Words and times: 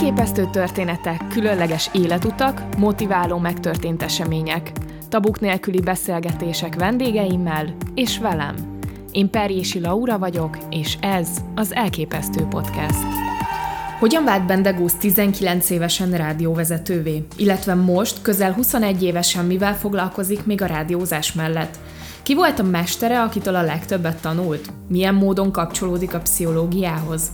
Elképesztő 0.00 0.48
történetek, 0.52 1.26
különleges 1.28 1.90
életutak, 1.92 2.62
motiváló 2.78 3.38
megtörtént 3.38 4.02
események, 4.02 4.72
tabuk 5.08 5.40
nélküli 5.40 5.80
beszélgetések 5.80 6.74
vendégeimmel 6.74 7.76
és 7.94 8.18
velem. 8.18 8.54
Én 9.10 9.30
Perjési 9.30 9.80
Laura 9.80 10.18
vagyok, 10.18 10.58
és 10.70 10.96
ez 11.00 11.28
az 11.54 11.74
Elképesztő 11.74 12.44
Podcast. 12.44 13.04
Hogyan 13.98 14.24
vált 14.24 14.46
Bendegúz 14.46 14.94
19 14.94 15.70
évesen 15.70 16.10
rádióvezetővé, 16.10 17.26
illetve 17.36 17.74
most 17.74 18.22
közel 18.22 18.52
21 18.52 19.02
évesen 19.02 19.44
mivel 19.44 19.74
foglalkozik 19.74 20.46
még 20.46 20.62
a 20.62 20.66
rádiózás 20.66 21.32
mellett? 21.32 21.78
Ki 22.22 22.34
volt 22.34 22.58
a 22.58 22.62
mestere, 22.62 23.22
akitől 23.22 23.54
a 23.54 23.62
legtöbbet 23.62 24.20
tanult? 24.20 24.72
Milyen 24.88 25.14
módon 25.14 25.52
kapcsolódik 25.52 26.14
a 26.14 26.20
pszichológiához? 26.20 27.30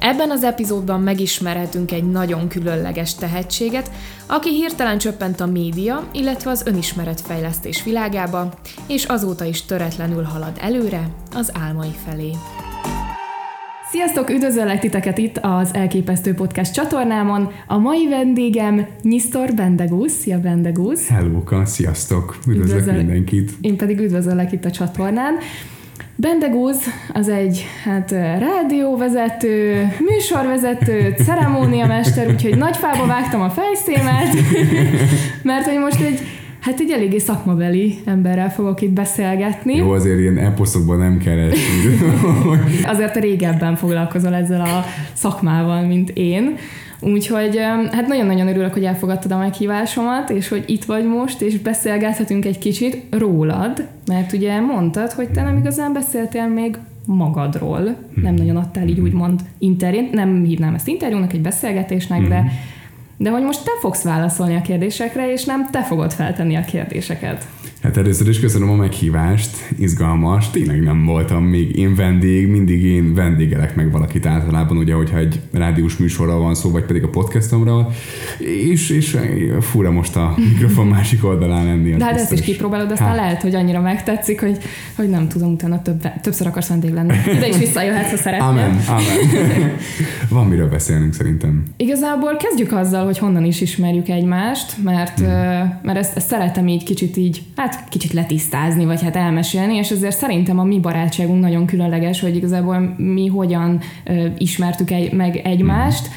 Ebben 0.00 0.30
az 0.30 0.44
epizódban 0.44 1.00
megismerhetünk 1.00 1.92
egy 1.92 2.10
nagyon 2.10 2.48
különleges 2.48 3.14
tehetséget, 3.14 3.90
aki 4.26 4.50
hirtelen 4.50 4.98
csöppent 4.98 5.40
a 5.40 5.46
média, 5.46 6.08
illetve 6.12 6.50
az 6.50 6.62
önismeretfejlesztés 6.66 7.84
világába, 7.84 8.52
és 8.86 9.04
azóta 9.04 9.44
is 9.44 9.64
töretlenül 9.64 10.22
halad 10.22 10.58
előre 10.60 11.08
az 11.34 11.52
álmai 11.54 11.94
felé. 12.06 12.30
Sziasztok, 13.94 14.30
üdvözöllek 14.30 14.80
titeket 14.80 15.18
itt 15.18 15.38
az 15.42 15.74
Elképesztő 15.74 16.34
Podcast 16.34 16.72
csatornámon. 16.72 17.50
A 17.66 17.78
mai 17.78 18.08
vendégem 18.08 18.86
Nyisztor 19.02 19.54
Bendegúz. 19.54 20.12
Szia 20.12 20.40
Bendegúz! 20.40 21.08
Hello, 21.08 21.42
sziasztok! 21.64 22.38
Üdvözlök 22.48 22.78
Üdvözöl... 22.78 22.92
mindenkit! 22.94 23.52
Én 23.60 23.76
pedig 23.76 24.00
üdvözöllek 24.00 24.52
itt 24.52 24.64
a 24.64 24.70
csatornán. 24.70 25.34
Bendegúz 26.16 26.76
az 27.12 27.28
egy 27.28 27.66
hát 27.84 28.10
rádióvezető, 28.38 29.86
műsorvezető, 29.98 31.14
ceremóniamester, 31.24 32.28
úgyhogy 32.28 32.56
nagy 32.56 32.76
fába 32.76 33.06
vágtam 33.06 33.40
a 33.40 33.50
fejszémet, 33.50 34.36
mert 35.42 35.64
hogy 35.64 35.78
most 35.78 36.00
egy 36.00 36.20
Hát 36.64 36.80
egy 36.80 36.90
eléggé 36.90 37.18
szakmabeli 37.18 37.98
emberrel 38.04 38.50
fogok 38.50 38.80
itt 38.80 38.90
beszélgetni. 38.90 39.76
Jó, 39.76 39.90
azért 39.90 40.18
ilyen 40.18 40.38
eposzokban 40.38 40.98
nem 40.98 41.18
kell 41.18 41.50
Azért 42.92 43.16
régebben 43.16 43.76
foglalkozol 43.76 44.34
ezzel 44.34 44.60
a 44.60 44.84
szakmával, 45.12 45.86
mint 45.86 46.10
én. 46.10 46.56
Úgyhogy 47.04 47.58
hát 47.90 48.06
nagyon-nagyon 48.06 48.48
örülök, 48.48 48.72
hogy 48.72 48.84
elfogadtad 48.84 49.30
a 49.32 49.38
meghívásomat, 49.38 50.30
és 50.30 50.48
hogy 50.48 50.64
itt 50.66 50.84
vagy 50.84 51.06
most, 51.06 51.40
és 51.40 51.58
beszélgethetünk 51.58 52.44
egy 52.44 52.58
kicsit 52.58 53.02
rólad, 53.10 53.86
mert 54.06 54.32
ugye 54.32 54.60
mondtad, 54.60 55.12
hogy 55.12 55.28
te 55.28 55.42
nem 55.42 55.56
igazán 55.56 55.92
beszéltél 55.92 56.48
még 56.48 56.78
magadról, 57.06 57.80
nem 57.80 57.96
hmm. 58.14 58.34
nagyon 58.34 58.56
adtál 58.56 58.88
így 58.88 59.00
úgymond 59.00 59.40
interjút, 59.58 60.12
nem 60.12 60.44
hívnám 60.44 60.74
ezt 60.74 60.88
interjúnak, 60.88 61.32
egy 61.32 61.40
beszélgetésnek, 61.40 62.28
de 62.28 62.38
hmm. 62.38 62.50
de 63.16 63.30
hogy 63.30 63.42
most 63.42 63.64
te 63.64 63.70
fogsz 63.80 64.02
válaszolni 64.02 64.56
a 64.56 64.62
kérdésekre, 64.62 65.32
és 65.32 65.44
nem 65.44 65.70
te 65.70 65.82
fogod 65.82 66.12
feltenni 66.12 66.56
a 66.56 66.64
kérdéseket. 66.64 67.46
Hát 67.84 67.96
először 67.96 68.28
is 68.28 68.40
köszönöm 68.40 68.70
a 68.70 68.74
meghívást, 68.74 69.56
izgalmas, 69.78 70.50
tényleg 70.50 70.82
nem 70.82 71.04
voltam 71.04 71.44
még 71.44 71.76
én 71.76 71.94
vendég, 71.94 72.48
mindig 72.48 72.84
én 72.84 73.14
vendégelek 73.14 73.74
meg 73.74 73.90
valakit 73.90 74.26
általában, 74.26 74.76
ugye, 74.76 74.94
hogyha 74.94 75.18
egy 75.18 75.40
rádiós 75.52 75.96
műsorral 75.96 76.38
van 76.38 76.54
szó, 76.54 76.70
vagy 76.70 76.84
pedig 76.84 77.02
a 77.02 77.08
podcastomról, 77.08 77.92
és, 78.38 78.90
és 78.90 79.16
fura 79.60 79.90
most 79.90 80.16
a 80.16 80.34
mikrofon 80.36 80.86
másik 80.86 81.24
oldalán 81.24 81.64
lenni. 81.64 81.90
De 81.90 82.04
hát 82.04 82.16
ezt 82.16 82.32
is 82.32 82.40
kipróbálod, 82.40 82.90
aztán 82.90 83.08
hát. 83.08 83.16
lehet, 83.16 83.42
hogy 83.42 83.54
annyira 83.54 83.80
megtetszik, 83.80 84.40
hogy, 84.40 84.58
hogy 84.96 85.08
nem 85.08 85.28
tudom, 85.28 85.52
utána 85.52 85.82
több, 85.82 86.20
többször 86.20 86.46
akarsz 86.46 86.68
vendég 86.68 86.92
lenni. 86.92 87.14
De 87.40 87.48
is 87.48 87.56
visszajöhetsz, 87.56 88.10
ha 88.10 88.16
szeretnél. 88.16 88.48
Amen, 88.48 88.80
amen. 88.88 89.76
van 90.28 90.46
miről 90.46 90.68
beszélnünk 90.68 91.14
szerintem. 91.14 91.62
Igazából 91.76 92.36
kezdjük 92.36 92.72
azzal, 92.72 93.04
hogy 93.04 93.18
honnan 93.18 93.44
is 93.44 93.60
ismerjük 93.60 94.08
egymást, 94.08 94.82
mert, 94.82 95.18
hmm. 95.18 95.78
mert 95.82 95.98
ezt, 95.98 96.16
ezt 96.16 96.28
szeretem 96.28 96.68
így 96.68 96.84
kicsit 96.84 97.16
így, 97.16 97.42
hát 97.56 97.73
kicsit 97.88 98.12
letisztázni, 98.12 98.84
vagy 98.84 99.02
hát 99.02 99.16
elmesélni, 99.16 99.74
és 99.74 99.90
ezért 99.90 100.16
szerintem 100.16 100.58
a 100.58 100.64
mi 100.64 100.80
barátságunk 100.80 101.40
nagyon 101.40 101.66
különleges, 101.66 102.20
hogy 102.20 102.36
igazából 102.36 102.94
mi 102.96 103.26
hogyan 103.26 103.80
ö, 104.04 104.26
ismertük 104.38 104.90
egy, 104.90 105.12
meg 105.12 105.36
egymást, 105.36 106.08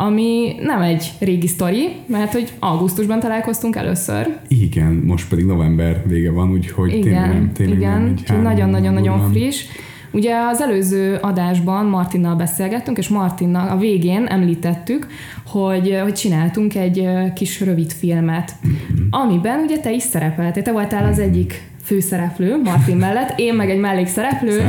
ami 0.00 0.54
nem 0.62 0.80
egy 0.80 1.12
régi 1.18 1.46
sztori, 1.46 1.88
mert 2.06 2.32
hogy 2.32 2.52
augusztusban 2.58 3.20
találkoztunk 3.20 3.76
először. 3.76 4.36
Igen, 4.48 5.02
most 5.06 5.28
pedig 5.28 5.44
november 5.44 6.02
vége 6.06 6.30
van, 6.30 6.50
úgyhogy 6.50 6.94
igen, 6.94 7.02
tényleg 7.02 7.32
nem, 7.32 7.52
tényleg 7.52 7.76
igen, 7.78 8.14
nem 8.26 8.42
nagyon-nagyon-nagyon 8.42 9.30
friss. 9.30 9.64
Ugye 10.10 10.36
az 10.36 10.60
előző 10.60 11.18
adásban 11.20 11.86
Martinnal 11.86 12.34
beszélgettünk, 12.34 12.98
és 12.98 13.08
Martinnal 13.08 13.68
a 13.68 13.76
végén 13.76 14.26
említettük, 14.26 15.06
hogy, 15.46 15.98
hogy 16.02 16.14
csináltunk 16.14 16.74
egy 16.74 17.08
kis 17.34 17.60
rövid 17.60 17.92
filmet, 17.92 18.54
mm-hmm. 18.66 19.06
amiben 19.10 19.60
ugye 19.60 19.78
te 19.78 19.92
is 19.92 20.02
szerepeltél, 20.02 20.62
te 20.62 20.72
voltál 20.72 21.06
az 21.06 21.18
egyik 21.18 21.67
főszereplő 21.88 22.60
Martin 22.64 22.96
mellett, 22.96 23.32
én 23.36 23.54
meg 23.54 23.70
egy 23.70 23.78
mellékszereplő. 23.78 24.62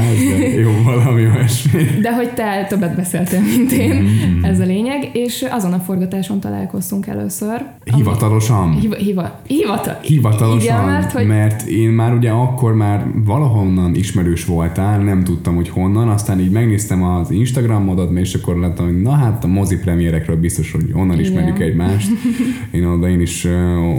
Jó, 0.62 0.72
valami 0.84 1.26
olyasmi. 1.26 1.84
De 2.02 2.16
hogy 2.16 2.34
te 2.34 2.66
többet 2.70 2.96
beszéltél, 2.96 3.40
mint 3.58 3.72
én, 3.72 3.94
mm-hmm. 3.94 4.44
ez 4.44 4.60
a 4.60 4.66
lényeg, 4.66 5.10
és 5.14 5.46
azon 5.50 5.74
a 5.74 5.80
forgatáson 5.80 6.40
találkoztunk 6.40 7.08
először. 7.08 7.66
Hivatalosan? 7.96 8.80
Hiva, 8.80 8.96
hiva, 8.96 9.40
hivatal, 9.48 10.00
hivatalosan, 10.02 10.62
Igen, 10.62 10.84
mert, 10.86 11.12
hogy... 11.12 11.28
mert 11.28 11.68
én 11.68 11.90
már 11.90 12.14
ugye 12.14 12.30
akkor 12.30 12.76
már 12.76 13.06
valahonnan 13.26 13.96
ismerős 13.96 14.46
voltál, 14.46 15.00
nem 15.00 15.24
tudtam, 15.24 15.56
hogy 15.56 15.70
honnan, 15.70 16.10
aztán 16.10 16.40
így 16.40 16.52
megnéztem 16.52 17.04
az 17.04 17.32
Instagramodat, 17.32 18.18
és 18.18 18.34
akkor 18.34 18.58
láttam, 18.58 18.86
hogy 18.86 19.02
na 19.02 19.12
hát 19.12 19.44
a 19.44 19.48
mozi 19.48 19.78
premiérekről 19.78 20.36
biztos, 20.36 20.72
hogy 20.72 20.86
onnan 20.94 21.20
Igen. 21.20 21.32
ismerjük 21.32 21.60
egymást. 21.60 22.10
Én 22.72 22.86
oda 22.86 23.10
én 23.10 23.22
is 23.22 23.48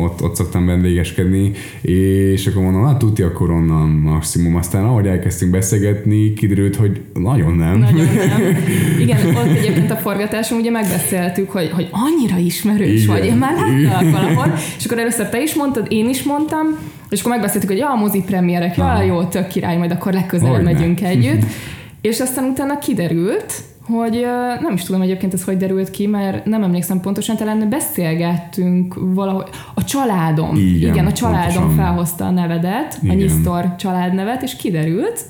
ott, 0.01 0.23
ott 0.23 0.35
szoktam 0.35 0.67
vendégeskedni, 0.67 1.53
és 1.81 2.47
akkor 2.47 2.63
mondom, 2.63 2.85
hát 2.85 3.03
tuti 3.11 3.23
akkor 3.23 3.51
onnan 3.51 3.89
maximum. 3.89 4.57
Aztán 4.57 4.85
ahogy 4.85 5.07
elkezdtünk 5.07 5.51
beszélgetni, 5.51 6.33
kiderült, 6.33 6.77
hogy 6.77 7.01
nagyon 7.15 7.55
nem. 7.55 7.79
Nagyon 7.79 8.05
nem. 8.05 8.41
Igen, 9.05 9.37
ott 9.37 9.57
egyébként 9.57 9.91
a 9.91 9.97
forgatáson 9.97 10.59
ugye 10.59 10.71
megbeszéltük, 10.71 11.51
hogy, 11.51 11.71
hogy 11.71 11.89
annyira 11.91 12.37
ismerős 12.37 13.03
Igen. 13.03 13.17
vagy, 13.17 13.25
én 13.25 13.37
már 13.37 13.53
láttalak 13.57 14.13
valahol, 14.13 14.55
és 14.79 14.85
akkor 14.85 14.99
először 14.99 15.29
te 15.29 15.43
is 15.43 15.55
mondtad, 15.55 15.87
én 15.89 16.09
is 16.09 16.23
mondtam, 16.23 16.67
és 17.09 17.21
akkor 17.21 17.33
megbeszéltük, 17.33 17.69
hogy 17.71 17.79
ja, 17.79 17.91
a 17.91 17.97
mozi 17.97 18.23
premierek, 18.27 18.77
ja, 18.77 19.03
jó, 19.03 19.25
tök 19.25 19.47
király, 19.47 19.77
majd 19.77 19.91
akkor 19.91 20.13
legközelebb 20.13 20.63
megyünk 20.63 21.03
együtt. 21.03 21.43
És 22.01 22.21
aztán 22.21 22.45
utána 22.45 22.79
kiderült, 22.79 23.53
hogy 23.91 24.27
nem 24.61 24.73
is 24.75 24.83
tudom 24.83 25.01
egyébként 25.01 25.35
ez 25.35 25.45
hogy 25.45 25.57
derült 25.57 25.91
ki, 25.91 26.07
mert 26.07 26.45
nem 26.45 26.63
emlékszem 26.63 27.01
pontosan, 27.01 27.37
talán 27.37 27.69
beszélgettünk 27.69 28.95
valahogy. 28.99 29.49
A 29.75 29.85
családom, 29.85 30.57
igen, 30.57 30.93
igen 30.93 31.07
a 31.07 31.13
családom 31.13 31.53
pontosan. 31.53 31.75
felhozta 31.75 32.27
a 32.27 32.31
nevedet, 32.31 32.99
igen. 33.03 33.17
a 33.17 33.19
Nyisztor 33.19 33.75
családnevet, 33.77 34.43
és 34.43 34.57
kiderült, 34.57 35.25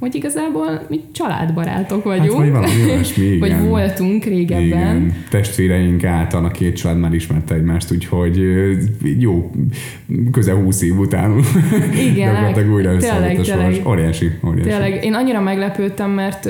hogy 0.00 0.14
igazából 0.14 0.82
mi 0.88 1.00
családbarátok 1.12 2.04
vagyunk. 2.04 2.30
Hát, 2.30 2.38
vagy 2.38 2.50
valami 2.50 2.84
olyasmi, 2.90 3.24
igen. 3.24 3.38
vagy 3.38 3.68
voltunk 3.68 4.24
régebben. 4.24 4.66
Igen. 4.66 5.14
Testvéreink 5.30 6.04
által 6.04 6.44
a 6.44 6.48
két 6.48 6.76
család 6.76 6.98
már 6.98 7.14
ismerte 7.14 7.54
egymást, 7.54 7.92
úgyhogy 7.92 8.40
jó, 9.18 9.50
közel 10.32 10.54
húsz 10.54 10.82
év 10.82 10.98
után 10.98 11.40
igen, 12.10 12.32
gyakorlatilag 12.32 12.72
újra 12.72 12.96
tényleg, 12.96 13.40
tényleg, 13.40 13.86
óriási, 13.86 14.30
óriási. 14.46 14.68
Tényleg, 14.68 15.04
én 15.04 15.14
annyira 15.14 15.40
meglepődtem, 15.40 16.10
mert 16.10 16.44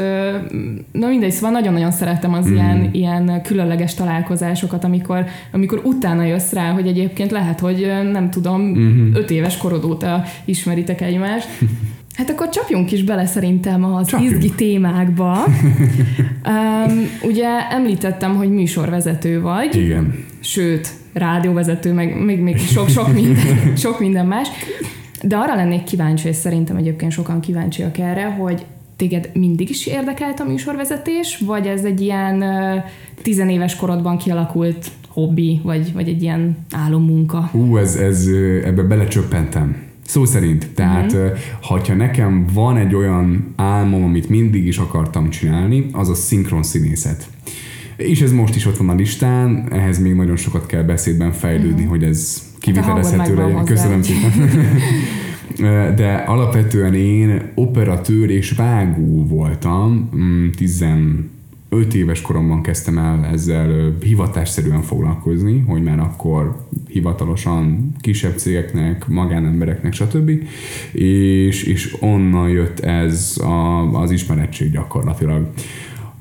na 0.93 1.09
mindegy, 1.09 1.31
szóval 1.31 1.51
nagyon-nagyon 1.51 1.91
szeretem 1.91 2.33
az 2.33 2.49
mm. 2.49 2.53
ilyen, 2.53 2.89
ilyen 2.93 3.43
különleges 3.43 3.95
találkozásokat, 3.95 4.85
amikor, 4.85 5.25
amikor 5.53 5.81
utána 5.85 6.25
jössz 6.25 6.53
rá, 6.53 6.71
hogy 6.71 6.87
egyébként 6.87 7.31
lehet, 7.31 7.61
hogy 7.61 7.93
nem 8.13 8.31
tudom, 8.31 8.61
mm-hmm. 8.61 9.15
öt 9.15 9.31
éves 9.31 9.57
korod 9.57 9.85
óta 9.85 10.23
ismeritek 10.45 11.01
egymást, 11.01 11.49
Hát 12.15 12.31
akkor 12.31 12.49
csapjunk 12.49 12.93
is 12.93 13.03
bele 13.03 13.27
szerintem 13.27 13.85
az 13.85 14.07
csapjunk. 14.07 14.33
izgi 14.33 14.51
témákba. 14.51 15.45
um, 15.45 17.09
ugye 17.23 17.49
említettem, 17.71 18.37
hogy 18.37 18.51
műsorvezető 18.51 19.41
vagy. 19.41 19.77
Igen. 19.77 20.25
Sőt, 20.41 20.89
rádióvezető, 21.13 21.93
meg 21.93 22.25
még, 22.25 22.41
még 22.41 22.59
sok, 22.59 22.89
sok, 22.89 23.13
minden, 23.13 23.67
sok 23.77 24.01
minden 24.01 24.27
más. 24.27 24.49
De 25.23 25.37
arra 25.37 25.55
lennék 25.55 25.83
kíváncsi, 25.83 26.29
és 26.29 26.37
szerintem 26.37 26.77
egyébként 26.77 27.13
sokan 27.13 27.41
kíváncsiak 27.41 27.99
erre, 27.99 28.25
hogy 28.25 28.67
téged 28.97 29.31
mindig 29.33 29.71
is 29.71 29.87
érdekelt 29.87 30.41
a 30.41 30.45
műsorvezetés, 30.45 31.43
vagy 31.47 31.67
ez 31.67 31.85
egy 31.85 32.01
ilyen 32.01 32.43
uh, 32.43 32.83
tizenéves 33.23 33.77
korodban 33.77 34.19
kialakult 34.19 34.91
hobbi, 35.09 35.61
vagy, 35.65 35.93
vagy 35.93 36.09
egy 36.09 36.23
ilyen 36.23 36.57
álommunka? 36.73 37.49
Hú, 37.53 37.77
ez, 37.77 37.97
ez, 37.97 38.27
ebbe 38.65 38.83
belecsöppentem 38.83 39.89
Szó 40.11 40.25
szerint. 40.25 40.69
Tehát, 40.75 41.17
mm-hmm. 41.17 41.27
ha 41.63 41.95
nekem 41.95 42.47
van 42.53 42.77
egy 42.77 42.95
olyan 42.95 43.53
álmom, 43.57 44.05
amit 44.05 44.29
mindig 44.29 44.67
is 44.67 44.79
akartam 44.79 45.31
csinálni, 45.31 45.87
az 45.93 46.09
a 46.09 46.15
szinkron 46.15 46.63
színészet. 46.63 47.29
És 47.97 48.21
ez 48.21 48.33
most 48.33 48.55
is 48.55 48.67
ott 48.67 48.77
van 48.77 48.89
a 48.89 48.95
listán, 48.95 49.69
ehhez 49.73 49.99
még 49.99 50.15
nagyon 50.15 50.37
sokat 50.37 50.67
kell 50.67 50.83
beszédben 50.83 51.33
fejlődni, 51.33 51.85
mm. 51.85 51.89
hogy 51.89 52.03
ez 52.03 52.43
kivitelezhető 52.59 53.35
legyen. 53.35 53.65
Köszönöm 53.65 54.03
szépen. 54.03 54.33
De 55.97 56.15
alapvetően 56.27 56.95
én 56.95 57.53
operatőr 57.55 58.31
és 58.31 58.51
vágó 58.51 59.27
voltam, 59.27 60.11
mm, 60.17 60.49
tizen 60.51 61.31
5 61.73 61.95
éves 61.95 62.21
koromban 62.23 62.63
kezdtem 62.63 62.99
el 62.99 63.25
ezzel 63.33 63.97
hivatásszerűen 64.03 64.83
foglalkozni, 64.83 65.65
hogy 65.67 65.83
már 65.83 65.99
akkor 65.99 66.67
hivatalosan 66.89 67.95
kisebb 68.01 68.37
cégeknek, 68.37 69.09
magánembereknek, 69.09 69.93
stb. 69.93 70.31
És, 70.93 71.63
és 71.63 71.97
onnan 72.01 72.49
jött 72.49 72.81
ez 72.81 73.37
a, 73.43 73.81
az 74.01 74.11
ismerettség 74.11 74.71
gyakorlatilag 74.71 75.49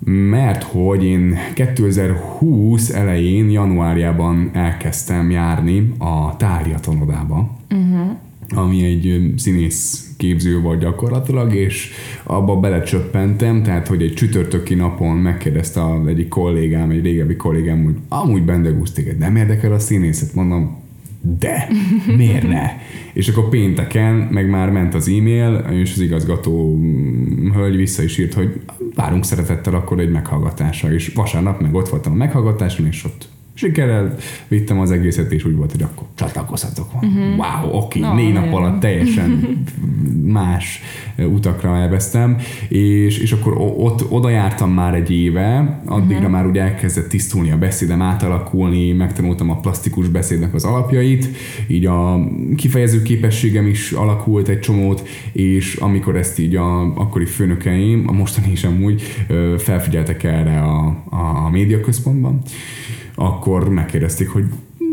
mert 0.05 0.63
hogy 0.63 1.03
én 1.03 1.37
2020 1.53 2.89
elején, 2.89 3.49
januárjában 3.49 4.49
elkezdtem 4.53 5.31
járni 5.31 5.93
a 5.97 6.35
tália. 6.37 6.79
Uh-huh. 6.87 7.45
Mhm 7.69 8.09
ami 8.55 8.83
egy 8.83 9.33
színész 9.37 10.13
képző 10.17 10.61
vagy 10.61 10.79
gyakorlatilag, 10.79 11.55
és 11.55 11.91
abba 12.23 12.55
belecsöppentem, 12.55 13.63
tehát 13.63 13.87
hogy 13.87 14.01
egy 14.01 14.13
csütörtöki 14.13 14.73
napon 14.73 15.17
megkérdezte 15.17 15.81
a 15.81 16.07
egyik 16.07 16.27
kollégám, 16.27 16.89
egy 16.89 17.03
régebbi 17.03 17.35
kollégám, 17.35 17.83
hogy 17.83 17.95
amúgy 18.07 18.43
Bendegúz 18.43 18.91
téged 18.91 19.17
nem 19.17 19.35
érdekel 19.35 19.73
a 19.73 19.79
színészet, 19.79 20.33
mondom, 20.33 20.77
de, 21.21 21.67
miért 22.17 22.47
ne? 22.47 22.71
és 23.13 23.27
akkor 23.27 23.49
pénteken 23.49 24.13
meg 24.13 24.49
már 24.49 24.69
ment 24.69 24.93
az 24.93 25.07
e-mail, 25.07 25.65
és 25.71 25.91
az 25.93 26.01
igazgató 26.01 26.79
hölgy 27.53 27.75
vissza 27.75 28.03
is 28.03 28.17
írt, 28.17 28.33
hogy 28.33 28.61
várunk 28.95 29.25
szeretettel 29.25 29.73
akkor 29.73 29.99
egy 29.99 30.11
meghallgatásra, 30.11 30.93
és 30.93 31.11
vasárnap 31.15 31.61
meg 31.61 31.73
ott 31.73 31.89
voltam 31.89 32.11
a 32.11 32.15
meghallgatáson, 32.15 32.85
és 32.85 33.05
ott 33.05 33.27
sikerrel 33.59 34.15
vittem 34.47 34.79
az 34.79 34.91
egészet, 34.91 35.31
és 35.31 35.45
úgy 35.45 35.55
volt, 35.55 35.71
hogy 35.71 35.81
akkor 35.81 36.07
csatlakozhatok. 36.15 36.93
Uh-huh. 36.93 37.37
Wow, 37.37 37.77
oké, 37.77 37.99
okay, 37.99 38.11
no, 38.11 38.15
négy 38.15 38.33
nap 38.33 38.53
alatt 38.53 38.79
teljesen 38.79 39.57
más 40.39 40.81
utakra 41.17 41.77
elvesztem, 41.77 42.37
és, 42.67 43.17
és 43.17 43.31
akkor 43.31 43.53
ott 43.77 44.11
oda 44.11 44.29
jártam 44.29 44.71
már 44.71 44.93
egy 44.93 45.11
éve, 45.11 45.81
addigra 45.85 46.15
uh-huh. 46.15 46.31
már 46.31 46.45
ugye 46.45 46.61
elkezdett 46.61 47.09
tisztulni 47.09 47.51
a 47.51 47.57
beszédem, 47.57 48.01
átalakulni, 48.01 48.91
megtanultam 48.91 49.49
a 49.49 49.59
plastikus 49.59 50.07
beszédnek 50.07 50.53
az 50.53 50.63
alapjait, 50.63 51.27
így 51.67 51.85
a 51.85 52.27
kifejező 52.55 53.01
képességem 53.01 53.67
is 53.67 53.91
alakult 53.91 54.47
egy 54.47 54.59
csomót, 54.59 55.07
és 55.31 55.75
amikor 55.75 56.15
ezt 56.15 56.39
így 56.39 56.55
a 56.55 56.81
akkori 56.81 57.25
főnökeim, 57.25 58.03
a 58.07 58.11
mostani 58.11 58.51
is 58.51 58.63
amúgy 58.63 59.01
felfigyeltek 59.57 60.23
erre 60.23 60.59
a, 60.59 61.03
a, 61.09 61.45
a 61.45 61.49
médiaközpontban, 61.49 62.41
akkor 63.19 63.69
megkérdezték, 63.69 64.29
hogy 64.29 64.43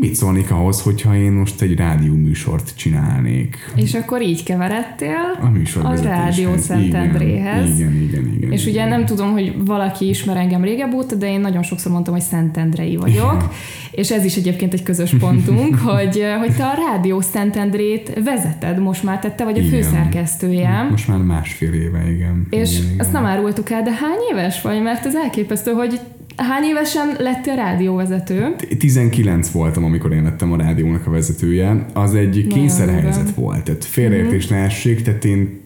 mit 0.00 0.14
szólnék 0.14 0.50
ahhoz, 0.50 0.82
hogyha 0.82 1.17
én 1.17 1.32
most 1.32 1.62
egy 1.62 1.76
rádió 1.76 2.14
műsort 2.14 2.76
csinálnék. 2.76 3.56
És 3.75 3.94
akkor 3.94 4.23
így 4.23 4.43
keveredtél 4.43 5.38
a, 5.75 5.87
a 5.87 5.94
Rádió 6.02 6.56
Szentendréhez. 6.56 7.78
Igen, 7.78 7.93
igen, 7.93 8.02
igen, 8.02 8.34
igen. 8.37 8.52
És 8.52 8.67
igen. 8.67 8.75
ugye 8.75 8.96
nem 8.96 9.06
tudom, 9.06 9.32
hogy 9.32 9.55
valaki 9.64 10.08
ismer 10.08 10.37
engem 10.37 10.62
régebb 10.62 10.93
óta, 10.93 11.14
de 11.14 11.31
én 11.31 11.40
nagyon 11.40 11.62
sokszor 11.62 11.93
mondtam, 11.93 12.14
hogy 12.14 12.23
Szentendrei 12.23 12.96
vagyok. 12.96 13.55
És 13.90 14.11
ez 14.11 14.25
is 14.25 14.37
egyébként 14.37 14.72
egy 14.72 14.82
közös 14.82 15.14
pontunk, 15.19 15.79
hogy, 15.88 16.22
hogy 16.38 16.56
te 16.56 16.64
a 16.64 16.75
Rádió 16.90 17.20
Szentendrét 17.20 18.20
vezeted, 18.25 18.79
most 18.79 19.02
már 19.02 19.19
tette 19.19 19.44
vagy 19.44 19.58
a 19.58 19.62
igen. 19.62 19.82
főszerkesztője. 19.82 20.87
Most 20.90 21.08
már 21.08 21.19
másfél 21.19 21.72
éve, 21.72 22.11
igen. 22.11 22.46
És 22.50 22.72
igen, 22.72 22.84
igen. 22.84 22.99
azt 22.99 23.12
nem 23.12 23.25
árultuk 23.25 23.70
el, 23.70 23.82
de 23.82 23.90
hány 23.90 24.19
éves 24.32 24.62
vagy? 24.62 24.82
Mert 24.82 25.06
ez 25.06 25.14
elképesztő, 25.14 25.72
hogy 25.72 26.00
Hány 26.36 26.64
évesen 26.64 27.16
lettél 27.18 27.54
rádióvezető? 27.54 28.54
19 28.78 29.50
voltam, 29.50 29.84
amikor 29.84 30.12
én 30.12 30.22
lettem 30.22 30.52
a 30.52 30.56
rádiónak 30.56 31.06
a 31.06 31.10
vezetője. 31.10 31.86
Az 31.92 32.14
egy 32.14 32.46
kényszerhelyzet 32.48 33.34
volt, 33.34 33.64
tehát 33.64 33.84
félreértés 33.84 34.46
ne 34.46 34.56
essék, 34.56 35.02
tehát 35.02 35.24
én 35.24 35.60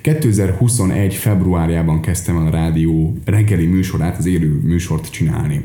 2021. 0.00 1.14
februárjában 1.14 2.00
kezdtem 2.00 2.36
el 2.36 2.46
a 2.46 2.50
rádió 2.50 3.16
reggeli 3.24 3.66
műsorát, 3.66 4.18
az 4.18 4.26
élő 4.26 4.60
műsort 4.62 5.10
csinálni. 5.10 5.64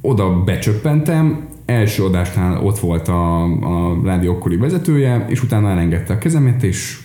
Oda 0.00 0.42
becsöppentem, 0.44 1.46
első 1.64 2.04
adásnál 2.04 2.64
ott 2.64 2.78
volt 2.78 3.08
a, 3.08 3.42
a 3.42 4.00
rádió 4.04 4.32
akkori 4.32 4.56
vezetője, 4.56 5.26
és 5.28 5.42
utána 5.42 5.70
elengedte 5.70 6.12
a 6.12 6.18
kezemet, 6.18 6.62
és 6.62 6.98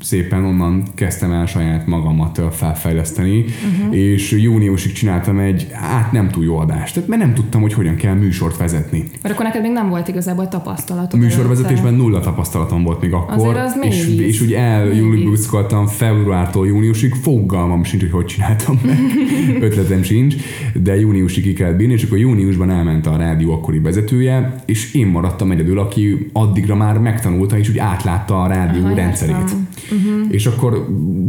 szépen 0.00 0.44
onnan 0.44 0.82
kezdtem 0.94 1.32
el 1.32 1.46
saját 1.46 1.86
magamat 1.86 2.40
felfejleszteni, 2.52 3.44
uh-huh. 3.44 3.96
és 3.96 4.30
júniusig 4.30 4.92
csináltam 4.92 5.38
egy, 5.38 5.68
hát 5.72 6.12
nem 6.12 6.28
túl 6.28 6.44
jó 6.44 6.56
adást, 6.56 6.94
tehát 6.94 7.08
mert 7.08 7.22
nem 7.22 7.34
tudtam, 7.34 7.60
hogy 7.60 7.72
hogyan 7.72 7.96
kell 7.96 8.14
műsort 8.14 8.56
vezetni. 8.56 9.04
Mert 9.22 9.34
akkor 9.34 9.46
neked 9.46 9.62
még 9.62 9.72
nem 9.72 9.88
volt 9.88 10.08
igazából 10.08 10.48
tapasztalatod. 10.48 11.20
Műsorvezetésben 11.20 11.94
nulla 11.94 12.20
tapasztalatom 12.20 12.82
volt 12.82 13.00
még 13.00 13.12
akkor, 13.12 13.56
az 13.56 13.78
és, 13.80 14.06
és 14.18 14.40
úgy 14.40 14.52
eljúliuszkoltam 14.52 15.86
februártól 15.86 16.66
júniusig, 16.66 17.14
fogalmam 17.14 17.84
sincs, 17.84 18.02
hogy 18.02 18.10
hogy 18.10 18.24
csináltam 18.24 18.80
meg, 18.84 18.98
ötletem 19.66 20.02
sincs, 20.02 20.34
de 20.74 21.00
júniusig 21.00 21.42
ki 21.42 21.52
kell 21.52 21.72
bírni, 21.72 21.92
és 21.92 22.02
akkor 22.02 22.18
júniusban 22.18 22.70
elment 22.70 23.06
a 23.06 23.16
rádió 23.16 23.52
akkori 23.52 23.78
vezetője, 23.78 24.54
és 24.66 24.94
én 24.94 25.06
maradtam 25.06 25.50
egyedül, 25.50 25.78
aki 25.78 26.30
addigra 26.32 26.74
már 26.74 26.98
megtanulta, 26.98 27.58
és 27.58 27.68
úgy 27.68 27.78
átlátta 27.78 28.42
a 28.42 28.46
rádió 28.46 28.84
Aha, 28.84 28.94
rendszerét. 28.94 29.36
Értem. 29.36 29.68
Uh-huh. 29.90 30.26
És 30.30 30.46
akkor 30.46 30.86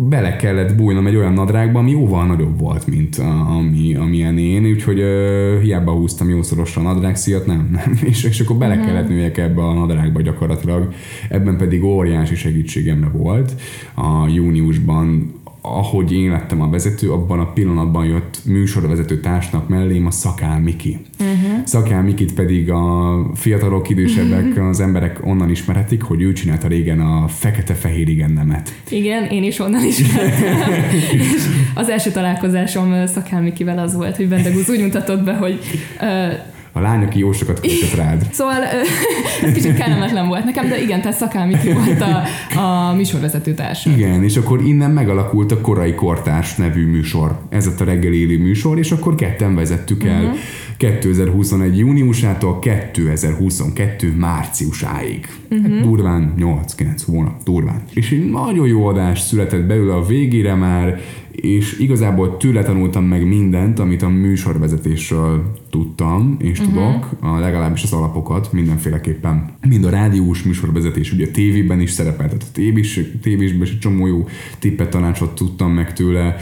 bele 0.09 0.35
kellett 0.35 0.75
bújnom 0.75 1.07
egy 1.07 1.15
olyan 1.15 1.33
nadrágba, 1.33 1.79
ami 1.79 1.91
jóval 1.91 2.25
nagyobb 2.25 2.59
volt, 2.59 2.87
mint 2.87 3.15
a, 3.15 3.55
ami, 3.57 3.95
amilyen 3.95 4.37
én, 4.37 4.65
úgyhogy 4.65 4.99
uh, 4.99 5.61
hiába 5.61 5.91
húztam 5.91 6.29
jószorosra 6.29 6.81
a 6.81 6.83
nadrágszíjat, 6.83 7.45
nem, 7.45 7.69
nem. 7.71 7.99
És, 8.09 8.23
és 8.23 8.39
akkor 8.39 8.55
bele 8.55 8.73
uh-huh. 8.73 8.89
kellett 8.89 9.09
nőjek 9.09 9.37
ebbe 9.37 9.61
a 9.61 9.73
nadrágba 9.73 10.21
gyakorlatilag. 10.21 10.93
Ebben 11.29 11.57
pedig 11.57 11.83
óriási 11.83 12.35
segítségemre 12.35 13.09
volt. 13.09 13.51
A 13.93 14.27
júniusban 14.27 15.33
ahogy 15.61 16.13
én 16.13 16.31
lettem 16.31 16.61
a 16.61 16.69
vezető, 16.69 17.11
abban 17.11 17.39
a 17.39 17.51
pillanatban 17.51 18.05
jött 18.05 18.39
műsorvezető 18.45 19.19
társnak 19.19 19.67
mellém 19.67 20.05
a 20.05 20.11
Szakál 20.11 20.59
Miki. 20.59 20.99
Uh-huh. 21.19 21.65
Szakál 21.65 22.03
Mikit 22.03 22.33
pedig 22.33 22.71
a 22.71 23.15
fiatalok, 23.35 23.89
idősebbek, 23.89 24.45
uh-huh. 24.45 24.67
az 24.67 24.79
emberek 24.79 25.19
onnan 25.25 25.49
ismerhetik, 25.49 26.01
hogy 26.01 26.21
ő 26.21 26.33
csinálta 26.33 26.67
régen 26.67 26.99
a 26.99 27.27
fekete-fehér 27.27 28.07
igennemet. 28.07 28.73
Igen, 28.89 29.23
én 29.23 29.43
is 29.43 29.59
onnan 29.59 29.85
ismertem. 29.85 30.71
az 31.75 31.89
első 31.89 32.11
találkozásom 32.11 33.05
Szakál 33.05 33.41
Mikivel 33.41 33.77
az 33.77 33.95
volt, 33.95 34.15
hogy 34.15 34.27
Bendegúz 34.27 34.69
úgy 34.69 34.81
mutatott 34.81 35.23
be, 35.23 35.33
hogy 35.33 35.59
uh, 36.01 36.33
a 36.73 36.79
lány, 36.79 37.03
aki 37.03 37.19
jó 37.19 37.31
sokat 37.31 37.59
költött 37.59 37.95
rád. 37.95 38.27
Szóval 38.31 38.63
ez 39.43 39.53
kicsit 39.53 39.77
kellemetlen 39.77 40.27
volt 40.27 40.43
nekem, 40.43 40.69
de 40.69 40.81
igen, 40.81 41.01
tehát 41.01 41.17
Szakálmi 41.17 41.55
volt 41.73 42.01
a, 42.01 42.23
a 42.59 42.93
műsorvezető 42.93 43.53
társ. 43.53 43.85
Igen, 43.85 44.23
és 44.23 44.37
akkor 44.37 44.61
innen 44.61 44.91
megalakult 44.91 45.51
a 45.51 45.61
Korai 45.61 45.95
Kortárs 45.95 46.55
nevű 46.55 46.85
műsor. 46.85 47.39
Ez 47.49 47.67
a 47.79 47.83
reggel 47.83 48.13
élő 48.13 48.37
műsor, 48.37 48.77
és 48.77 48.91
akkor 48.91 49.15
ketten 49.15 49.55
vezettük 49.55 50.03
el 50.03 50.23
uh-huh. 50.23 50.37
2021. 50.77 51.77
júniusától 51.77 52.59
2022. 52.59 54.13
márciusáig. 54.17 55.27
Uh-huh. 55.49 55.71
Hát 55.71 55.81
durván 55.81 56.33
8-9 56.37 57.01
hónap, 57.05 57.43
durván. 57.43 57.81
És 57.93 58.11
egy 58.11 58.29
nagyon 58.29 58.67
jó 58.67 58.85
adás 58.85 59.19
született 59.19 59.65
belőle 59.65 59.93
a 59.93 60.05
végére 60.05 60.55
már, 60.55 60.99
és 61.31 61.79
igazából 61.79 62.37
tőle 62.37 62.63
tanultam 62.63 63.05
meg 63.05 63.27
mindent, 63.27 63.79
amit 63.79 64.01
a 64.01 64.09
műsorvezetésről 64.09 65.51
tudtam, 65.69 66.35
és 66.39 66.59
uh-huh. 66.59 66.73
tudok, 66.73 67.09
a 67.19 67.39
legalábbis 67.39 67.83
az 67.83 67.93
alapokat 67.93 68.51
mindenféleképpen. 68.51 69.49
Mind 69.67 69.85
a 69.85 69.89
rádiós 69.89 70.43
műsorvezetés, 70.43 71.13
ugye 71.13 71.25
a 71.25 71.31
tévében 71.31 71.79
is 71.79 71.91
szerepelt, 71.91 72.29
tehát 72.29 72.45
a 72.47 72.51
tévés, 72.53 72.99
tévésben 73.21 73.61
is 73.61 73.71
egy 73.71 73.79
csomó 73.79 74.07
jó 74.07 74.27
tippet, 74.59 74.89
tanácsot 74.89 75.35
tudtam 75.35 75.71
meg 75.71 75.93
tőle, 75.93 76.35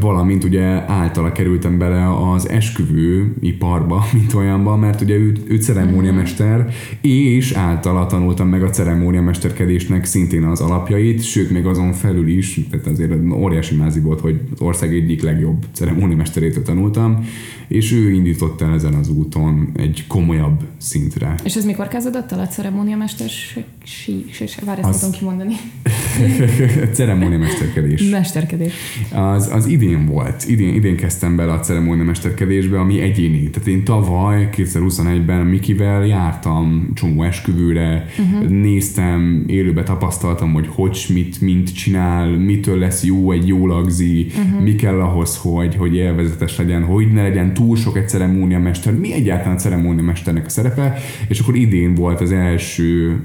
valamint 0.00 0.44
ugye 0.44 0.62
általa 0.90 1.32
kerültem 1.32 1.78
bele 1.78 2.32
az 2.32 2.48
esküvő 2.48 3.34
iparba, 3.40 4.04
mint 4.18 4.34
olyanba, 4.34 4.76
mert 4.76 5.00
ugye 5.00 5.14
ő, 5.14 5.32
ő 5.48 5.56
ceremóniamester, 5.56 6.68
és 7.00 7.52
általa 7.52 8.06
tanultam 8.06 8.48
meg 8.48 8.62
a 8.62 8.70
ceremóniamesterkedésnek 8.70 10.04
szintén 10.04 10.44
az 10.44 10.60
alapjait, 10.60 11.22
sőt 11.22 11.50
még 11.50 11.66
azon 11.66 11.92
felül 11.92 12.28
is, 12.28 12.60
tehát 12.70 12.86
azért 12.86 13.12
óriási 13.32 13.76
mázi 13.76 14.00
volt, 14.12 14.20
hogy 14.20 14.40
az 14.52 14.60
ország 14.60 14.94
egyik 14.94 15.22
legjobb 15.22 15.64
ceremóniamesterétől 15.72 16.62
tanultam, 16.62 17.26
és 17.72 17.92
ő 17.92 18.10
indított 18.10 18.60
el 18.60 18.74
ezen 18.74 18.94
az 18.94 19.08
úton 19.08 19.72
egy 19.76 20.04
komolyabb 20.06 20.60
szintre. 20.78 21.34
És 21.44 21.54
ez 21.54 21.64
mikor 21.64 21.88
kezdődött 21.88 22.32
el 22.32 22.40
a 22.40 22.46
ceremóniamesterség? 22.46 23.64
Várj, 24.64 24.80
ezt 24.80 24.88
az... 24.88 24.98
tudom 24.98 25.14
kimondani. 25.14 25.54
ceremóniamesterkedés. 26.96 28.10
Mesterkedés. 28.10 28.72
Az, 29.12 29.50
az 29.52 29.66
idén 29.66 30.06
volt. 30.06 30.48
Idén, 30.48 30.74
idén 30.74 30.96
kezdtem 30.96 31.36
bele 31.36 31.52
a 31.52 31.60
ceremóniamesterkedésbe, 31.60 32.80
ami 32.80 33.00
egyéni. 33.00 33.50
Tehát 33.50 33.68
én 33.68 33.84
tavaly, 33.84 34.48
2021-ben 34.56 35.46
Mikivel 35.46 36.06
jártam 36.06 36.90
csomó 36.94 37.22
esküvőre, 37.22 38.06
uh-huh. 38.18 38.48
néztem, 38.48 39.44
élőbe 39.46 39.82
tapasztaltam, 39.82 40.52
hogy 40.52 40.68
hogy, 40.70 41.06
mit, 41.12 41.40
mint 41.40 41.74
csinál, 41.74 42.28
mitől 42.28 42.78
lesz 42.78 43.04
jó 43.04 43.30
egy 43.30 43.46
jó 43.46 43.66
lagzi, 43.66 44.02
lagzi, 44.02 44.26
uh-huh. 44.26 44.62
mi 44.62 44.74
kell 44.74 45.00
ahhoz, 45.00 45.36
hogy, 45.36 45.76
hogy 45.76 45.94
élvezetes 45.94 46.56
legyen, 46.56 46.84
hogy 46.84 47.12
ne 47.12 47.22
legyen 47.22 47.54
túl 47.54 47.61
sok 47.74 47.96
egy 47.96 48.08
ceremóniamester, 48.08 48.94
mi 48.94 49.12
egyáltalán 49.12 49.56
a 49.56 49.58
ceremóniamesternek 49.58 50.46
a 50.46 50.48
szerepe, 50.48 50.94
és 51.28 51.40
akkor 51.40 51.56
idén 51.56 51.94
volt 51.94 52.20
az 52.20 52.32
első 52.32 53.20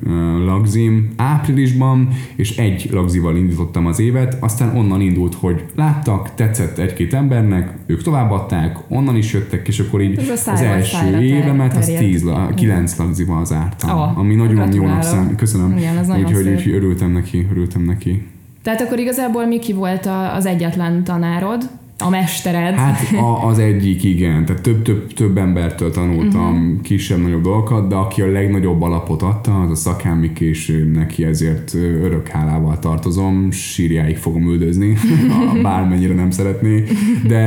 lagzim 0.45 1.09
áprilisban, 1.15 2.07
és 2.35 2.57
egy 2.57 2.89
lagzival 2.91 3.35
indítottam 3.35 3.85
az 3.85 3.99
évet, 3.99 4.37
aztán 4.39 4.77
onnan 4.77 5.01
indult, 5.01 5.33
hogy 5.33 5.63
láttak, 5.75 6.35
tetszett 6.35 6.77
egy-két 6.77 7.13
embernek, 7.13 7.73
ők 7.85 8.01
továbbadták, 8.01 8.77
onnan 8.87 9.15
is 9.15 9.33
jöttek, 9.33 9.67
és 9.67 9.79
akkor 9.79 10.01
így 10.01 10.17
az, 10.19 10.47
az 10.47 10.61
első 10.61 11.19
évemet, 11.19 11.77
az 11.77 11.85
10, 11.85 12.25
9 12.55 12.97
lagzival 12.97 13.45
zártam, 13.45 13.89
oh, 13.89 14.17
ami 14.17 14.35
nagyon 14.35 14.73
jónak 14.73 15.03
szám. 15.03 15.35
Köszönöm. 15.35 15.77
Igen, 15.77 16.23
Úgyhogy 16.23 16.47
úgy 16.47 16.69
örültem 16.73 17.11
neki, 17.11 17.47
örültem 17.51 17.81
neki. 17.81 18.27
Tehát 18.63 18.81
akkor 18.81 18.99
igazából 18.99 19.45
Miki 19.45 19.73
volt 19.73 20.09
az 20.35 20.45
egyetlen 20.45 21.03
tanárod, 21.03 21.69
a 21.97 22.09
mestered. 22.09 22.75
Hát 22.75 23.13
a, 23.25 23.47
az 23.47 23.59
egyik, 23.59 24.03
igen. 24.03 24.45
Tehát 24.45 24.61
több-több 24.61 25.13
több 25.13 25.37
embertől 25.37 25.91
tanultam 25.91 26.51
uh-huh. 26.51 26.81
kisebb-nagyobb 26.81 27.41
dolgokat, 27.41 27.87
de 27.87 27.95
aki 27.95 28.21
a 28.21 28.31
legnagyobb 28.31 28.81
alapot 28.81 29.21
adta, 29.21 29.61
az 29.61 29.71
a 29.71 29.75
szakámik, 29.75 30.39
és 30.39 30.85
neki 30.93 31.23
ezért 31.23 31.73
örök 31.73 32.27
hálával 32.27 32.79
tartozom. 32.79 33.51
Sírjáig 33.51 34.17
fogom 34.17 34.49
üldözni, 34.49 34.97
bármennyire 35.61 36.13
nem 36.13 36.31
szeretné. 36.31 36.83
De 37.27 37.37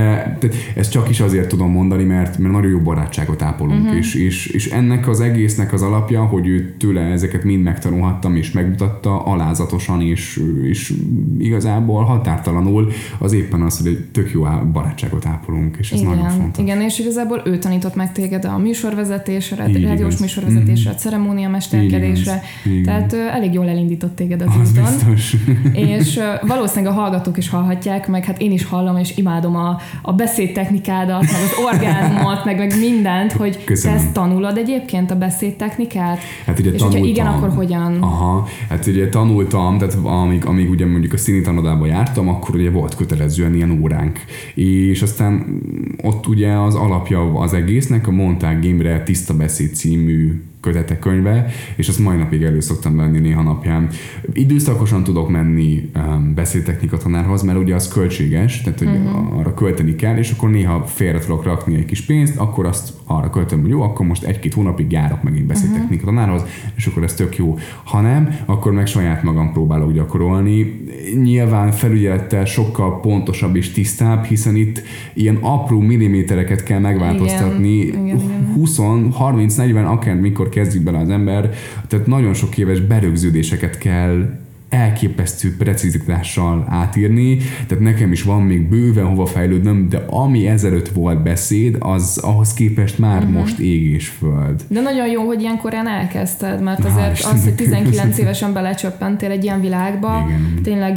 tehát 0.40 0.56
ezt 0.74 0.90
csak 0.90 1.08
is 1.08 1.20
azért 1.20 1.48
tudom 1.48 1.70
mondani, 1.70 2.04
mert, 2.04 2.38
mert 2.38 2.54
nagyon 2.54 2.70
jó 2.70 2.78
barátságot 2.78 3.42
ápolunk, 3.42 3.82
uh-huh. 3.82 3.96
és, 3.96 4.14
és, 4.14 4.46
és 4.46 4.70
ennek 4.70 5.08
az 5.08 5.20
egésznek 5.20 5.72
az 5.72 5.82
alapja, 5.82 6.24
hogy 6.24 6.46
ő 6.46 6.74
tőle 6.78 7.00
ezeket 7.00 7.44
mind 7.44 7.62
megtanulhattam, 7.62 8.36
és 8.36 8.52
megmutatta 8.52 9.24
alázatosan, 9.24 10.02
és, 10.02 10.42
és 10.62 10.94
igazából 11.38 12.04
határtalanul 12.04 12.90
az 13.18 13.32
éppen 13.32 13.62
az, 13.62 13.78
hogy 13.78 13.86
egy 13.86 14.04
tök 14.12 14.30
jó 14.32 14.39
jó 14.40 14.70
barátságot 14.72 15.26
ápolunk, 15.26 15.76
és 15.78 15.92
ez 15.92 16.00
igen, 16.00 16.14
nagyon 16.14 16.30
fontos. 16.30 16.62
Igen, 16.62 16.80
és 16.80 16.98
igazából 16.98 17.42
ő 17.44 17.58
tanított 17.58 17.94
meg 17.94 18.12
téged 18.12 18.44
a 18.44 18.58
műsorvezetésre, 18.58 19.64
a 19.64 19.66
rádiós 19.82 20.16
műsorvezetésre, 20.16 20.90
mm-hmm. 20.90 20.98
a 20.98 21.00
ceremóniamesterkedésre, 21.00 22.42
tehát 22.84 23.12
uh, 23.12 23.34
elég 23.34 23.52
jól 23.52 23.68
elindított 23.68 24.16
téged 24.16 24.40
az, 24.40 24.48
az 24.60 24.70
úton. 24.70 24.84
Biztos. 24.84 25.36
És 25.98 26.16
uh, 26.16 26.48
valószínűleg 26.48 26.92
a 26.92 27.00
hallgatók 27.00 27.36
is 27.36 27.48
hallhatják, 27.48 28.08
meg 28.08 28.24
hát 28.24 28.40
én 28.40 28.52
is 28.52 28.64
hallom, 28.64 28.96
és 28.96 29.16
imádom 29.16 29.56
a, 29.56 29.80
a 30.02 30.12
beszédtechnikádat, 30.12 31.22
meg 31.22 31.40
az 31.44 31.64
orgázmot, 31.64 32.44
meg, 32.44 32.58
meg 32.58 32.78
mindent, 32.78 33.32
hogy 33.32 33.64
Köszönöm. 33.64 33.96
te 33.96 34.02
ezt 34.02 34.12
tanulod 34.12 34.56
egyébként 34.56 35.10
a 35.10 35.16
beszédtechnikát? 35.16 36.18
Hát 36.46 36.58
ugye 36.58 36.70
és 36.70 36.78
tanultam. 36.78 37.04
igen, 37.04 37.26
akkor 37.26 37.48
hogyan? 37.48 38.02
Aha, 38.02 38.46
hát 38.68 38.86
ugye 38.86 39.08
tanultam, 39.08 39.78
tehát 39.78 39.94
amíg, 40.02 40.44
amíg 40.44 40.70
ugye 40.70 40.86
mondjuk 40.86 41.12
a 41.12 41.16
színi 41.16 41.40
tanodába 41.40 41.86
jártam, 41.86 42.28
akkor 42.28 42.54
ugye 42.54 42.70
volt 42.70 42.94
kötelezően 42.94 43.54
ilyen 43.54 43.78
óránk 43.82 44.20
és 44.54 45.02
aztán 45.02 45.60
ott 46.02 46.26
ugye 46.26 46.52
az 46.52 46.74
alapja 46.74 47.32
az 47.32 47.52
egésznek 47.52 48.06
a 48.06 48.10
Montag 48.10 48.64
Imre 48.64 49.02
Tiszta 49.02 49.34
Beszéd 49.34 49.74
című 49.74 50.42
kötete 50.60 50.98
könyve, 50.98 51.46
és 51.76 51.88
azt 51.88 51.98
mai 51.98 52.16
napig 52.16 52.42
elő 52.42 52.60
szoktam 52.60 52.96
venni 52.96 53.18
néha 53.18 53.42
napján. 53.42 53.88
Időszakosan 54.32 55.04
tudok 55.04 55.28
menni 55.28 55.90
um, 55.96 56.34
beszédtechnika 56.34 56.96
tanárhoz, 56.96 57.42
mert 57.42 57.58
ugye 57.58 57.74
az 57.74 57.88
költséges, 57.88 58.60
tehát 58.60 58.78
hogy 58.78 58.88
uh-huh. 58.88 59.38
arra 59.38 59.54
költeni 59.54 59.94
kell, 59.94 60.16
és 60.16 60.30
akkor 60.30 60.50
néha 60.50 60.84
félre 60.86 61.18
tudok 61.18 61.44
rakni 61.44 61.74
egy 61.74 61.84
kis 61.84 62.00
pénzt, 62.00 62.36
akkor 62.36 62.66
azt 62.66 62.92
arra 63.06 63.30
költöm, 63.30 63.60
hogy 63.60 63.70
jó, 63.70 63.82
akkor 63.82 64.06
most 64.06 64.24
egy-két 64.24 64.54
hónapig 64.54 64.92
járok 64.92 65.22
megint 65.22 65.46
beszédtechnika 65.46 65.94
uh-huh. 65.94 66.14
tanárhoz, 66.14 66.44
és 66.76 66.86
akkor 66.86 67.02
ez 67.02 67.14
tök 67.14 67.36
jó. 67.36 67.58
Ha 67.84 68.00
nem, 68.00 68.36
akkor 68.44 68.72
meg 68.72 68.86
saját 68.86 69.22
magam 69.22 69.52
próbálok 69.52 69.92
gyakorolni. 69.92 70.84
Nyilván 71.22 71.70
felügyelettel 71.70 72.44
sokkal 72.44 73.00
pontosabb 73.00 73.56
és 73.56 73.70
tisztább, 73.70 74.24
hiszen 74.24 74.56
itt 74.56 74.82
ilyen 75.14 75.38
apró 75.40 75.80
millimétereket 75.80 76.62
kell 76.62 76.78
megváltoztatni. 76.78 77.76
Igen, 77.76 78.06
igen, 78.06 78.18
igen. 78.18 78.52
20, 78.54 78.78
30, 79.12 79.54
40, 79.54 79.84
akár 79.84 80.16
mikor 80.16 80.48
kezdjük 80.50 80.82
bele 80.82 80.98
az 80.98 81.10
ember, 81.10 81.54
tehát 81.88 82.06
nagyon 82.06 82.34
sok 82.34 82.58
éves 82.58 82.80
berögződéseket 82.80 83.78
kell 83.78 84.38
elképesztő 84.70 85.56
precizitással 85.56 86.64
átírni, 86.68 87.36
tehát 87.66 87.84
nekem 87.84 88.12
is 88.12 88.22
van 88.22 88.42
még 88.42 88.68
bőven 88.68 89.04
hova 89.04 89.26
fejlődnöm, 89.26 89.88
de 89.88 90.04
ami 90.06 90.46
ezelőtt 90.46 90.88
volt 90.88 91.22
beszéd, 91.22 91.76
az 91.78 92.18
ahhoz 92.18 92.54
képest 92.54 92.98
már 92.98 93.18
uh-huh. 93.18 93.32
most 93.32 93.58
ég 93.58 93.82
és 93.82 94.08
föld. 94.08 94.62
De 94.68 94.80
nagyon 94.80 95.08
jó, 95.08 95.22
hogy 95.22 95.40
ilyen 95.40 95.56
korán 95.58 95.88
elkezdted, 95.88 96.62
mert 96.62 96.84
azért 96.84 97.22
Há, 97.22 97.32
az, 97.32 97.44
hogy 97.44 97.54
19 97.54 98.18
évesen 98.18 98.52
belecsöppentél 98.52 99.30
egy 99.30 99.44
ilyen 99.44 99.60
világba, 99.60 100.24
Igen. 100.26 100.60
tényleg 100.62 100.96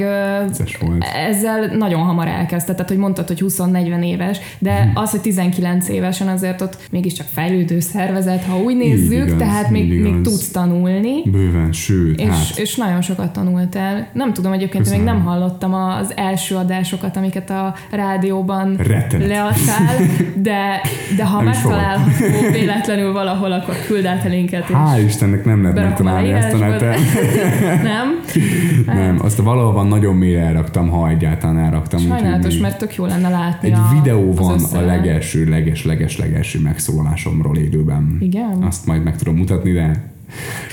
volt. 0.79 1.03
ezzel 1.29 1.77
nagyon 1.77 2.01
hamar 2.01 2.27
elkezdted, 2.27 2.75
tehát 2.75 2.91
hogy 2.91 2.99
mondtad, 2.99 3.27
hogy 3.27 3.43
20-40 3.47 4.03
éves, 4.03 4.39
de 4.59 4.79
uh-huh. 4.79 5.01
az, 5.01 5.11
hogy 5.11 5.21
19 5.21 5.89
évesen 5.89 6.27
azért 6.27 6.61
ott 6.61 6.77
mégiscsak 6.91 7.27
fejlődő 7.33 7.79
szervezet, 7.79 8.43
ha 8.43 8.57
úgy 8.57 8.75
nézzük, 8.75 9.25
igaz, 9.25 9.37
tehát 9.37 9.69
még, 9.69 10.01
még 10.01 10.21
tudsz 10.21 10.51
tanulni. 10.51 11.29
Bőven, 11.31 11.71
sőt. 11.71 12.19
És, 12.19 12.27
hát. 12.27 12.57
és 12.57 12.75
nagyon 12.75 13.01
sokat 13.01 13.33
tanul 13.33 13.61
tanultál. 13.69 14.07
Nem 14.13 14.33
tudom, 14.33 14.51
egyébként 14.51 14.83
Köszönöm. 14.83 15.05
még 15.05 15.13
nem 15.13 15.23
hallottam 15.23 15.73
az 15.73 16.13
első 16.15 16.55
adásokat, 16.55 17.17
amiket 17.17 17.49
a 17.49 17.73
rádióban 17.91 18.75
Rettenet. 18.75 19.27
leadtál, 19.27 19.95
de, 20.35 20.81
de 21.15 21.25
ha 21.25 21.41
megtalálható 21.41 22.51
véletlenül 22.51 23.11
valahol, 23.11 23.51
akkor 23.51 23.75
küld 23.87 24.05
át 24.05 24.25
a 24.25 24.29
linket. 24.29 24.65
Hál' 24.67 25.03
Istennek 25.05 25.45
nem 25.45 25.61
lehet 25.61 25.77
megtalálni 25.77 26.31
ezt 26.31 26.53
a 26.53 26.57
neten. 26.57 26.99
nem? 27.91 28.19
Nem, 28.85 29.19
azt 29.21 29.37
valahol 29.37 29.73
van 29.73 29.87
nagyon 29.87 30.15
mélyre 30.15 30.41
elraktam, 30.41 30.89
ha 30.89 31.09
egyáltalán 31.09 31.57
elraktam. 31.57 31.99
Sajnálatos, 31.99 32.57
mert 32.57 32.77
tök 32.77 32.95
jó 32.95 33.05
lenne 33.05 33.29
látni 33.29 33.67
Egy 33.67 33.77
a, 33.77 33.93
videó 33.93 34.33
van 34.33 34.59
a 34.73 34.79
legelső, 34.79 35.45
leges, 35.49 35.85
leges, 35.85 36.17
legelső 36.17 36.59
megszólalásomról 36.59 37.57
élőben. 37.57 38.17
Igen? 38.19 38.61
Azt 38.61 38.85
majd 38.85 39.03
meg 39.03 39.15
tudom 39.15 39.35
mutatni, 39.35 39.71
de 39.71 40.12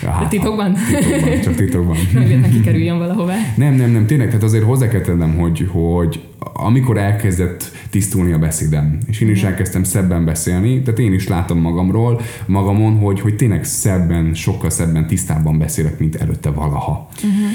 Hát, 0.07 0.29
titokban? 0.29 0.75
titokban? 0.75 1.41
Csak 1.41 1.55
titokban. 1.55 1.97
Mert 2.15 2.41
neki 2.41 2.61
kerüljön 2.61 2.99
valahová. 2.99 3.35
Nem, 3.57 3.75
nem, 3.75 3.91
nem, 3.91 4.07
tényleg, 4.07 4.27
tehát 4.27 4.43
azért 4.43 4.65
hozzá 4.65 4.89
kell 4.89 5.01
tennem, 5.01 5.37
hogy, 5.37 5.69
hogy 5.71 6.21
amikor 6.39 6.99
elkezdett 6.99 7.73
tisztulni 7.91 8.33
a 8.33 8.39
beszédem, 8.39 8.99
és 9.07 9.21
én 9.21 9.31
is 9.31 9.43
elkezdtem 9.43 9.85
szebben 9.85 10.25
beszélni, 10.25 10.83
tehát 10.83 11.01
én 11.01 11.13
is 11.13 11.29
látom 11.29 11.59
magamról, 11.59 12.21
magamon, 12.47 12.97
hogy, 12.97 13.21
hogy 13.21 13.37
tényleg 13.37 13.65
szebben, 13.65 14.35
sokkal 14.35 14.71
szebben, 14.71 15.07
tisztábban 15.07 15.59
beszélek, 15.59 15.99
mint 15.99 16.17
előtte 16.17 16.51
valaha. 16.51 17.09
Uh-huh 17.17 17.51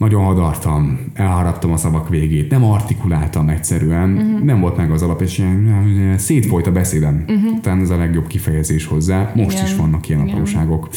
nagyon 0.00 0.24
hadartam, 0.24 0.98
elharaptam 1.14 1.72
a 1.72 1.76
szavak 1.76 2.08
végét, 2.08 2.50
nem 2.50 2.64
artikuláltam 2.64 3.48
egyszerűen, 3.48 4.12
uh-huh. 4.12 4.40
nem 4.40 4.60
volt 4.60 4.76
meg 4.76 4.90
az 4.90 5.02
alap, 5.02 5.22
és 5.22 5.38
ilyen, 5.38 6.14
szétfolyt 6.18 6.66
a 6.66 6.72
beszédem. 6.72 7.24
Uh-huh. 7.28 7.60
Talán 7.60 7.80
ez 7.80 7.90
a 7.90 7.96
legjobb 7.96 8.26
kifejezés 8.26 8.86
hozzá. 8.86 9.32
Most 9.34 9.56
Igen. 9.56 9.64
is 9.64 9.76
vannak 9.76 10.08
ilyen 10.08 10.20
Igen. 10.20 10.32
apróságok. 10.32 10.88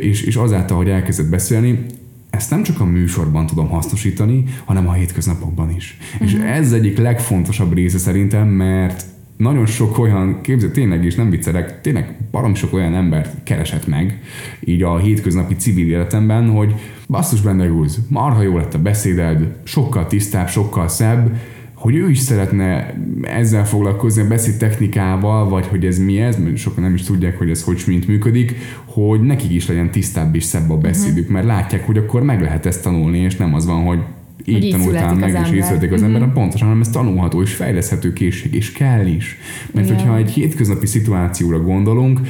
És, 0.00 0.22
és 0.22 0.36
azáltal, 0.36 0.76
hogy 0.76 0.88
elkezdett 0.88 1.28
beszélni, 1.28 1.86
ezt 2.30 2.50
nem 2.50 2.62
csak 2.62 2.80
a 2.80 2.84
műsorban 2.84 3.46
tudom 3.46 3.68
hasznosítani, 3.68 4.44
hanem 4.64 4.88
a 4.88 4.92
hétköznapokban 4.92 5.74
is. 5.76 5.98
Uh-huh. 6.12 6.28
És 6.28 6.34
ez 6.34 6.72
egyik 6.72 6.98
legfontosabb 6.98 7.74
része 7.74 7.98
szerintem, 7.98 8.48
mert 8.48 9.04
nagyon 9.36 9.66
sok 9.66 9.98
olyan, 9.98 10.40
képzeld, 10.40 10.72
tényleg 10.72 11.04
is 11.04 11.14
nem 11.14 11.30
viccelek, 11.30 11.80
tényleg 11.80 12.16
barom 12.30 12.54
sok 12.54 12.72
olyan 12.72 12.94
embert 12.94 13.34
keresett 13.44 13.86
meg, 13.86 14.20
így 14.60 14.82
a 14.82 14.98
hétköznapi 14.98 15.54
civil 15.54 15.88
életemben, 15.88 16.48
hogy 16.48 16.74
basszus 17.08 17.40
benne 17.40 17.66
gúz, 17.66 17.98
marha 18.08 18.42
jó 18.42 18.56
lett 18.56 18.74
a 18.74 18.78
beszéded, 18.78 19.56
sokkal 19.64 20.06
tisztább, 20.06 20.48
sokkal 20.48 20.88
szebb, 20.88 21.36
hogy 21.74 21.94
ő 21.94 22.10
is 22.10 22.18
szeretne 22.18 22.94
ezzel 23.22 23.66
foglalkozni, 23.66 24.22
a 24.22 24.26
beszéd 24.26 24.56
technikával, 24.56 25.48
vagy 25.48 25.66
hogy 25.66 25.84
ez 25.84 25.98
mi 25.98 26.20
ez, 26.20 26.38
mert 26.38 26.56
sokan 26.56 26.82
nem 26.84 26.94
is 26.94 27.02
tudják, 27.02 27.38
hogy 27.38 27.50
ez 27.50 27.62
hogy 27.62 27.82
mint 27.86 28.06
működik, 28.06 28.54
hogy 28.84 29.20
nekik 29.20 29.50
is 29.50 29.68
legyen 29.68 29.90
tisztább 29.90 30.34
és 30.34 30.44
szebb 30.44 30.70
a 30.70 30.76
beszédük, 30.76 31.18
uh-huh. 31.18 31.32
mert 31.34 31.46
látják, 31.46 31.86
hogy 31.86 31.96
akkor 31.96 32.22
meg 32.22 32.40
lehet 32.40 32.66
ezt 32.66 32.82
tanulni, 32.82 33.18
és 33.18 33.36
nem 33.36 33.54
az 33.54 33.66
van, 33.66 33.84
hogy 33.84 33.98
így, 34.44 34.64
így 34.64 34.70
tanultál 34.70 35.14
meg, 35.14 35.40
és 35.44 35.52
így 35.52 35.62
születik 35.62 35.92
az 35.92 36.02
ember, 36.02 36.20
mm-hmm. 36.20 36.32
pontosan, 36.32 36.66
hanem 36.66 36.82
ez 36.82 36.88
tanulható 36.88 37.42
és 37.42 37.54
fejleszthető 37.54 38.12
készség, 38.12 38.54
és 38.54 38.72
kell 38.72 39.06
is. 39.06 39.36
Mert 39.72 39.86
Igen. 39.86 39.98
hogyha 39.98 40.16
egy 40.16 40.30
hétköznapi 40.30 40.86
szituációra 40.86 41.60
gondolunk, 41.60 42.20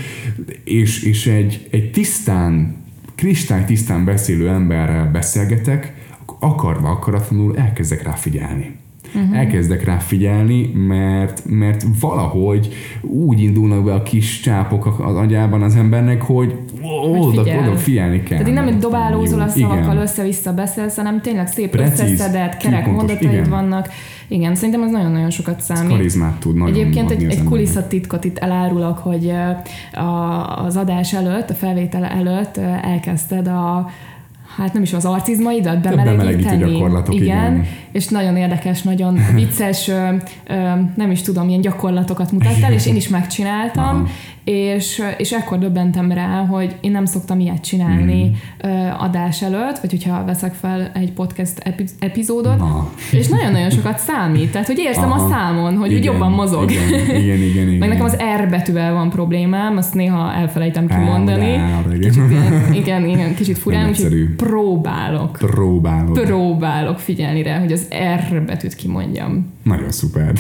és, 0.65 1.03
és 1.03 1.27
egy, 1.27 1.67
egy 1.71 1.91
tisztán, 1.91 2.77
kristály 3.19 3.65
tisztán 3.65 4.05
beszélő 4.05 4.49
emberrel 4.49 5.11
beszélgetek, 5.11 5.95
akkor 6.19 6.37
akarva, 6.41 6.91
akaratlanul 6.91 7.57
elkezdek 7.57 8.03
rá 8.03 8.13
figyelni 8.13 8.77
uh-huh. 9.15 9.39
elkezdek 9.39 9.85
rá 9.85 9.97
figyelni, 9.97 10.73
mert, 10.75 11.43
mert 11.47 11.85
valahogy 12.01 12.69
úgy 13.03 13.41
indulnak 13.41 13.85
be 13.85 13.95
a 13.95 14.03
kis 14.03 14.41
csápok 14.41 15.01
az 15.01 15.17
agyában 15.17 15.63
az 15.63 15.77
embernek, 15.77 16.23
hogy 16.23 16.55
oda, 17.13 17.41
oda 17.41 17.77
figyelni 17.77 18.23
kell. 18.23 18.39
Tehát 18.39 18.55
nem 18.55 18.67
egy 18.67 18.79
dobálózol 18.79 19.41
a 19.41 19.49
szavakkal 19.49 19.97
össze-vissza 19.97 20.53
beszélsz, 20.53 20.97
hanem 20.97 21.21
tényleg 21.21 21.47
szép 21.47 21.71
Precíz, 21.71 22.01
összeszedett, 22.01 22.57
kerek 22.57 22.87
mondataid 22.87 23.33
igen. 23.33 23.49
vannak. 23.49 23.89
Igen, 24.29 24.55
szerintem 24.55 24.83
ez 24.83 24.91
nagyon-nagyon 24.91 25.31
sokat 25.31 25.61
számít. 25.61 25.91
karizmát 25.91 26.39
tud 26.39 26.57
nagyon 26.57 26.75
Egyébként 26.75 27.11
egy, 27.11 27.25
egy 27.25 27.45
kulisszatitkot 27.45 28.25
itt 28.25 28.39
elárulok, 28.39 28.99
hogy 28.99 29.33
a, 29.93 30.65
az 30.65 30.77
adás 30.77 31.15
előtt, 31.15 31.51
a 31.51 31.55
felvétel 31.55 32.05
előtt 32.05 32.57
elkezdted 32.83 33.47
a 33.47 33.91
hát 34.63 34.73
nem 34.73 34.83
is 34.83 34.93
az 34.93 35.05
arcizmaidat 35.05 35.81
bemelegíteni. 35.81 36.73
gyakorlatok, 36.73 37.15
igen. 37.15 37.27
igen. 37.27 37.67
És 37.93 38.09
nagyon 38.09 38.37
érdekes, 38.37 38.83
nagyon 38.83 39.19
vicces, 39.35 39.91
nem 40.97 41.11
is 41.11 41.23
tudom, 41.23 41.49
ilyen 41.49 41.61
gyakorlatokat 41.61 42.33
mutattál, 42.33 42.73
és 42.73 42.87
én 42.87 42.97
is 42.97 43.09
megcsináltam, 43.09 43.85
Aha 43.85 44.07
és, 44.49 45.03
és 45.17 45.33
ekkor 45.33 45.59
döbbentem 45.59 46.13
rá, 46.13 46.45
hogy 46.47 46.77
én 46.81 46.91
nem 46.91 47.05
szoktam 47.05 47.41
ilyet 47.41 47.61
csinálni 47.61 48.31
mm. 48.67 48.71
adás 48.99 49.43
előtt, 49.43 49.79
vagy 49.79 49.91
hogyha 49.91 50.25
veszek 50.25 50.55
fel 50.55 50.91
egy 50.95 51.13
podcast 51.13 51.63
epizódot, 51.99 52.59
Na. 52.59 52.91
és 53.13 53.29
nagyon-nagyon 53.29 53.71
sokat 53.71 53.99
számít. 53.99 54.51
Tehát, 54.51 54.67
hogy 54.67 54.79
érzem 54.79 55.11
Aha. 55.11 55.25
a 55.25 55.29
számon, 55.29 55.77
hogy 55.77 55.91
igen, 55.91 56.03
jobban 56.03 56.33
mozog. 56.33 56.71
Igen, 56.71 56.89
igen, 57.23 57.43
igen, 57.43 57.67
igen. 57.67 57.79
Meg 57.79 57.89
nekem 57.89 58.05
az 58.05 58.17
R 58.37 58.49
betűvel 58.49 58.93
van 58.93 59.11
problémám, 59.11 59.77
azt 59.77 59.95
néha 59.95 60.33
elfelejtem 60.33 60.87
kimondani. 60.87 61.61
Kicsit, 62.01 62.15
igen, 62.17 62.73
igen, 62.73 63.09
igen, 63.09 63.35
kicsit 63.35 63.59
furán, 63.59 63.89
úgyhogy 63.89 64.35
próbálok. 64.37 65.33
Próbálok. 65.33 66.13
Próbálok 66.13 66.99
figyelni 66.99 67.43
rá, 67.43 67.59
hogy 67.59 67.73
az 67.73 67.89
R 68.31 68.43
betűt 68.43 68.75
kimondjam. 68.75 69.57
Nagyon 69.69 69.91
szuper. 69.91 70.33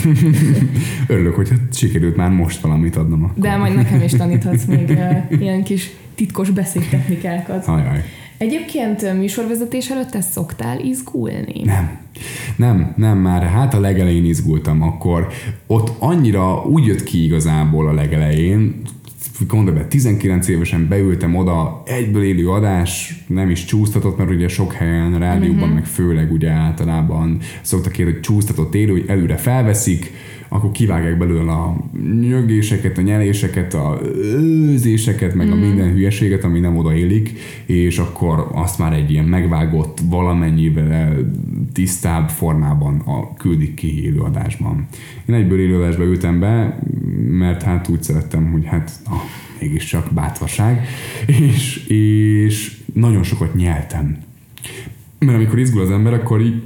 Örülök, 1.06 1.34
hogy 1.34 1.52
sikerült 1.72 2.16
már 2.16 2.30
most 2.30 2.60
valamit 2.60 2.96
adnom. 2.96 3.24
Akkor. 3.24 3.42
De 3.42 3.56
majd 3.56 3.74
nekem 3.74 4.02
is 4.02 4.12
taníthatsz 4.12 4.64
még 4.74 4.88
uh, 4.88 5.40
ilyen 5.40 5.62
kis 5.62 5.90
titkos 6.14 6.50
beszédtechnikákat. 6.50 7.66
Ajaj. 7.66 8.04
Egyébként 8.38 9.18
műsorvezetés 9.18 9.88
előtt 9.88 10.14
ezt 10.14 10.32
szoktál 10.32 10.80
izgulni? 10.80 11.62
Nem. 11.64 11.98
Nem, 12.56 12.92
nem, 12.96 13.18
már 13.18 13.42
hát 13.42 13.74
a 13.74 13.80
legelején 13.80 14.24
izgultam, 14.24 14.82
akkor 14.82 15.28
ott 15.66 15.92
annyira 15.98 16.62
úgy 16.62 16.86
jött 16.86 17.02
ki 17.02 17.24
igazából 17.24 17.88
a 17.88 17.92
legelején, 17.92 18.82
gondolom, 19.46 19.88
19 19.88 20.48
évesen 20.48 20.88
beültem 20.88 21.36
oda, 21.36 21.82
egyből 21.86 22.22
élő 22.22 22.50
adás, 22.50 23.24
nem 23.26 23.50
is 23.50 23.64
csúsztatott, 23.64 24.18
mert 24.18 24.30
ugye 24.30 24.48
sok 24.48 24.72
helyen, 24.72 25.14
a 25.14 25.18
rádióban, 25.18 25.58
uh-huh. 25.58 25.74
meg 25.74 25.86
főleg 25.86 26.32
ugye 26.32 26.50
általában 26.50 27.38
szoktak 27.62 27.92
kérni, 27.92 28.12
hogy 28.12 28.20
csúsztatott 28.20 28.74
élő, 28.74 28.90
hogy 28.90 29.04
előre 29.06 29.36
felveszik, 29.36 30.12
akkor 30.48 30.70
kivágják 30.70 31.18
belőle 31.18 31.52
a 31.52 31.76
nyögéseket, 32.20 32.98
a 32.98 33.00
nyeléseket, 33.00 33.74
a 33.74 34.00
őzéseket, 34.22 35.34
meg 35.34 35.46
mm. 35.46 35.50
a 35.50 35.54
minden 35.54 35.92
hülyeséget, 35.92 36.44
ami 36.44 36.60
nem 36.60 36.76
odaélik, 36.76 37.32
és 37.66 37.98
akkor 37.98 38.48
azt 38.52 38.78
már 38.78 38.92
egy 38.92 39.10
ilyen 39.10 39.24
megvágott, 39.24 39.98
valamennyivel 40.08 41.32
tisztább 41.72 42.28
formában 42.28 42.98
a 42.98 43.34
küldik 43.34 43.74
ki 43.74 44.04
élőadásban. 44.04 44.86
Én 45.26 45.34
egyből 45.34 45.60
élőadásba 45.60 46.04
ültem 46.04 46.40
be, 46.40 46.78
mert 47.28 47.62
hát 47.62 47.88
úgy 47.88 48.02
szerettem, 48.02 48.50
hogy 48.50 48.64
hát 48.64 48.90
na, 49.08 49.16
mégiscsak 49.60 50.12
bátvaság, 50.14 50.86
és, 51.26 51.86
és 51.86 52.80
nagyon 52.94 53.22
sokat 53.22 53.54
nyeltem. 53.54 54.16
Mert 55.18 55.36
amikor 55.36 55.58
izgul 55.58 55.80
az 55.80 55.90
ember, 55.90 56.12
akkor 56.12 56.40
így 56.40 56.62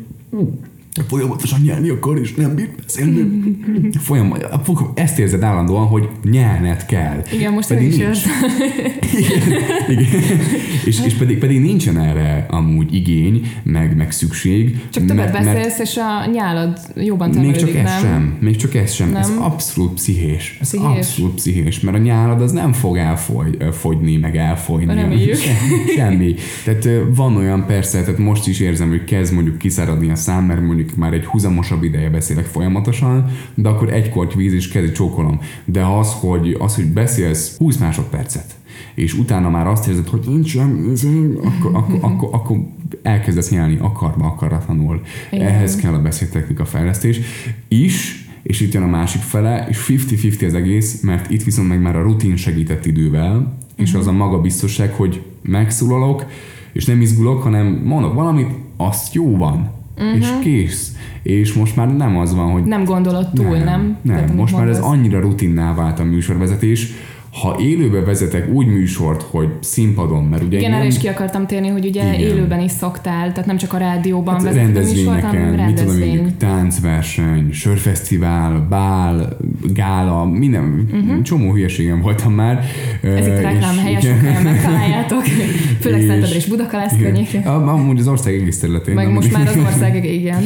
folyamatosan 1.08 1.60
nyelni 1.60 1.88
akar, 1.88 2.18
és 2.18 2.34
nem 2.34 2.54
bír 2.54 2.68
beszélni. 2.82 3.26
Folyamatosan, 3.98 4.92
ezt 4.94 5.18
érzed 5.18 5.42
állandóan, 5.42 5.86
hogy 5.86 6.08
nyelned 6.30 6.86
kell. 6.86 7.22
Igen, 7.32 7.52
most 7.52 7.68
pedig 7.68 7.88
is 7.88 7.96
nincs. 7.96 8.18
igen, 9.18 9.52
igen. 9.88 10.22
És, 10.84 11.00
és 11.04 11.14
pedig, 11.14 11.38
pedig 11.38 11.60
nincsen 11.60 11.98
erre 11.98 12.46
amúgy 12.50 12.94
igény, 12.94 13.52
meg, 13.62 13.96
meg 13.96 14.12
szükség. 14.12 14.80
Csak 14.90 15.04
többet 15.04 15.32
mert, 15.32 15.44
beszélsz, 15.44 15.78
és 15.78 15.96
a 15.96 16.30
nyálad 16.30 16.78
jobban 16.96 17.30
termelődik, 17.30 17.64
Még 17.64 17.74
csak 17.74 17.84
ez 17.84 18.00
sem. 18.00 18.36
Még 18.40 18.56
csak 18.56 18.74
ez 18.74 18.92
sem. 18.92 19.08
Nem? 19.08 19.20
Ez 19.20 19.30
abszolút 19.38 19.94
pszichés. 19.94 20.56
Ez 20.60 20.68
pszichés. 20.68 20.86
abszolút 20.86 21.34
pszichés, 21.34 21.80
mert 21.80 21.96
a 21.96 22.00
nyálad 22.00 22.40
az 22.40 22.52
nem 22.52 22.72
fog 22.72 22.96
elfogyni, 22.96 24.16
meg 24.16 24.36
elfogyni. 24.36 25.34
Semmi. 25.34 25.86
semmi. 25.96 26.34
Tehát 26.64 26.88
van 27.14 27.36
olyan 27.36 27.66
persze, 27.66 28.00
tehát 28.00 28.18
most 28.18 28.46
is 28.46 28.60
érzem, 28.60 28.88
hogy 28.88 29.04
kezd 29.04 29.32
mondjuk 29.32 29.58
kiszáradni 29.58 30.10
a 30.10 30.16
szám, 30.16 30.44
mert 30.44 30.60
mondjuk 30.60 30.81
mondjuk 30.82 31.10
már 31.10 31.20
egy 31.20 31.24
húzamosabb 31.24 31.82
ideje 31.82 32.10
beszélek 32.10 32.44
folyamatosan, 32.44 33.30
de 33.54 33.68
akkor 33.68 33.92
egy 33.92 34.10
korty 34.10 34.36
víz 34.36 34.52
is 34.52 34.68
kezdi 34.68 34.92
csókolom. 34.92 35.40
De 35.64 35.84
az, 35.84 36.12
hogy, 36.12 36.56
az, 36.58 36.74
hogy 36.74 36.86
beszélsz 36.86 37.56
20 37.56 37.76
másodpercet, 37.76 38.54
és 38.94 39.14
utána 39.14 39.50
már 39.50 39.66
azt 39.66 39.88
érzed, 39.88 40.08
hogy 40.08 40.20
nincs 40.26 40.56
akkor, 40.56 41.70
akkor, 41.74 41.98
akkor, 42.00 42.28
akkor 42.32 42.56
elkezdesz 43.02 43.50
nyelni 43.50 43.78
akarva, 43.80 44.26
akaratlanul. 44.26 45.00
Igen. 45.30 45.46
Ehhez 45.46 45.76
kell 45.76 45.94
a 45.94 46.02
beszédtechnika 46.02 46.64
fejlesztés 46.64 47.20
is, 47.68 48.26
és 48.42 48.60
itt 48.60 48.72
jön 48.72 48.82
a 48.82 48.86
másik 48.86 49.20
fele, 49.20 49.66
és 49.68 49.92
50-50 50.08 50.46
az 50.46 50.54
egész, 50.54 51.00
mert 51.00 51.30
itt 51.30 51.42
viszont 51.42 51.68
meg 51.68 51.82
már 51.82 51.96
a 51.96 52.02
rutin 52.02 52.36
segített 52.36 52.86
idővel, 52.86 53.58
és 53.76 53.88
uh-huh. 53.88 54.00
az 54.00 54.06
a 54.06 54.12
maga 54.12 54.40
biztosság, 54.40 54.92
hogy 54.92 55.22
megszólalok, 55.42 56.24
és 56.72 56.84
nem 56.84 57.00
izgulok, 57.00 57.42
hanem 57.42 57.66
mondok 57.66 58.14
valamit, 58.14 58.50
azt 58.76 59.14
jó 59.14 59.36
van 59.36 59.81
uh-huh. 60.02 60.20
és 60.20 60.28
kész. 60.40 60.96
És 61.22 61.52
most 61.52 61.76
már 61.76 61.96
nem 61.96 62.16
az 62.18 62.34
van, 62.34 62.50
hogy... 62.50 62.64
Nem 62.64 62.84
gondolod 62.84 63.28
túl, 63.34 63.56
nem? 63.56 63.96
Nem, 64.02 64.24
nem. 64.24 64.34
most 64.36 64.56
már 64.56 64.68
ez 64.68 64.78
annyira 64.78 65.20
rutinná 65.20 65.74
vált 65.74 65.98
a 65.98 66.04
műsorvezetés, 66.04 66.88
ha 67.40 67.56
élőbe 67.60 68.00
vezetek 68.00 68.48
úgy 68.52 68.66
műsort, 68.66 69.22
hogy 69.22 69.48
színpadon, 69.60 70.24
mert 70.24 70.42
ugye... 70.42 70.58
Igen, 70.58 70.72
erre 70.72 70.86
is 70.86 70.98
ki 70.98 71.08
akartam 71.08 71.46
térni, 71.46 71.68
hogy 71.68 71.86
ugye 71.86 72.02
igen. 72.02 72.14
élőben 72.14 72.60
is 72.60 72.70
szoktál, 72.70 73.32
tehát 73.32 73.46
nem 73.46 73.56
csak 73.56 73.72
a 73.72 73.76
rádióban 73.76 74.34
hát 74.34 74.54
rendezvényeken, 74.54 75.58
a 75.58 75.66
műsort, 75.66 75.66
mit 75.66 76.04
tudom, 76.04 76.36
táncverseny, 76.38 77.52
sörfesztivál, 77.52 78.66
bál, 78.70 79.36
gála, 79.74 80.24
minden, 80.24 80.88
uh-huh. 80.92 81.22
csomó 81.22 81.52
hülyeségem 81.52 82.00
voltam 82.00 82.32
már. 82.32 82.64
Ez 83.02 83.26
itt 83.26 83.40
reklám 83.40 83.78
helyes, 83.78 84.04
megtaláljátok, 84.42 85.22
főleg 85.80 86.00
Szentendre 86.00 86.36
és 86.36 86.46
Budakalász 86.46 86.96
környékén. 86.98 87.42
Amúgy 87.42 87.98
az 87.98 88.08
ország 88.08 88.34
egész 88.34 88.58
területén. 88.60 88.94
Meg 88.94 89.12
most 89.12 89.32
már 89.32 89.46
az 89.46 89.56
ország, 89.66 90.04
igen. 90.04 90.42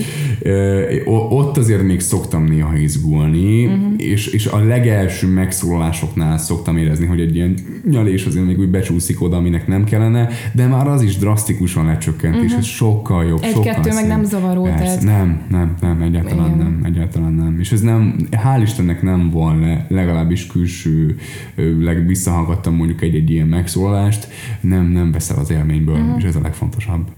Ott 1.29 1.57
azért 1.57 1.83
még 1.83 2.01
szoktam 2.01 2.45
néha 2.45 2.77
izgulni, 2.77 3.67
uh-huh. 3.67 3.93
és, 3.97 4.27
és 4.27 4.47
a 4.47 4.65
legelső 4.65 5.27
megszólalásoknál 5.27 6.39
szoktam 6.39 6.76
szoktam 6.77 6.79
érezni, 6.79 7.07
hogy 7.07 7.21
egy 7.21 7.35
ilyen 7.35 7.55
nyalés 7.91 8.25
azért 8.27 8.47
még 8.47 8.59
úgy 8.59 8.69
becsúszik 8.69 9.23
oda, 9.23 9.37
aminek 9.37 9.67
nem 9.67 9.85
kellene, 9.85 10.29
de 10.53 10.67
már 10.67 10.89
az 10.89 11.03
is 11.03 11.17
drasztikusan 11.17 11.87
lecsökkent, 11.87 12.35
uh-huh. 12.35 12.45
és 12.45 12.51
mhm. 12.51 12.61
ez 12.61 12.67
sokkal 12.67 13.25
jobb. 13.25 13.43
Egy-kettő 13.43 13.93
meg 13.93 14.07
nem 14.07 14.25
zavaró. 14.25 14.65
Tehát... 14.65 15.03
Nem, 15.03 15.41
nem, 15.49 15.75
nem, 15.81 16.03
egyáltalán 16.03 16.47
Igen. 16.47 16.59
nem, 16.59 16.81
egyáltalán 16.85 17.33
nem. 17.33 17.57
És 17.61 17.73
ez 17.73 17.81
nem, 17.81 18.17
hál' 18.31 18.61
Istennek 18.63 19.03
nem 19.03 19.31
volna 19.31 19.85
legalábbis 19.89 20.47
külső, 20.47 21.19
visszahallgattam 22.07 22.75
mondjuk 22.75 23.03
egy-egy 23.03 23.31
ilyen 23.31 23.47
megszólalást, 23.47 24.29
nem, 24.61 24.87
nem 24.87 25.13
veszel 25.13 25.39
az 25.39 25.51
élményből, 25.51 25.95
uh-huh. 25.95 26.17
és 26.19 26.25
ez 26.25 26.37
a 26.37 26.41
legfontosabb. 26.41 27.09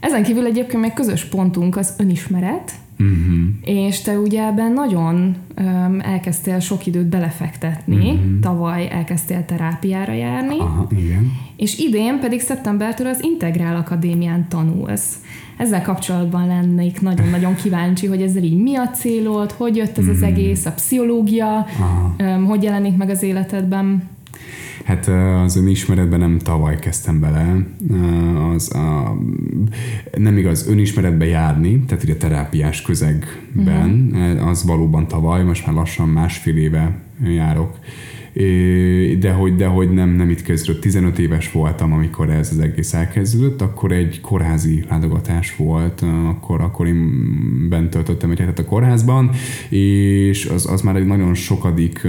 Ezen 0.00 0.22
kívül 0.22 0.46
egyébként 0.46 0.82
még 0.82 0.92
közös 0.92 1.24
pontunk 1.24 1.76
az 1.76 1.94
önismeret, 1.98 2.72
Uh-huh. 3.00 3.86
És 3.86 4.00
te 4.00 4.18
ugye 4.18 4.46
ebben 4.46 4.72
nagyon 4.72 5.36
um, 5.58 6.00
elkezdtél 6.00 6.58
sok 6.58 6.86
időt 6.86 7.06
belefektetni, 7.06 8.10
uh-huh. 8.10 8.40
tavaly 8.40 8.88
elkezdtél 8.90 9.44
terápiára 9.44 10.12
járni, 10.12 10.58
Aha, 10.58 10.86
igen. 10.90 11.32
és 11.56 11.78
idén 11.78 12.18
pedig 12.20 12.40
szeptembertől 12.40 13.06
az 13.06 13.24
Integrál 13.24 13.76
Akadémián 13.76 14.48
tanulsz. 14.48 15.18
Ezzel 15.56 15.82
kapcsolatban 15.82 16.46
lennék 16.46 17.00
nagyon-nagyon 17.00 17.54
kíváncsi, 17.54 18.06
hogy 18.06 18.22
ezzel 18.22 18.42
így 18.42 18.62
mi 18.62 18.76
a 18.76 18.88
célod, 18.88 19.50
hogy 19.50 19.76
jött 19.76 19.98
ez 19.98 20.04
uh-huh. 20.04 20.16
az 20.16 20.22
egész, 20.22 20.66
a 20.66 20.72
pszichológia, 20.72 21.66
um, 22.18 22.44
hogy 22.44 22.62
jelenik 22.62 22.96
meg 22.96 23.10
az 23.10 23.22
életedben? 23.22 24.08
Hát 24.84 25.08
az 25.44 25.56
önismeretben 25.56 26.18
nem 26.18 26.38
tavaly 26.38 26.78
kezdtem 26.78 27.20
bele, 27.20 27.66
az 28.54 28.74
a, 28.74 29.16
nem 30.16 30.38
igaz 30.38 30.68
önismeretbe 30.68 31.24
járni, 31.24 31.80
tehát 31.80 32.04
ugye 32.04 32.16
terápiás 32.16 32.82
közegben, 32.82 34.10
uh-huh. 34.12 34.48
az 34.48 34.64
valóban 34.64 35.08
tavaly, 35.08 35.44
most 35.44 35.66
már 35.66 35.74
lassan 35.74 36.08
másfél 36.08 36.56
éve 36.56 37.00
járok 37.24 37.78
de 39.18 39.32
hogy, 39.32 39.56
de 39.56 39.66
hogy 39.66 39.90
nem, 39.90 40.10
nem 40.10 40.30
itt 40.30 40.42
kezdődött. 40.42 40.80
15 40.80 41.18
éves 41.18 41.52
voltam, 41.52 41.92
amikor 41.92 42.30
ez 42.30 42.48
az 42.52 42.58
egész 42.58 42.94
elkezdődött, 42.94 43.60
akkor 43.60 43.92
egy 43.92 44.20
kórházi 44.20 44.84
látogatás 44.88 45.56
volt, 45.56 46.04
akkor, 46.28 46.60
akkor 46.60 46.86
én 46.86 47.68
bent 47.68 47.90
töltöttem 47.90 48.30
egy 48.30 48.38
hetet 48.38 48.58
a 48.58 48.64
kórházban, 48.64 49.30
és 49.68 50.46
az, 50.46 50.66
az 50.66 50.80
már 50.80 50.96
egy 50.96 51.06
nagyon 51.06 51.34
sokadik, 51.34 52.08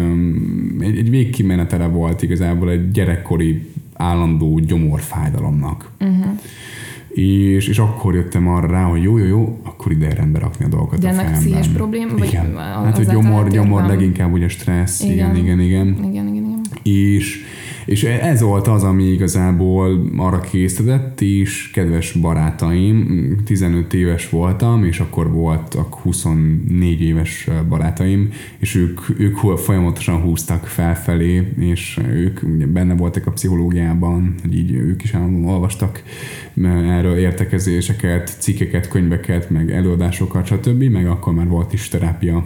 egy, 0.80 0.98
egy 0.98 1.10
végkimenetele 1.10 1.88
volt 1.88 2.22
igazából 2.22 2.70
egy 2.70 2.92
gyerekkori 2.92 3.70
állandó 3.94 4.60
gyomorfájdalomnak. 4.60 5.90
Uh-huh 6.00 6.40
és, 7.14 7.68
és 7.68 7.80
akkor 7.80 8.16
jöttem 8.16 8.48
arra 8.48 8.68
rá, 8.68 8.84
hogy 8.84 9.04
jó, 9.04 9.18
jó, 9.18 9.26
jó, 9.26 9.60
akkor 9.64 9.92
ide 9.92 10.14
rendbe 10.14 10.40
rakni 10.40 10.66
a 10.66 10.68
dolgokat 10.68 11.00
De 11.00 11.08
a 11.08 11.12
ennek 11.12 11.32
pszichés 11.32 11.68
probléma? 11.68 12.18
Vagy 12.18 12.28
igen. 12.28 12.58
Hát, 12.58 12.98
hogy 12.98 13.08
gyomor, 13.08 13.48
gyomor 13.48 13.86
leginkább 13.86 14.32
ugye 14.32 14.48
stressz, 14.48 15.04
igen, 15.04 15.36
igen, 15.36 15.60
igen. 15.60 15.60
igen. 15.60 15.88
igen, 15.88 16.28
igen, 16.28 16.44
igen. 16.44 16.62
És 16.84 17.44
És 17.86 18.04
ez 18.04 18.42
volt 18.42 18.68
az, 18.68 18.84
ami 18.84 19.04
igazából 19.04 20.10
arra 20.18 20.40
készített, 20.40 21.22
és 21.22 21.70
kedves 21.72 22.12
barátaim, 22.12 23.36
15 23.46 23.94
éves 23.94 24.30
voltam, 24.30 24.84
és 24.84 25.00
akkor 25.00 25.32
voltak 25.32 25.96
24 25.96 27.02
éves 27.02 27.48
barátaim, 27.70 28.30
és 28.60 28.76
ők, 28.76 29.00
ők 29.18 29.38
folyamatosan 29.58 30.22
húztak 30.22 30.66
felfelé, 30.66 31.54
és 31.60 32.00
ők 32.12 32.40
ugye 32.44 32.66
benne 32.66 32.94
voltak 32.94 33.28
a 33.28 33.32
pszichológiában, 33.32 34.36
hogy 34.42 34.58
így 34.58 34.72
ők 34.72 35.04
is 35.04 35.14
olvastak 35.46 36.04
erről 36.88 37.18
értekezéseket, 37.18 38.36
cikkeket, 38.40 38.88
könyveket, 38.88 39.50
meg 39.50 39.72
előadásokat, 39.72 40.46
stb., 40.46 40.84
meg 40.84 41.08
akkor 41.08 41.34
már 41.34 41.48
volt 41.48 41.74
is 41.74 41.88
terápia 41.88 42.46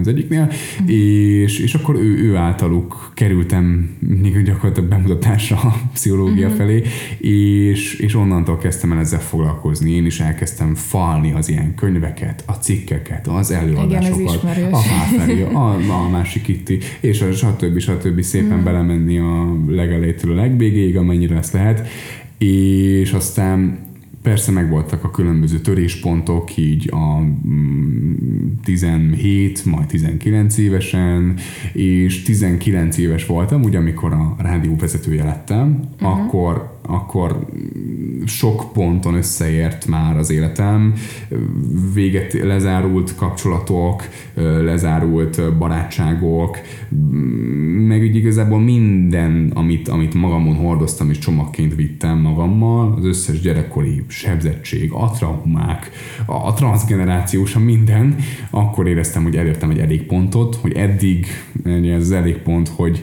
az 0.00 0.08
egyiknél, 0.08 0.50
mm. 0.82 0.86
és, 0.86 1.58
és 1.58 1.74
akkor 1.74 1.94
ő, 1.94 2.18
ő 2.18 2.36
általuk 2.36 3.10
kerültem 3.14 3.96
még 3.98 4.36
gyakorlatilag 4.68 4.88
bemutatásra 4.88 5.56
a 5.56 5.74
pszichológia 5.92 6.46
mm-hmm. 6.46 6.56
felé, 6.56 6.82
és, 7.18 7.94
és 7.94 8.14
onnantól 8.14 8.58
kezdtem 8.58 8.92
el 8.92 8.98
ezzel 8.98 9.20
foglalkozni. 9.20 9.90
Én 9.90 10.06
is 10.06 10.20
elkezdtem 10.20 10.74
falni 10.74 11.32
az 11.32 11.48
ilyen 11.48 11.74
könyveket, 11.74 12.42
a 12.46 12.52
cikkeket, 12.52 13.26
az 13.26 13.50
előadásokat, 13.50 14.42
Igen, 14.56 14.72
a 14.72 14.80
Háferi, 14.80 15.42
a, 15.42 15.74
a 16.04 16.08
másik 16.08 16.42
Kitti, 16.42 16.78
és 17.00 17.20
a 17.20 17.32
stb. 17.32 17.78
stb. 17.78 18.20
szépen 18.20 18.58
mm. 18.58 18.64
belemenni 18.64 19.18
a 19.18 19.56
legelejétől 19.68 20.32
a 20.32 20.34
legvégéig, 20.34 20.96
amennyire 20.96 21.36
ezt 21.36 21.52
lehet, 21.52 21.88
és 22.38 23.12
aztán 23.12 23.86
Persze 24.28 24.52
megvoltak 24.52 25.04
a 25.04 25.10
különböző 25.10 25.58
töréspontok, 25.58 26.56
így 26.56 26.90
a 26.92 27.22
17, 28.64 29.62
mm, 29.66 29.70
majd 29.70 29.86
19 29.86 30.58
évesen, 30.58 31.36
és 31.72 32.22
19 32.22 32.98
éves 32.98 33.26
voltam, 33.26 33.62
ugye 33.62 33.78
amikor 33.78 34.12
a 34.12 34.36
rádió 34.38 34.76
vezetője 34.76 35.24
lettem, 35.24 35.80
uh-huh. 36.00 36.18
akkor 36.18 36.78
akkor 36.88 37.46
sok 38.28 38.72
ponton 38.72 39.14
összeért 39.14 39.86
már 39.86 40.16
az 40.16 40.30
életem, 40.30 40.94
véget 41.94 42.32
lezárult 42.32 43.14
kapcsolatok, 43.16 44.08
lezárult 44.62 45.56
barátságok, 45.56 46.58
meg 47.86 48.02
úgy 48.02 48.16
igazából 48.16 48.60
minden, 48.60 49.50
amit, 49.54 49.88
amit 49.88 50.14
magamon 50.14 50.54
hordoztam 50.54 51.10
és 51.10 51.18
csomagként 51.18 51.74
vittem 51.74 52.18
magammal, 52.18 52.94
az 52.96 53.04
összes 53.04 53.40
gyerekkori 53.40 54.04
sebzettség, 54.06 54.92
a 54.92 55.10
traumák, 55.10 55.90
a, 56.26 56.32
a 56.32 56.52
transgenerációs, 56.52 57.54
a 57.54 57.58
minden, 57.58 58.16
akkor 58.50 58.88
éreztem, 58.88 59.22
hogy 59.22 59.36
elértem 59.36 59.70
egy 59.70 59.78
elég 59.78 60.02
pontot, 60.02 60.54
hogy 60.54 60.72
eddig 60.72 61.26
ez 61.64 62.02
az 62.02 62.12
elég 62.12 62.36
pont, 62.36 62.68
hogy 62.68 63.02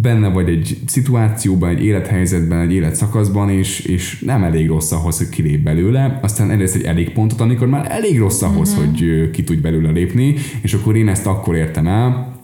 benne 0.00 0.28
vagy 0.28 0.48
egy 0.48 0.78
szituációban, 0.86 1.70
egy 1.70 1.84
élethelyzetben, 1.84 2.60
egy 2.60 2.72
életszakaszban, 2.72 3.50
és, 3.50 3.80
és 3.80 4.22
nem 4.26 4.42
elég 4.42 4.68
rossz 4.68 4.92
ahhoz, 4.92 5.18
hogy 5.18 5.28
kilép 5.28 5.62
belőle, 5.62 6.18
aztán 6.22 6.50
elérsz 6.50 6.74
egy 6.74 6.82
elég 6.82 7.12
pontot, 7.12 7.40
amikor 7.40 7.68
már 7.68 7.86
elég 7.90 8.18
rossz 8.18 8.42
ahhoz, 8.42 8.74
mm-hmm. 8.74 8.84
hogy 8.84 9.30
ki 9.30 9.44
tudj 9.44 9.60
belőle 9.60 9.90
lépni, 9.90 10.34
és 10.62 10.74
akkor 10.74 10.96
én 10.96 11.08
ezt 11.08 11.26
akkor 11.26 11.54
értem 11.54 11.86
el, 11.86 12.35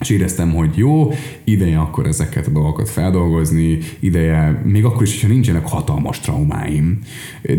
és 0.00 0.10
éreztem, 0.10 0.50
hogy 0.54 0.70
jó, 0.74 1.12
ideje 1.44 1.78
akkor 1.78 2.06
ezeket 2.06 2.46
a 2.46 2.50
dolgokat 2.50 2.88
feldolgozni, 2.88 3.78
ideje, 3.98 4.62
még 4.64 4.84
akkor 4.84 5.02
is, 5.02 5.12
hogyha 5.12 5.28
nincsenek 5.28 5.68
hatalmas 5.68 6.20
traumáim, 6.20 6.98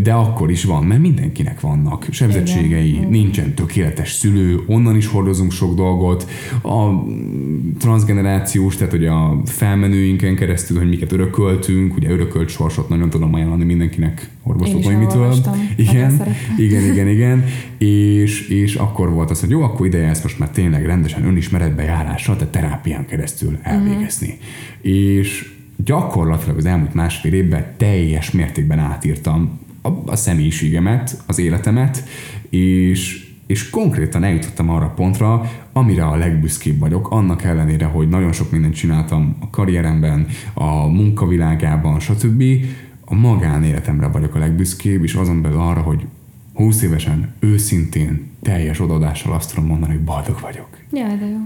de 0.04 0.14
akkor 0.14 0.52
is 0.52 0.64
van, 0.64 0.84
mert 0.84 1.02
mindenkinek 1.02 1.60
vannak 1.60 2.08
sebzettségei, 2.12 2.90
Igen. 2.90 3.10
nincsen 3.10 3.54
tökéletes 3.54 4.12
szülő, 4.12 4.60
onnan 4.68 4.96
is 4.96 5.08
hordozunk 5.08 5.52
sok 5.52 5.76
dolgot, 5.76 6.28
a 6.64 7.04
transgenerációs, 7.80 8.76
tehát 8.76 8.92
hogy 8.92 9.06
a 9.06 9.42
felmenőinken 9.46 10.36
keresztül, 10.36 10.78
hogy 10.78 10.90
miket 10.90 11.12
örököltünk, 11.12 11.96
ugye 11.96 12.10
örökölt 12.10 12.50
sorsot 12.50 12.90
nagyon 12.90 13.10
tudom 13.10 13.34
ajánlani 13.34 13.64
mindenkinek 13.64 14.30
orvosokon, 14.44 14.94
mitől. 14.94 15.36
Igen, 15.76 16.22
igen, 16.58 16.84
igen, 16.92 17.08
igen, 17.16 17.44
és, 17.78 18.48
és 18.48 18.76
akkor 18.76 19.10
volt 19.14 19.30
az, 19.30 19.40
hogy 19.40 19.50
jó, 19.50 19.62
akkor 19.62 19.86
ideje 19.86 20.08
ezt 20.08 20.24
most 20.24 20.40
már 20.40 20.50
tényleg 20.50 20.86
rendesen 20.86 21.26
önismeretbe 21.26 21.84
járással, 21.84 22.29
tehát 22.36 22.54
terápián 22.54 23.06
keresztül 23.06 23.60
elvégezni. 23.62 24.28
Uh-huh. 24.28 24.96
És 24.96 25.54
gyakorlatilag 25.86 26.58
az 26.58 26.66
elmúlt 26.66 26.94
másfél 26.94 27.34
évben 27.34 27.66
teljes 27.78 28.32
mértékben 28.32 28.80
átírtam 28.80 29.60
a, 29.82 29.90
a 30.06 30.16
személyiségemet, 30.16 31.24
az 31.26 31.40
életemet, 31.40 32.04
és 32.50 33.28
és 33.50 33.70
konkrétan 33.70 34.24
eljutottam 34.24 34.70
arra 34.70 34.88
pontra, 34.88 35.52
amire 35.74 36.06
a 36.06 36.16
legbüszkébb 36.16 36.80
vagyok, 36.80 37.12
annak 37.12 37.44
ellenére, 37.44 37.86
hogy 37.86 38.10
nagyon 38.10 38.32
sok 38.32 38.52
mindent 38.52 38.74
csináltam 38.74 39.36
a 39.40 39.50
karrieremben, 39.50 40.28
a 40.54 40.88
munkavilágában, 40.88 42.00
stb. 42.00 42.44
A 43.06 43.16
magánéletemre 43.16 44.08
vagyok 44.08 44.36
a 44.36 44.40
legbüszkébb, 44.40 45.04
és 45.04 45.14
azon 45.14 45.42
belül 45.42 45.60
arra, 45.60 45.82
hogy 45.82 46.06
20 46.54 46.82
évesen 46.82 47.34
őszintén, 47.40 48.30
teljes 48.42 48.80
odaadással 48.80 49.34
azt 49.34 49.54
tudom 49.54 49.70
mondani, 49.70 49.94
hogy 49.94 50.04
boldog 50.04 50.40
vagyok. 50.42 50.68
Ja, 50.92 51.08
de 51.20 51.26
jó. 51.26 51.38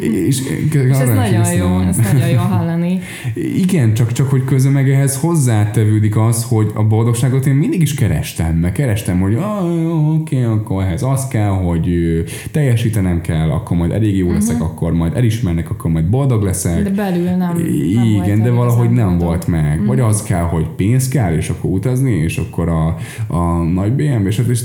És, 0.26 0.40
és 0.72 0.96
ez 0.98 1.08
nagyon 1.08 1.52
jó, 1.52 1.80
ez 1.80 1.96
nagyon 1.96 2.28
jó 2.28 2.38
hallani. 2.38 3.00
Igen, 3.64 3.94
csak, 3.94 4.12
csak 4.12 4.30
hogy 4.30 4.44
közben 4.44 4.72
meg 4.72 4.90
ehhez 4.90 5.16
hozzátevődik 5.16 6.16
az, 6.16 6.44
hogy 6.44 6.70
a 6.74 6.84
boldogságot 6.84 7.46
én 7.46 7.54
mindig 7.54 7.80
is 7.80 7.94
kerestem, 7.94 8.56
meg 8.56 8.72
kerestem, 8.72 9.20
hogy 9.20 9.34
ah, 9.34 10.14
oké, 10.14 10.42
akkor 10.42 10.82
ehhez 10.82 11.02
az 11.02 11.28
kell, 11.28 11.48
hogy 11.48 11.88
teljesítenem 12.50 13.20
kell, 13.20 13.50
akkor 13.50 13.76
majd 13.76 13.90
elég 13.90 14.16
jó 14.16 14.32
leszek, 14.32 14.54
uh-huh. 14.54 14.70
akkor 14.70 14.92
majd 14.92 15.16
elismernek, 15.16 15.70
akkor 15.70 15.90
majd 15.90 16.04
boldog 16.04 16.42
leszek. 16.42 16.82
De 16.82 16.90
belül 16.90 17.24
nem. 17.24 17.38
nem 17.38 17.58
Igen, 18.22 18.42
de 18.42 18.50
valahogy 18.50 18.90
nem 18.90 19.08
boldog. 19.08 19.26
volt 19.26 19.46
meg. 19.46 19.72
Uh-huh. 19.72 19.86
Vagy 19.86 20.00
az 20.00 20.22
kell, 20.22 20.44
hogy 20.44 20.66
pénz 20.76 21.08
kell, 21.08 21.36
és 21.36 21.48
akkor 21.48 21.70
utazni, 21.70 22.12
és 22.12 22.36
akkor 22.36 22.68
a, 22.68 22.96
a 23.26 23.62
nagy 23.62 23.92
BMW, 23.92 24.26
és, 24.26 24.40
és, 24.48 24.62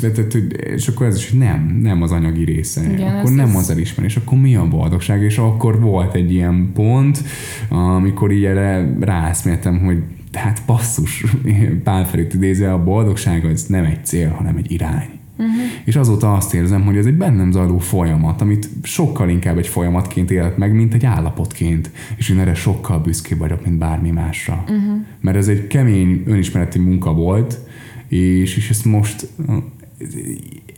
és 0.76 0.88
akkor 0.88 1.06
ez 1.06 1.16
is, 1.16 1.32
nem, 1.32 1.80
nem 1.82 2.02
az 2.02 2.12
anyagi 2.12 2.44
része. 2.44 2.82
Igen, 2.92 3.16
akkor 3.16 3.32
nem 3.32 3.56
az 3.56 3.70
elismerés 3.70 4.07
és 4.08 4.16
akkor 4.16 4.38
mi 4.38 4.56
a 4.56 4.68
boldogság? 4.68 5.22
És 5.22 5.38
akkor 5.38 5.80
volt 5.80 6.16
egy 6.16 6.34
ilyen 6.34 6.72
pont, 6.74 7.24
amikor 7.70 8.32
így 8.32 8.46
erre 8.46 8.96
ráeszméltem, 9.00 9.80
hogy 9.80 10.04
hát 10.34 10.62
basszus, 10.66 11.26
Pál 11.84 12.06
Ferit 12.06 12.34
idézve, 12.34 12.74
a 12.74 12.84
boldogság 12.84 13.46
az 13.46 13.66
nem 13.66 13.84
egy 13.84 14.06
cél, 14.06 14.30
hanem 14.30 14.58
egy 14.58 14.72
irány. 14.72 15.10
Uh-huh. 15.40 15.56
És 15.84 15.96
azóta 15.96 16.34
azt 16.34 16.54
érzem, 16.54 16.82
hogy 16.86 16.98
ez 16.98 17.06
egy 17.06 17.18
bennem 17.18 17.52
zajló 17.52 17.78
folyamat, 17.78 18.42
amit 18.42 18.70
sokkal 18.84 19.30
inkább 19.30 19.58
egy 19.58 19.68
folyamatként 19.68 20.32
élt 20.32 20.58
meg, 20.58 20.74
mint 20.74 20.94
egy 20.94 21.06
állapotként. 21.06 21.92
És 22.16 22.30
én 22.30 22.40
erre 22.40 22.54
sokkal 22.54 23.00
büszkébb 23.00 23.38
vagyok, 23.38 23.66
mint 23.66 23.78
bármi 23.78 24.10
másra. 24.10 24.64
Uh-huh. 24.64 25.06
Mert 25.20 25.38
ez 25.38 25.48
egy 25.48 25.68
kemény 25.68 26.24
önismereti 26.26 26.80
munka 26.80 27.14
volt, 27.14 27.60
és, 28.08 28.58
és 28.58 28.70
ezt 28.70 28.86
most 28.86 29.28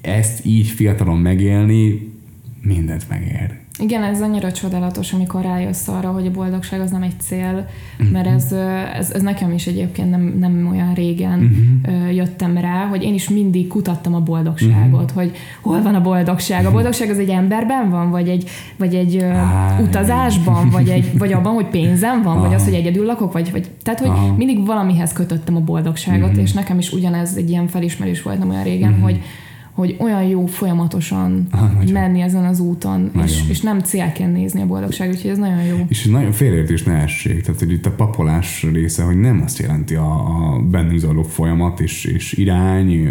ezt 0.02 0.46
így 0.46 0.68
fiatalon 0.68 1.18
megélni 1.18 2.12
mindent 2.62 3.10
megér. 3.10 3.58
Igen, 3.82 4.04
ez 4.04 4.22
annyira 4.22 4.52
csodálatos, 4.52 5.14
amikor 5.14 5.42
rájössz 5.42 5.88
arra, 5.88 6.12
hogy 6.12 6.26
a 6.26 6.32
boldogság 6.32 6.80
az 6.80 6.92
nem 6.92 7.02
egy 7.02 7.20
cél, 7.20 7.68
mert 8.12 8.28
ez, 8.28 8.52
ez, 8.94 9.12
ez 9.12 9.22
nekem 9.22 9.52
is 9.52 9.68
egyébként 9.68 10.10
nem, 10.10 10.36
nem 10.40 10.68
olyan 10.72 10.94
régen 10.94 11.40
uh-huh. 11.86 12.16
jöttem 12.16 12.58
rá, 12.58 12.86
hogy 12.86 13.04
én 13.04 13.14
is 13.14 13.30
mindig 13.30 13.68
kutattam 13.68 14.14
a 14.16 14.20
boldogságot, 14.20 15.02
uh-huh. 15.04 15.12
hogy 15.12 15.32
hol 15.62 15.82
van 15.82 15.96
a 15.96 16.02
boldogság. 16.02 16.66
A 16.66 16.72
boldogság 16.72 17.10
az 17.10 17.18
egy 17.18 17.30
emberben 17.30 17.90
van, 17.90 18.10
vagy 18.10 18.30
egy, 18.30 18.50
vagy 18.78 18.96
egy 18.96 19.16
uh, 19.16 19.82
utazásban, 19.82 20.70
vagy, 20.70 20.90
egy, 20.90 21.18
vagy 21.18 21.34
abban, 21.34 21.54
hogy 21.54 21.68
pénzem 21.68 22.22
van, 22.22 22.36
uh-huh. 22.36 22.48
vagy 22.48 22.56
az, 22.56 22.64
hogy 22.64 22.74
egyedül 22.74 23.06
lakok, 23.06 23.34
vagy, 23.34 23.52
vagy 23.52 23.70
tehát, 23.84 24.00
hogy 24.00 24.10
uh-huh. 24.10 24.38
mindig 24.38 24.66
valamihez 24.66 25.14
kötöttem 25.14 25.56
a 25.56 25.60
boldogságot, 25.62 26.30
uh-huh. 26.30 26.44
és 26.44 26.52
nekem 26.52 26.80
is 26.80 26.92
ugyanez 26.92 27.36
egy 27.36 27.50
ilyen 27.50 27.68
felismerés 27.68 28.22
volt 28.22 28.40
nem 28.40 28.50
olyan 28.50 28.64
régen, 28.64 28.90
uh-huh. 28.90 29.04
hogy 29.04 29.22
hogy 29.80 29.96
olyan 30.00 30.24
jó 30.24 30.46
folyamatosan 30.46 31.48
Aha, 31.52 31.72
menni 31.92 32.22
ezen 32.22 32.46
az 32.46 32.60
úton, 32.60 33.12
és, 33.24 33.44
és 33.50 33.62
nem 33.62 33.80
célként 33.80 34.34
nézni 34.34 34.62
a 34.62 34.66
boldogság, 34.66 35.10
úgyhogy 35.10 35.30
ez 35.30 35.38
nagyon 35.38 35.64
jó. 35.64 35.78
És 35.88 36.06
nagyon 36.06 36.32
félértés 36.32 36.84
ne 36.84 36.94
essék, 36.94 37.42
tehát 37.42 37.60
hogy 37.60 37.72
itt 37.72 37.86
a 37.86 37.92
papolás 37.92 38.66
része, 38.74 39.04
hogy 39.04 39.20
nem 39.20 39.42
azt 39.46 39.60
jelenti 39.60 39.96
a, 39.96 40.12
a 40.12 40.62
bennünk 40.72 41.00
zajló 41.00 41.22
folyamat 41.22 41.80
és, 41.80 42.06
és 42.06 42.34
irány 42.34 43.08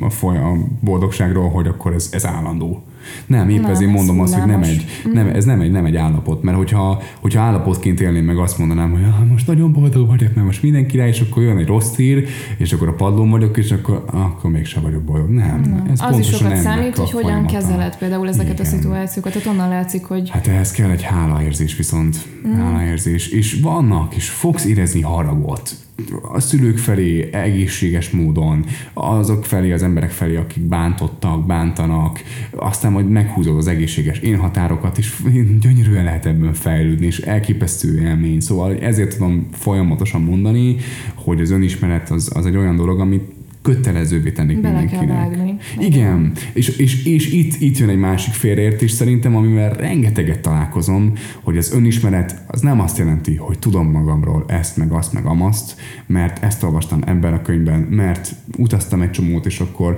a, 0.00 0.10
foly, 0.10 0.36
a 0.36 0.56
boldogságról, 0.80 1.50
hogy 1.50 1.66
akkor 1.66 1.92
ez, 1.92 2.08
ez 2.12 2.26
állandó 2.26 2.84
nem, 3.26 3.48
épp 3.48 3.60
nem, 3.60 3.70
ezért 3.70 3.90
mondom 3.90 4.20
azt, 4.20 4.34
hogy 4.34 4.46
nem 4.46 4.62
egy, 4.62 4.84
nem, 5.12 5.28
ez 5.28 5.44
nem 5.44 5.60
egy, 5.60 5.70
nem 5.70 5.84
egy 5.84 5.96
állapot, 5.96 6.42
mert 6.42 6.56
hogyha, 6.56 7.02
hogyha 7.20 7.40
állapotként 7.40 8.00
élném 8.00 8.24
meg 8.24 8.38
azt 8.38 8.58
mondanám, 8.58 8.90
hogy 8.90 9.02
ah, 9.02 9.26
most 9.30 9.46
nagyon 9.46 9.72
boldog 9.72 10.06
vagyok, 10.06 10.34
mert 10.34 10.46
most 10.46 10.62
minden 10.62 10.86
király, 10.86 11.08
és 11.08 11.20
akkor 11.20 11.42
jön 11.42 11.58
egy 11.58 11.66
rossz 11.66 11.94
hír, 11.96 12.28
és 12.56 12.72
akkor 12.72 12.88
a 12.88 12.92
padlón 12.94 13.30
vagyok, 13.30 13.56
és 13.56 13.70
akkor, 13.70 14.04
akkor 14.06 14.50
mégsem 14.50 14.82
vagyok 14.82 15.02
boldog. 15.02 15.30
Nem, 15.30 15.60
nem. 15.60 15.84
Ez 15.92 16.00
Az 16.02 16.18
is 16.18 16.26
sokat 16.28 16.56
számít, 16.56 16.98
a 16.98 17.00
hogy 17.00 17.10
hogyan 17.10 17.30
folyamata. 17.30 17.52
kezeled 17.52 17.96
például 17.96 18.28
ezeket 18.28 18.60
a 18.60 18.62
Igen. 18.62 18.78
szituációkat. 18.78 19.32
Tehát 19.32 19.48
onnan 19.48 19.68
látszik, 19.68 20.04
hogy 20.04 20.30
Hát 20.30 20.46
ehhez 20.46 20.70
kell 20.70 20.90
egy 20.90 21.02
hálaérzés 21.02 21.76
viszont, 21.76 22.16
mm. 22.48 22.52
hálaérzés. 22.52 23.28
És 23.28 23.60
vannak, 23.62 24.14
és 24.14 24.28
fogsz 24.28 24.64
érezni 24.64 25.00
haragot 25.00 25.85
a 26.32 26.40
szülők 26.40 26.78
felé 26.78 27.28
egészséges 27.32 28.10
módon, 28.10 28.64
azok 28.94 29.44
felé, 29.44 29.72
az 29.72 29.82
emberek 29.82 30.10
felé, 30.10 30.36
akik 30.36 30.62
bántottak, 30.62 31.46
bántanak, 31.46 32.20
aztán 32.50 32.92
majd 32.92 33.08
meghúzod 33.08 33.56
az 33.56 33.66
egészséges 33.66 34.18
én 34.18 34.36
határokat, 34.38 34.98
és 34.98 35.14
gyönyörűen 35.60 36.04
lehet 36.04 36.26
ebben 36.26 36.52
fejlődni, 36.52 37.06
és 37.06 37.18
elképesztő 37.18 38.00
élmény. 38.00 38.40
Szóval 38.40 38.76
ezért 38.76 39.16
tudom 39.16 39.46
folyamatosan 39.52 40.22
mondani, 40.22 40.76
hogy 41.14 41.40
az 41.40 41.50
önismeret 41.50 42.10
az, 42.10 42.30
az 42.34 42.46
egy 42.46 42.56
olyan 42.56 42.76
dolog, 42.76 43.00
amit 43.00 43.35
kötelezővé 43.66 44.30
tennék 44.30 44.60
Bele 44.60 44.84
kell 44.84 44.98
mindenkinek. 44.98 45.36
vágni. 45.36 45.56
Igen, 45.78 46.32
és, 46.52 46.68
és, 46.68 47.04
és 47.04 47.32
itt, 47.32 47.60
itt 47.60 47.78
jön 47.78 47.88
egy 47.88 47.98
másik 47.98 48.32
félreértés 48.32 48.90
szerintem, 48.90 49.36
amivel 49.36 49.70
rengeteget 49.70 50.40
találkozom, 50.40 51.12
hogy 51.42 51.56
az 51.56 51.72
önismeret 51.72 52.42
az 52.46 52.60
nem 52.60 52.80
azt 52.80 52.98
jelenti, 52.98 53.34
hogy 53.34 53.58
tudom 53.58 53.90
magamról 53.90 54.44
ezt, 54.46 54.76
meg 54.76 54.92
azt, 54.92 55.12
meg 55.12 55.24
amazt, 55.24 55.80
mert 56.06 56.44
ezt 56.44 56.62
olvastam 56.62 57.02
ebben 57.06 57.32
a 57.32 57.42
könyvben, 57.42 57.80
mert 57.80 58.34
utaztam 58.58 59.02
egy 59.02 59.10
csomót, 59.10 59.46
és 59.46 59.60
akkor 59.60 59.96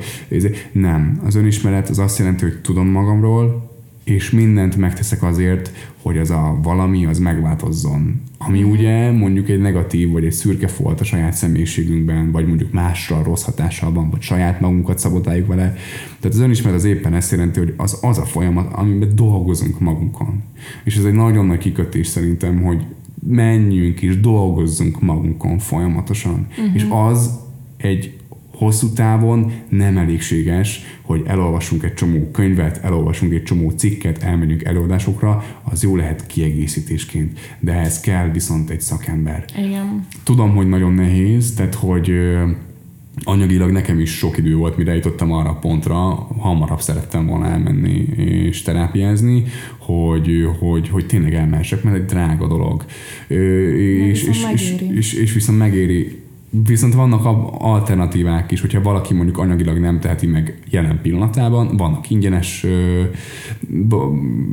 nem. 0.73 1.21
Az 1.25 1.35
önismeret 1.35 1.89
az 1.89 1.99
azt 1.99 2.19
jelenti, 2.19 2.45
hogy 2.45 2.61
tudom 2.61 2.87
magamról, 2.89 3.68
és 4.09 4.31
mindent 4.31 4.77
megteszek 4.77 5.23
azért, 5.23 5.73
hogy 6.03 6.19
az 6.19 6.31
a 6.31 6.59
valami 6.63 7.07
az 7.07 7.19
megváltozzon. 7.19 8.21
Ami 8.39 8.63
ugye 8.63 9.11
mondjuk 9.11 9.49
egy 9.49 9.61
negatív 9.61 10.11
vagy 10.11 10.25
egy 10.25 10.33
szürke 10.33 10.69
folt 10.69 11.01
a 11.01 11.05
saját 11.05 11.33
személyiségünkben, 11.33 12.33
vagy 12.33 12.47
mondjuk 12.47 12.73
másra 12.73 13.23
rossz 13.23 13.43
hatással 13.43 13.93
van, 13.93 14.11
vagy 14.11 14.21
saját 14.21 14.61
magunkat 14.61 14.99
szabotáljuk 14.99 15.47
vele. 15.47 15.75
Tehát 16.21 16.37
az 16.37 16.39
önismeret 16.39 16.77
az 16.77 16.85
éppen 16.85 17.15
ezt 17.15 17.31
jelenti, 17.31 17.59
hogy 17.59 17.75
az 17.77 17.99
az 18.03 18.19
a 18.19 18.25
folyamat, 18.25 18.73
amiben 18.73 19.15
dolgozunk 19.15 19.81
magunkon. 19.81 20.43
És 20.85 20.97
ez 20.97 21.05
egy 21.05 21.13
nagyon 21.13 21.47
nagy 21.47 21.59
kikötés 21.59 22.07
szerintem, 22.07 22.63
hogy 22.63 22.85
menjünk 23.27 24.03
és 24.03 24.21
dolgozzunk 24.21 25.01
magunkon 25.01 25.59
folyamatosan. 25.59 26.47
Uh-huh. 26.51 26.75
És 26.75 26.87
az 26.91 27.39
egy 27.77 28.18
hosszú 28.59 28.89
távon 28.93 29.53
nem 29.69 29.97
elégséges, 29.97 30.81
hogy 31.03 31.23
elolvasunk 31.27 31.83
egy 31.83 31.95
csomó 31.95 32.31
könyvet, 32.33 32.85
elolvasunk 32.85 33.33
egy 33.33 33.43
csomó 33.43 33.71
cikket, 33.71 34.23
elmegyünk 34.23 34.65
előadásokra, 34.65 35.45
az 35.63 35.83
jó 35.83 35.97
lehet 35.97 36.27
kiegészítésként, 36.27 37.39
de 37.61 37.73
ehhez 37.73 38.01
kell 38.01 38.31
viszont 38.31 38.71
egy 38.71 38.81
szakember. 38.81 39.45
igen. 39.59 40.07
Tudom, 40.23 40.55
hogy 40.55 40.69
nagyon 40.69 40.93
nehéz, 40.93 41.55
tehát 41.55 41.75
hogy 41.75 42.13
anyagilag 43.23 43.71
nekem 43.71 44.01
is 44.01 44.11
sok 44.11 44.39
idő 44.39 44.57
volt, 44.57 44.77
mire 44.77 44.95
jutottam 44.95 45.33
arra 45.33 45.49
a 45.49 45.59
pontra, 45.59 45.97
hamarabb 46.39 46.81
szerettem 46.81 47.27
volna 47.27 47.47
elmenni 47.47 48.07
és 48.17 48.63
terápiázni, 48.63 49.45
hogy, 49.79 50.49
hogy, 50.59 50.89
hogy 50.89 51.07
tényleg 51.07 51.35
elmehessek, 51.35 51.83
mert 51.83 51.97
egy 51.97 52.05
drága 52.05 52.47
dolog. 52.47 52.85
És, 53.29 54.23
és, 54.23 54.47
és, 54.53 54.75
és, 54.95 55.13
és 55.13 55.33
viszont 55.33 55.59
megéri. 55.59 56.27
Viszont 56.51 56.95
vannak 56.95 57.25
alternatívák 57.59 58.51
is, 58.51 58.61
hogyha 58.61 58.83
valaki 58.83 59.15
mondjuk 59.15 59.39
anyagilag 59.39 59.79
nem 59.79 60.01
teheti 60.01 60.27
meg 60.27 60.59
jelen 60.71 60.99
pillanatában, 61.03 61.77
vannak 61.77 62.11
ingyenes 62.11 62.67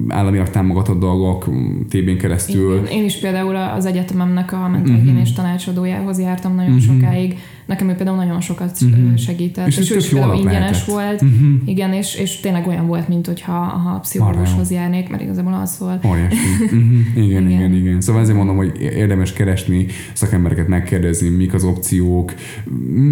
államilag 0.08 0.50
támogatott 0.50 1.00
dolgok 1.00 1.44
TB-n 1.90 2.18
keresztül. 2.18 2.74
Igen. 2.76 2.86
Én 2.86 3.04
is 3.04 3.20
például 3.20 3.56
az 3.56 3.86
egyetememnek 3.86 4.54
a 4.54 4.58
Mhm. 4.58 4.72
mentálhigiénés 4.72 5.34
tanácsadójához 5.34 6.20
jártam 6.20 6.56
nagyon 6.56 6.80
sokáig. 6.80 7.38
Nekem 7.66 7.90
ő 7.90 7.94
például 7.94 8.18
nagyon 8.18 8.42
sokat 8.42 8.78
uh 8.82 9.18
segített. 9.18 9.68
És 9.68 9.78
És, 9.78 9.92
ő 9.92 9.96
is 9.96 10.10
például 10.10 10.36
ingyenes 10.36 10.60
lehetett. 10.60 10.86
volt. 10.86 11.24
Igen, 11.66 11.94
és, 11.94 12.16
és 12.16 12.40
tényleg 12.40 12.68
olyan 12.68 12.88
volt, 12.88 13.08
mint 13.08 13.26
hogyha 13.28 13.52
ha 13.54 14.00
pszichológushoz 14.00 14.72
járnék, 14.72 15.10
mert 15.10 15.22
igazából 15.22 15.54
az 15.54 15.78
volt. 15.80 16.06
Óriási. 16.06 16.36
Uh-huh. 16.64 16.80
Igen, 17.24 17.24
igen, 17.24 17.50
igen, 17.50 17.50
Igen. 17.50 17.74
igen. 17.74 18.02
Szóval 18.02 18.22
ezért 18.22 18.38
mondom, 18.38 18.56
hogy 18.56 18.82
érdemes 18.82 19.34
keresni, 19.34 19.86
szakembereket 20.14 20.68
megkérdezni, 20.68 21.30
mik 21.30 21.54
az 21.54 21.64
opciók, 21.64 22.34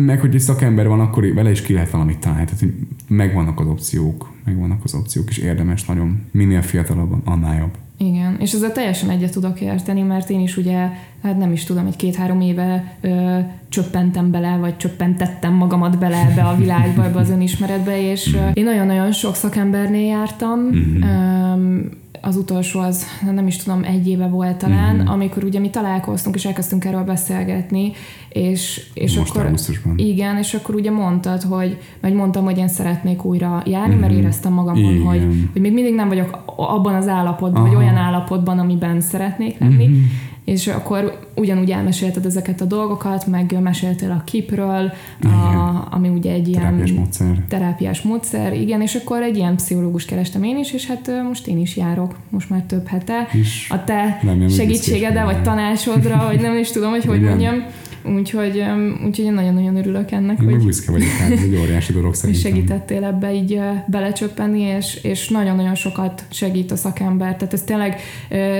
meg 0.05 0.19
hogy 0.19 0.33
egy 0.35 0.41
szakember 0.41 0.87
van, 0.87 0.99
akkor 0.99 1.33
vele 1.33 1.51
is 1.51 1.61
ki 1.61 1.73
lehet 1.73 1.89
valamit 1.89 2.17
találni. 2.17 2.45
Tehát 2.45 2.59
hogy 2.59 2.73
megvannak 3.07 3.59
az 3.59 3.67
opciók, 3.67 4.31
megvannak 4.45 4.83
az 4.83 4.93
opciók, 4.93 5.29
és 5.29 5.37
érdemes 5.37 5.85
nagyon. 5.85 6.21
Minél 6.31 6.61
fiatalabban, 6.61 7.21
annál 7.25 7.57
jobb. 7.57 7.77
Igen, 8.07 8.37
és 8.39 8.53
ezzel 8.53 8.71
teljesen 8.71 9.09
egyet 9.09 9.31
tudok 9.31 9.61
érteni, 9.61 10.01
mert 10.01 10.29
én 10.29 10.39
is 10.39 10.57
ugye, 10.57 10.89
hát 11.23 11.37
nem 11.37 11.51
is 11.51 11.63
tudom, 11.63 11.85
egy 11.85 11.95
két-három 11.95 12.41
éve 12.41 12.95
ö, 13.01 13.37
csöppentem 13.69 14.31
bele, 14.31 14.57
vagy 14.57 14.77
csöppentettem 14.77 15.53
magamat 15.53 15.99
bele 15.99 16.17
ebbe 16.17 16.43
a 16.43 16.55
világba, 16.55 17.03
ebbe 17.03 17.19
az 17.19 17.29
önismeretbe, 17.29 18.11
és 18.11 18.33
ö, 18.33 18.49
én 18.53 18.63
nagyon-nagyon 18.63 19.11
sok 19.11 19.35
szakembernél 19.35 20.05
jártam, 20.05 20.59
ö, 21.01 21.79
az 22.25 22.35
utolsó 22.35 22.79
az 22.79 23.05
nem 23.31 23.47
is 23.47 23.57
tudom, 23.57 23.83
egy 23.83 24.07
éve 24.07 24.27
volt 24.27 24.57
talán, 24.57 24.99
amikor 25.07 25.43
ugye 25.43 25.59
mi 25.59 25.69
találkoztunk, 25.69 26.35
és 26.35 26.45
elkezdtünk 26.45 26.85
erről 26.85 27.03
beszélgetni, 27.03 27.91
és, 28.29 28.87
és 28.93 29.17
Most 29.17 29.29
akkor... 29.29 29.45
augusztusban. 29.45 29.97
Igen, 29.97 30.37
és 30.37 30.53
akkor 30.53 30.75
ugye 30.75 30.91
mondtad, 30.91 31.41
hogy, 31.41 31.77
vagy 32.01 32.13
mondtam, 32.13 32.43
hogy 32.43 32.57
én 32.57 32.67
szeretnék 32.67 33.23
újra 33.23 33.63
járni, 33.65 33.95
mert 33.95 34.13
éreztem 34.13 34.53
magamon, 34.53 34.93
Igen. 34.93 35.05
hogy, 35.05 35.27
hogy 35.51 35.61
még 35.61 35.73
mindig 35.73 35.93
nem 35.93 36.07
vagyok 36.07 36.43
abban 36.55 36.95
az 36.95 37.07
állapotban, 37.07 37.61
vagy 37.61 37.73
Aha. 37.73 37.81
olyan 37.81 37.95
állapotban, 37.95 38.59
amiben 38.59 39.01
szeretnék 39.01 39.59
lenni. 39.59 39.87
Mhm. 39.87 39.97
És 40.43 40.67
akkor 40.67 41.19
ugyanúgy 41.35 41.71
elmesélted 41.71 42.25
ezeket 42.25 42.61
a 42.61 42.65
dolgokat, 42.65 43.27
meg 43.27 43.59
meséltél 43.61 44.11
a 44.11 44.23
kipről, 44.23 44.91
a, 45.21 45.87
ami 45.91 46.07
ugye 46.09 46.31
egy 46.31 46.47
ilyen 46.47 46.61
Terápiás 46.61 46.91
módszer. 46.91 47.35
terápiás 47.49 48.01
módszer, 48.01 48.53
igen, 48.53 48.81
és 48.81 48.95
akkor 48.95 49.21
egy 49.21 49.35
ilyen 49.37 49.55
pszichológust 49.55 50.07
kerestem 50.07 50.43
én 50.43 50.57
is, 50.57 50.71
és 50.73 50.87
hát 50.87 51.11
most 51.27 51.47
én 51.47 51.57
is 51.59 51.77
járok, 51.77 52.15
most 52.29 52.49
már 52.49 52.61
több 52.61 52.87
hete. 52.87 53.27
És 53.31 53.67
A 53.69 53.83
te 53.83 54.19
büszkés 54.67 54.99
vagy 55.25 55.33
vagy. 55.33 55.43
tanácsodra, 55.43 56.23
vagy 56.25 56.41
nem 56.41 56.57
is 56.57 56.71
tudom, 56.71 56.89
hogy 56.89 57.05
hogy 57.05 57.17
Igen. 57.17 57.29
mondjam. 57.29 57.63
Úgyhogy, 58.05 58.63
úgyhogy 59.05 59.25
én 59.25 59.33
nagyon-nagyon 59.33 59.75
örülök 59.75 60.11
ennek, 60.11 60.39
én 60.39 60.49
hogy, 60.49 60.65
büszke 60.65 60.91
vagyok, 60.91 61.07
hát 61.07 61.31
ez 61.31 61.41
egy 61.41 61.55
óriási 61.55 61.93
dolog 61.93 62.07
hogy 62.13 62.15
szerintem. 62.15 62.51
segítettél 62.51 63.03
ebbe 63.03 63.33
így 63.33 63.59
belecsöppenni, 63.87 64.61
és, 64.61 64.99
és 65.03 65.29
nagyon-nagyon 65.29 65.75
sokat 65.75 66.23
segít 66.29 66.71
a 66.71 66.75
szakember. 66.75 67.35
Tehát 67.35 67.53
ez 67.53 67.61
tényleg 67.61 67.99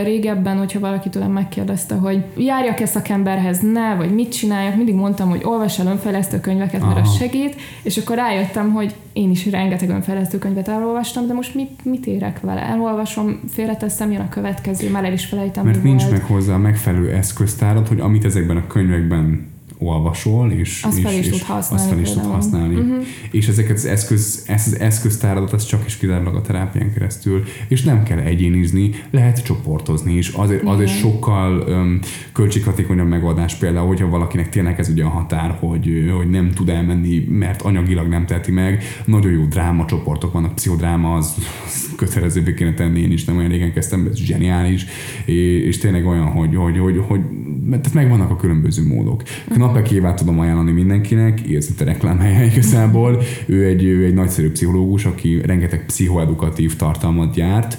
régebben, 0.04 0.58
hogyha 0.58 0.80
valaki 0.80 1.10
tőlem 1.10 1.32
megkérdezte, 1.32 1.96
hogy 1.96 2.24
járjak-e 2.38 2.86
szakemberhez, 2.86 3.60
ne, 3.60 3.96
vagy 3.96 4.14
mit 4.14 4.32
csináljak, 4.32 4.76
mindig 4.76 4.96
mondtam, 4.96 5.30
hogy 5.30 5.42
olvass 5.44 5.80
el 5.80 5.88
önfejlesztő 5.88 6.40
könyveket, 6.40 6.82
mert 6.82 7.00
az 7.00 7.16
segít, 7.18 7.56
és 7.84 7.98
akkor 7.98 8.16
rájöttem, 8.16 8.72
hogy 8.72 8.94
én 9.14 9.30
is 9.30 9.50
rengeteg 9.50 9.90
önfejlesztő 9.90 10.38
könyvet 10.38 10.68
elolvastam, 10.68 11.28
de 11.28 11.34
most 11.34 11.56
mit, 11.56 11.86
mit 11.86 12.06
érek 12.06 12.40
vele? 12.40 12.62
Elolvasom, 12.62 13.40
félreteszem, 13.50 14.12
jön 14.12 14.22
a 14.22 14.30
következő, 14.30 14.90
már 14.90 15.04
el 15.06 15.14
is 15.14 15.26
felejtem, 15.26 15.66
Mert 15.66 15.84
nincs 15.84 16.02
volt. 16.02 16.14
meg 16.14 16.24
hozzá 16.24 16.54
a 16.54 16.58
megfelelő 16.58 17.12
eszköztárad, 17.12 17.88
hogy 17.88 18.00
amit 18.00 18.26
ezekben 18.26 18.58
a 18.58 18.68
könyvekben 18.68 19.52
olvasol, 19.78 20.52
és, 20.52 20.84
Azt 20.84 21.00
fel 21.00 21.14
is 21.14 21.20
és 21.20 21.30
tud 21.30 21.42
használni 21.42 21.84
azt 21.84 21.94
fel 21.94 22.00
is 22.02 22.12
tud 22.12 22.32
használni. 22.32 22.76
Mhm. 22.76 22.94
És 23.32 23.48
ezeket 23.48 23.76
az, 23.76 23.86
eszköz, 23.86 24.44
ezt 24.48 24.68
az 24.68 24.80
eszköztáradat 24.80 25.54
az 25.54 25.66
csak 25.66 25.86
is 25.86 25.98
kizárólag 25.98 26.36
a 26.36 26.42
terápián 26.42 26.94
keresztül, 26.94 27.44
és 27.68 27.84
nem 27.84 28.04
kell 28.04 28.18
egyénizni, 28.18 28.92
lehet 29.12 29.44
csoportozni 29.44 30.14
is. 30.14 30.30
Azért, 30.30 30.64
azért 30.64 30.98
sokkal 30.98 31.60
um, 31.60 32.00
költséghatékonyabb 32.32 33.08
megoldás 33.08 33.56
például, 33.56 33.88
hogyha 33.88 34.10
valakinek 34.10 34.50
tényleg 34.50 34.80
ez 34.80 34.90
ugye 34.90 35.04
a 35.04 35.10
határ, 35.10 35.58
hogy, 35.60 36.12
hogy 36.18 36.30
nem 36.30 36.52
tud 36.52 36.70
elmenni, 36.70 37.26
mert 37.30 37.62
anyagilag 37.62 38.08
nem 38.08 38.26
teheti 38.26 38.52
meg. 38.52 38.84
Nagyon 39.06 39.32
jó 39.32 39.46
dráma 39.46 39.86
csoportok 39.86 40.34
vannak, 40.34 40.56
pszichodráma 40.56 41.16
az, 41.16 41.36
az 41.66 41.90
kötelezővé 41.96 42.54
kéne 42.54 42.74
tenni, 42.74 43.00
én 43.00 43.12
is 43.12 43.26
nem 43.26 43.38
olyan 43.38 43.50
régen 43.50 43.74
kezdtem, 43.74 44.08
ez 44.12 44.18
zseniális, 44.18 44.86
és, 45.26 45.36
és 45.66 45.78
tényleg 45.78 46.06
olyan, 46.06 46.26
hogy, 46.26 46.56
hogy, 46.56 46.78
hogy, 46.78 47.02
hogy 47.08 47.22
tehát 47.70 47.94
megvannak 47.94 48.30
a 48.30 48.36
különböző 48.36 48.88
módok. 48.88 49.24
Knapek 49.50 49.63
Évát 49.92 50.16
tudom 50.16 50.40
ajánlani 50.40 50.72
mindenkinek, 50.72 51.50
ez 51.50 51.70
itt 51.70 51.82
a 51.82 51.86
reklámhelye 51.86 52.46
igazából. 52.46 53.22
Ő 53.46 53.66
egy, 53.66 53.84
ő 53.84 54.06
egy 54.06 54.14
nagyszerű 54.14 54.52
pszichológus, 54.52 55.06
aki 55.06 55.42
rengeteg 55.46 55.86
pszichoedukatív 55.86 56.76
tartalmat 56.76 57.34
gyárt, 57.34 57.78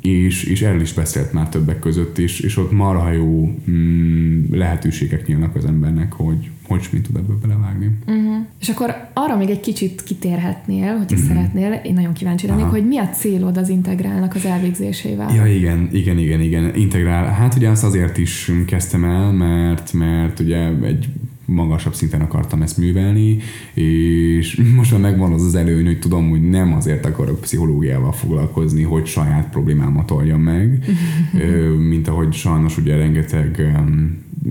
és, 0.00 0.44
és 0.44 0.62
erről 0.62 0.80
is 0.80 0.92
beszélt 0.92 1.32
már 1.32 1.48
többek 1.48 1.78
között, 1.78 2.18
és, 2.18 2.40
és 2.40 2.56
ott 2.56 2.72
marha 2.72 3.10
jó 3.10 3.54
mm, 3.70 4.44
lehetőségek 4.50 5.26
nyílnak 5.26 5.54
az 5.54 5.64
embernek, 5.64 6.12
hogy 6.12 6.50
hogy 6.66 6.88
mit 6.92 7.06
tud 7.06 7.16
ebből 7.16 7.38
belevágni. 7.42 7.98
Uh-huh. 8.06 8.46
És 8.60 8.68
akkor 8.68 9.08
arra 9.12 9.36
még 9.36 9.50
egy 9.50 9.60
kicsit 9.60 10.02
kitérhetnél, 10.02 10.96
hogyha 10.96 11.16
uh-huh. 11.16 11.28
szeretnél, 11.28 11.72
én 11.72 11.94
nagyon 11.94 12.12
kíváncsi 12.12 12.46
lennék, 12.46 12.64
Aha. 12.64 12.72
hogy 12.72 12.86
mi 12.86 12.98
a 12.98 13.08
célod 13.08 13.56
az 13.56 13.68
integrálnak 13.68 14.34
az 14.34 14.44
elvégzésével? 14.44 15.34
Ja, 15.34 15.46
igen, 15.46 15.88
igen, 15.92 16.18
igen, 16.18 16.40
igen. 16.40 16.74
Integrál. 16.74 17.24
Hát 17.24 17.54
ugye 17.54 17.68
azt 17.68 17.84
azért 17.84 18.18
is 18.18 18.52
kezdtem 18.66 19.04
el, 19.04 19.32
mert, 19.32 19.92
mert 19.92 20.40
ugye 20.40 20.68
egy 20.82 21.08
magasabb 21.46 21.94
szinten 21.94 22.20
akartam 22.20 22.62
ezt 22.62 22.78
művelni, 22.78 23.38
és 23.74 24.62
most 24.76 24.92
már 24.92 25.00
megvan 25.00 25.32
az 25.32 25.42
az 25.42 25.54
előny, 25.54 25.84
hogy 25.84 25.98
tudom, 25.98 26.30
hogy 26.30 26.48
nem 26.48 26.72
azért 26.72 27.06
akarok 27.06 27.40
pszichológiával 27.40 28.12
foglalkozni, 28.12 28.82
hogy 28.82 29.06
saját 29.06 29.50
problémámat 29.50 30.10
oldjam 30.10 30.40
meg, 30.40 30.84
mint 31.90 32.08
ahogy 32.08 32.32
sajnos 32.32 32.78
ugye 32.78 32.96
rengeteg 32.96 33.76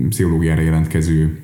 pszichológiára 0.08 0.60
jelentkező 0.60 1.38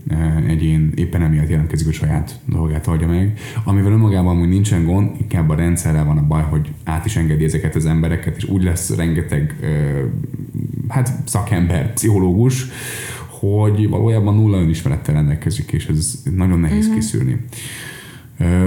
egyén 0.46 0.92
éppen 0.94 1.22
emiatt 1.22 1.48
jelentkezik, 1.48 1.86
hogy 1.86 1.94
saját 1.94 2.40
dolgát 2.44 2.86
oldja 2.86 3.06
meg, 3.06 3.38
amivel 3.64 3.92
önmagában 3.92 4.40
úgy 4.40 4.48
nincsen 4.48 4.84
gond, 4.84 5.10
inkább 5.20 5.48
a 5.48 5.54
rendszerrel 5.54 6.04
van 6.04 6.18
a 6.18 6.26
baj, 6.26 6.42
hogy 6.42 6.72
át 6.84 7.04
is 7.04 7.16
engedi 7.16 7.44
ezeket 7.44 7.74
az 7.74 7.86
embereket, 7.86 8.36
és 8.36 8.44
úgy 8.44 8.62
lesz 8.62 8.96
rengeteg 8.96 9.56
hát 10.88 11.12
szakember, 11.24 11.92
pszichológus, 11.92 12.66
hogy 13.48 13.88
valójában 13.88 14.34
nulla 14.34 14.60
önismerettel 14.60 15.14
rendelkezik, 15.14 15.72
és 15.72 15.86
ez 15.86 16.22
nagyon 16.36 16.60
nehéz 16.60 16.84
uh-huh. 16.84 16.94
kiszűrni. 16.94 17.44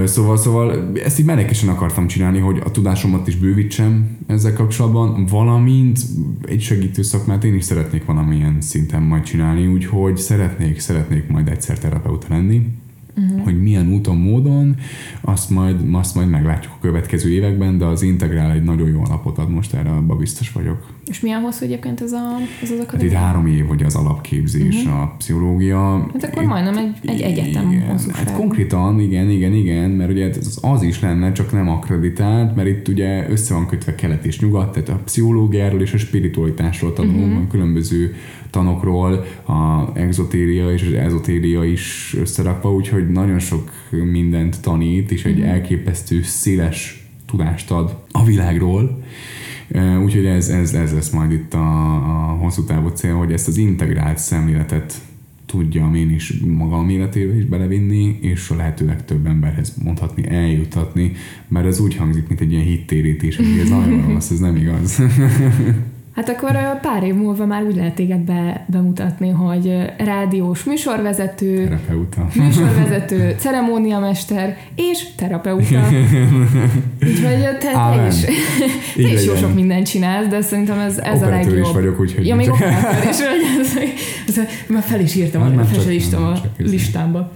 Szóval, 0.06 0.38
szóval 0.38 0.92
ezt 1.04 1.20
így 1.20 1.26
menekesen 1.26 1.70
akartam 1.70 2.08
csinálni, 2.08 2.40
hogy 2.40 2.62
a 2.64 2.72
tudásomat 2.72 3.28
is 3.28 3.36
bővítsem 3.36 4.18
ezzel 4.28 4.54
kapcsolatban, 4.54 5.26
valamint 5.26 6.00
egy 6.48 6.62
segítő 6.62 7.02
szakmát 7.02 7.44
én 7.44 7.56
is 7.56 7.64
szeretnék 7.64 8.06
valamilyen 8.06 8.62
szinten 8.62 9.02
majd 9.02 9.24
csinálni, 9.24 9.68
úgyhogy 9.68 10.18
szeretnék, 10.18 10.80
szeretnék 10.80 11.28
majd 11.28 11.48
egyszer 11.48 11.80
terapeuta 11.80 12.28
lenni 12.30 12.68
uh-huh. 13.18 13.44
hogy 13.44 13.62
milyen 13.62 13.94
úton, 13.94 14.18
módon, 14.18 14.76
azt 15.22 15.50
majd, 15.50 15.76
azt 15.92 16.16
majd 16.16 16.30
meglátjuk 16.30 16.74
a 16.76 16.82
következő 16.82 17.32
években, 17.32 17.78
de 17.78 17.86
az 17.86 18.02
integrál 18.02 18.52
egy 18.52 18.64
nagyon 18.64 18.90
jó 18.90 19.02
alapot 19.04 19.38
ad 19.38 19.50
most 19.50 19.74
erre, 19.74 19.90
abban 19.90 20.18
biztos 20.18 20.52
vagyok. 20.52 20.94
És 21.06 21.20
milyen 21.20 21.42
hosszú 21.42 21.66
egyébként 21.66 22.02
ez, 22.02 22.12
a, 22.12 22.38
ez 22.62 22.72
az 22.72 22.80
akadémia? 22.80 23.18
Hát 23.18 23.22
itt 23.22 23.28
három 23.28 23.48
év, 23.48 23.66
hogy 23.66 23.84
az 23.84 23.96
alapképzés, 23.96 24.84
uh-huh. 24.84 25.02
a 25.02 25.16
pszichológia. 25.18 26.10
Hát 26.14 26.24
akkor 26.24 26.44
majdnem 26.44 26.78
egy, 26.78 27.10
egy 27.10 27.22
egyetem 27.22 27.72
igen, 27.72 28.00
Hát 28.14 28.34
konkrétan, 28.34 29.00
igen, 29.00 29.30
igen, 29.30 29.54
igen, 29.54 29.90
mert 29.90 30.12
ugye 30.12 30.30
az, 30.30 30.60
az 30.62 30.82
is 30.82 31.02
lenne, 31.02 31.32
csak 31.32 31.52
nem 31.52 31.70
akreditált, 31.70 32.56
mert 32.56 32.68
itt 32.68 32.88
ugye 32.88 33.30
össze 33.30 33.54
van 33.54 33.68
kötve 33.68 33.96
kelet 33.96 34.26
és 34.26 34.40
nyugat, 34.40 34.72
tehát 34.72 34.90
a 34.90 35.02
pszichológiáról 35.06 35.82
és 35.82 35.94
a 35.94 35.98
spiritualitásról 35.98 36.94
tanulunk, 36.94 37.34
uh-huh. 37.34 37.48
különböző 37.48 38.16
tanokról, 38.50 39.26
a 39.46 39.90
exotéria 39.94 40.72
és 40.72 40.88
az 40.88 40.94
ezotéria 40.94 41.64
is 41.64 42.16
összerakva, 42.20 42.74
úgyhogy 42.74 43.05
nagyon 43.12 43.40
sok 43.40 43.72
mindent 44.12 44.62
tanít, 44.62 45.12
és 45.12 45.26
egy 45.26 45.40
mm. 45.40 45.44
elképesztő 45.44 46.22
széles 46.22 47.08
tudást 47.26 47.72
ad 47.72 47.98
a 48.12 48.24
világról. 48.24 49.04
Úgyhogy 50.04 50.26
ez, 50.26 50.50
ez, 50.50 50.74
ez 50.74 50.94
lesz 50.94 51.10
majd 51.10 51.32
itt 51.32 51.54
a, 51.54 51.94
a 51.94 52.38
hosszú 52.38 52.64
távú 52.64 52.88
cél, 52.88 53.16
hogy 53.16 53.32
ezt 53.32 53.48
az 53.48 53.58
integrált 53.58 54.18
szemléletet 54.18 54.94
tudjam 55.46 55.96
én 55.96 56.12
is 56.12 56.34
magam 56.40 56.90
életébe 56.90 57.36
is 57.36 57.46
belevinni, 57.46 58.18
és 58.22 58.50
a 58.50 58.56
lehető 58.56 58.86
legtöbb 58.86 59.26
emberhez 59.26 59.74
mondhatni, 59.84 60.30
eljutatni, 60.30 61.12
mert 61.48 61.66
ez 61.66 61.80
úgy 61.80 61.96
hangzik, 61.96 62.28
mint 62.28 62.42
egy 62.42 62.52
ilyen 62.52 62.64
hittérítés, 62.64 63.36
hogy 63.36 63.60
ez 63.62 63.70
nagyon 63.80 64.14
rossz, 64.14 64.30
ez 64.30 64.40
nem 64.40 64.56
igaz. 64.56 65.02
Hát 66.16 66.30
akkor 66.30 66.80
pár 66.82 67.04
év 67.04 67.14
múlva 67.14 67.46
már 67.46 67.64
úgy 67.64 67.76
lehet 67.76 67.96
téged 67.96 68.20
be, 68.20 68.66
bemutatni, 68.68 69.30
hogy 69.30 69.94
rádiós 69.98 70.64
műsorvezető, 70.64 71.64
terapeuta. 71.64 72.28
műsorvezető, 72.36 73.36
ceremóniamester 73.40 74.58
és 74.76 75.06
terapeuta. 75.16 75.88
Úgyhogy 77.08 77.58
te, 77.60 77.72
te 77.72 78.08
is, 78.08 78.16
te 79.06 79.14
is 79.14 79.26
jó 79.26 79.36
sok 79.36 79.54
mindent 79.54 79.88
csinálsz, 79.88 80.28
de 80.28 80.42
szerintem 80.42 80.80
ez, 80.80 80.98
ez 80.98 81.22
a 81.22 81.30
legjobb. 81.30 81.58
is 81.58 81.72
vagyok, 81.72 82.00
úgyhogy... 82.00 82.28
Ja, 82.28 82.36
még 82.36 82.52
operátor 82.52 83.10
is 83.10 83.18
vagy. 83.18 83.86
Ez, 84.28 84.38
ez, 84.38 84.46
már 84.68 84.84
fel 84.84 85.00
is 85.00 85.16
írtam, 85.16 85.42
hát, 85.42 85.58
a, 85.58 85.64
fel 85.64 85.92
is 85.92 86.04
írtam 86.04 86.24
a 86.24 86.34
listámba. 86.58 87.32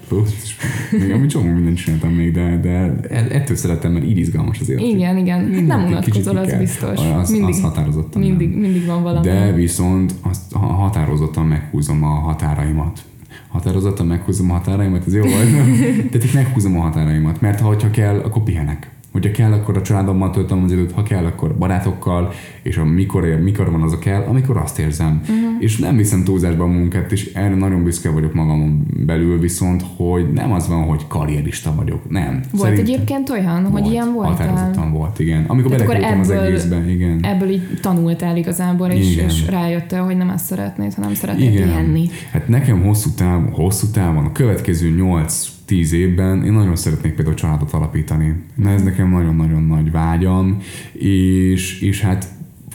Még 0.91 1.11
amit 1.11 1.29
csomó 1.29 1.51
mindent 1.51 1.77
csináltam 1.77 2.13
még, 2.13 2.31
de, 2.31 2.59
de 2.61 2.93
ettől 3.09 3.55
szeretem, 3.55 3.91
mert 3.91 4.05
így 4.05 4.17
izgalmas 4.17 4.59
az 4.59 4.69
élet. 4.69 4.83
Igen, 4.83 5.17
igen. 5.17 5.41
Nem 5.67 5.85
unatkozol, 5.85 6.37
az 6.37 6.53
biztos. 6.53 6.99
Az, 7.21 7.29
mindig, 7.29 7.49
az 7.49 7.61
határozottan 7.61 8.21
mindig, 8.21 8.55
mindig 8.69 8.87
van 8.87 9.03
valami. 9.03 9.27
De 9.27 9.51
viszont 9.51 10.13
azt 10.21 10.53
határozottan 10.53 11.45
meghúzom 11.45 12.03
a 12.03 12.07
határaimat. 12.07 13.03
Határozottan 13.47 14.05
meghúzom 14.05 14.51
a 14.51 14.53
határaimat, 14.53 15.05
ez 15.07 15.13
jó 15.13 15.21
vagy? 15.21 15.49
Tehát 16.11 16.23
itt 16.23 16.33
meghúzom 16.33 16.79
a 16.79 16.81
határaimat, 16.81 17.41
mert 17.41 17.59
ha 17.59 17.75
kell, 17.91 18.19
akkor 18.19 18.43
pihenek. 18.43 18.89
Hogyha 19.19 19.35
kell, 19.35 19.51
akkor 19.51 19.77
a 19.77 19.81
családommal 19.81 20.29
töltöm 20.29 20.63
az 20.63 20.71
időt, 20.71 20.91
ha 20.91 21.03
kell, 21.03 21.25
akkor 21.25 21.55
barátokkal, 21.55 22.31
és 22.61 22.77
a 22.77 22.85
mikor, 22.85 23.25
ér, 23.25 23.39
mikor 23.41 23.71
van 23.71 23.81
az 23.81 23.93
a 23.93 23.99
kell, 23.99 24.21
amikor 24.21 24.57
azt 24.57 24.79
érzem. 24.79 25.21
Uh-huh. 25.21 25.35
És 25.59 25.77
nem 25.77 25.97
viszem 25.97 26.23
túlzásba 26.23 26.63
a 26.63 26.67
munkát, 26.67 27.11
és 27.11 27.33
erre 27.33 27.55
nagyon 27.55 27.83
büszke 27.83 28.09
vagyok 28.09 28.33
magamon 28.33 28.85
belül, 29.05 29.39
viszont, 29.39 29.83
hogy 29.95 30.31
nem 30.33 30.51
az 30.51 30.67
van, 30.67 30.83
hogy 30.83 31.07
karrierista 31.07 31.75
vagyok. 31.75 32.09
Nem. 32.09 32.31
Volt 32.51 32.63
Szerintem 32.63 32.85
egyébként 32.85 33.29
olyan, 33.29 33.63
volt, 33.71 33.83
hogy 33.83 33.91
ilyen 33.91 34.13
volt? 34.13 34.27
Határozottan 34.27 34.91
volt, 34.91 35.19
igen. 35.19 35.45
Amikor 35.47 35.71
belekerültem 35.71 36.19
az 36.19 36.29
egészben, 36.29 36.89
igen. 36.89 37.19
Ebből 37.21 37.49
így 37.49 37.79
tanultál 37.81 38.37
igazából, 38.37 38.89
és, 38.89 39.15
és 39.15 39.47
rájöttél, 39.49 40.03
hogy 40.03 40.17
nem 40.17 40.29
ezt 40.29 40.45
szeretnéd, 40.45 40.93
hanem 40.93 41.13
szeretnéd 41.13 41.53
igen. 41.53 41.67
pihenni. 41.67 42.09
Hát 42.31 42.47
nekem 42.47 42.81
hosszú, 42.81 43.09
táv, 43.09 43.51
hosszú 43.51 43.87
távon, 43.87 44.25
a 44.25 44.31
következő 44.31 44.89
nyolc 44.89 45.57
tíz 45.69 45.93
évben 45.93 46.45
én 46.45 46.51
nagyon 46.51 46.75
szeretnék 46.75 47.13
például 47.13 47.35
családot 47.35 47.71
alapítani. 47.71 48.35
Na 48.55 48.69
ez 48.69 48.83
nekem 48.83 49.09
nagyon-nagyon 49.09 49.63
nagy 49.63 49.91
vágyam, 49.91 50.57
és, 50.91 51.81
és 51.81 52.01
hát 52.01 52.27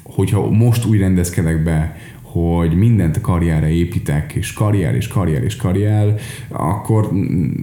hogyha 0.02 0.50
most 0.50 0.85
úgy 0.85 0.98
rendezkedek 0.98 1.62
be, 1.62 1.96
hogy 2.22 2.76
mindent 2.76 3.16
a 3.16 3.20
karrierre 3.20 3.68
építek, 3.68 4.33
és 4.33 4.52
karrier, 4.52 4.94
és 4.94 5.09
karrier, 5.09 5.42
és 5.42 5.57
karrier, 5.57 6.14
akkor 6.48 7.11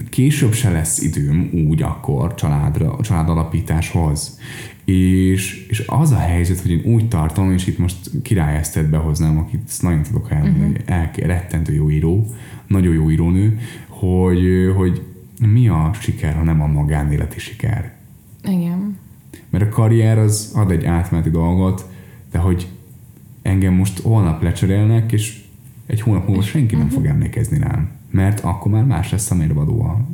később 0.10 0.54
se 0.54 0.72
lesz 0.72 1.02
időm 1.02 1.50
úgy 1.70 1.82
akkor 1.82 2.34
családra, 2.34 2.98
családalapításhoz. 3.02 4.39
És, 4.86 5.65
és 5.70 5.84
az 5.88 6.12
a 6.12 6.17
helyzet, 6.17 6.60
hogy 6.60 6.72
én 6.72 6.82
úgy 6.86 7.08
tartom, 7.08 7.52
és 7.52 7.67
itt 7.67 7.78
most 7.78 7.98
király 8.22 8.58
Esztet 8.58 8.89
behoznám, 8.89 9.38
akit 9.38 9.72
nagyon 9.82 10.02
tudok 10.04 10.32
elmondani, 10.32 10.76
uh-huh. 10.80 10.98
el, 10.98 11.12
rettentő 11.15 11.74
jó 11.74 11.89
író, 11.89 12.26
nagyon 12.67 12.94
jó 12.94 13.12
írónő, 13.12 13.60
hogy, 13.88 14.74
hogy 14.76 15.02
mi 15.48 15.68
a 15.68 15.90
siker, 16.00 16.36
ha 16.36 16.44
nem 16.44 16.62
a 16.62 16.68
magánéleti 16.68 17.40
siker? 17.40 17.94
Igen. 18.44 18.98
Mert 19.50 19.64
a 19.64 19.70
karrier 19.70 20.18
az 20.18 20.52
ad 20.56 20.72
egy 20.72 20.86
átmeneti 20.86 21.30
dolgot, 21.30 21.86
de 22.32 22.38
hogy 22.38 22.68
engem 23.42 23.74
most 23.74 24.02
holnap 24.02 24.42
lecserélnek, 24.42 25.12
és 25.12 25.44
egy 25.86 26.02
hónap 26.02 26.28
múlva 26.28 26.42
senki 26.42 26.76
nem 26.76 26.86
uh-huh. 26.86 27.00
fog 27.00 27.10
emlékezni 27.10 27.58
rám. 27.60 27.90
Mert 28.10 28.40
akkor 28.40 28.72
már 28.72 28.86
más 28.86 29.12
lesz 29.12 29.32
a 29.32 29.36
mérvadó 29.36 29.82
a 29.82 30.06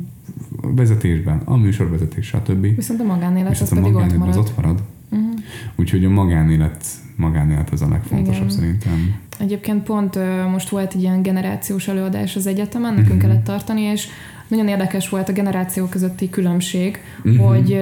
vezetésben, 0.62 1.40
a 1.44 1.56
műsorvezetés, 1.56 2.26
stb. 2.26 2.74
Viszont 2.74 3.00
a 3.00 3.04
magánélet 3.04 3.60
az, 3.60 3.72
a 3.72 3.80
magánélet 3.80 4.28
az 4.28 4.36
ott 4.36 4.56
marad. 4.56 4.82
Uh-huh. 5.08 5.28
Úgyhogy 5.76 6.04
a 6.04 6.10
magánélet, 6.10 6.84
magánélet 7.16 7.70
az 7.70 7.82
a 7.82 7.88
legfontosabb 7.88 8.44
Igen. 8.44 8.56
szerintem. 8.56 9.14
Egyébként 9.38 9.82
pont 9.82 10.18
most 10.50 10.68
volt 10.68 10.94
egy 10.94 11.00
ilyen 11.00 11.22
generációs 11.22 11.88
előadás 11.88 12.36
az 12.36 12.46
egyetemen, 12.46 12.94
nekünk 12.94 13.14
uh-huh. 13.14 13.22
kellett 13.22 13.44
tartani, 13.44 13.80
és 13.80 14.08
nagyon 14.48 14.68
érdekes 14.68 15.08
volt 15.08 15.28
a 15.28 15.32
generációk 15.32 15.90
közötti 15.90 16.30
különbség, 16.30 17.02
uh-huh. 17.24 17.46
hogy, 17.46 17.80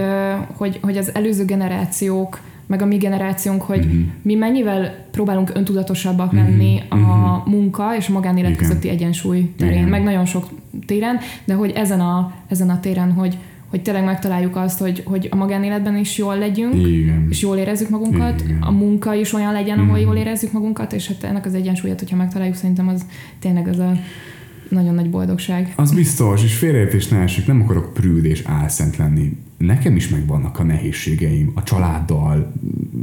hogy, 0.53 0.79
hogy 0.83 0.97
az 0.97 1.15
előző 1.15 1.45
generációk 1.45 2.41
meg 2.67 2.83
a 2.83 2.87
mi 2.87 2.97
generációnk, 2.97 3.63
hogy 3.63 3.85
uh-huh. 3.85 4.01
mi 4.23 4.35
mennyivel 4.35 5.07
próbálunk 5.11 5.51
öntudatosabbak 5.55 6.33
uh-huh. 6.33 6.49
lenni 6.49 6.83
a 6.89 6.97
uh-huh. 6.97 7.47
munka 7.47 7.97
és 7.97 8.09
a 8.09 8.13
magánélet 8.13 8.51
Igen. 8.51 8.63
közötti 8.63 8.89
egyensúly 8.89 9.53
terén, 9.57 9.77
Igen. 9.77 9.89
meg 9.89 10.03
nagyon 10.03 10.25
sok 10.25 10.49
téren, 10.87 11.19
de 11.45 11.55
hogy 11.55 11.71
ezen 11.71 12.01
a, 12.01 12.33
ezen 12.49 12.71
a 12.71 12.81
téren, 12.81 13.13
hogy 13.13 13.39
hogy 13.71 13.83
tényleg 13.83 14.05
megtaláljuk 14.05 14.57
azt, 14.57 14.79
hogy, 14.79 15.03
hogy 15.05 15.29
a 15.31 15.37
magánéletben 15.37 15.97
is 15.97 16.19
jól 16.19 16.39
legyünk, 16.39 16.87
Igen. 16.87 17.27
és 17.31 17.43
jól 17.43 17.57
érezzük 17.57 17.89
magunkat, 17.89 18.41
Igen. 18.41 18.63
a 18.63 18.71
munka 18.71 19.15
is 19.15 19.33
olyan 19.33 19.53
legyen, 19.53 19.79
ahol 19.79 19.99
jól 19.99 20.17
érezzük 20.17 20.53
magunkat, 20.53 20.93
és 20.93 21.09
hát 21.09 21.25
ennek 21.25 21.47
az 21.47 21.55
egyensúlyát, 21.55 21.99
hogyha 21.99 22.17
megtaláljuk, 22.17 22.55
szerintem 22.57 22.89
az 22.89 23.07
tényleg 23.39 23.69
az 23.69 23.79
a 23.79 23.93
nagyon 24.77 24.95
nagy 24.95 25.11
boldogság. 25.11 25.73
Az 25.77 25.95
biztos, 25.95 26.45
és 26.45 26.55
félreértés 26.55 27.09
ne 27.09 27.19
esik, 27.19 27.47
nem 27.47 27.63
akarok 27.63 27.95
prűd 27.95 28.25
és 28.25 28.43
álszent 28.45 28.97
lenni. 28.97 29.37
Nekem 29.57 29.97
is 29.97 30.09
megvannak 30.09 30.59
a 30.59 30.63
nehézségeim. 30.63 31.53
A 31.55 31.63
családdal 31.63 32.53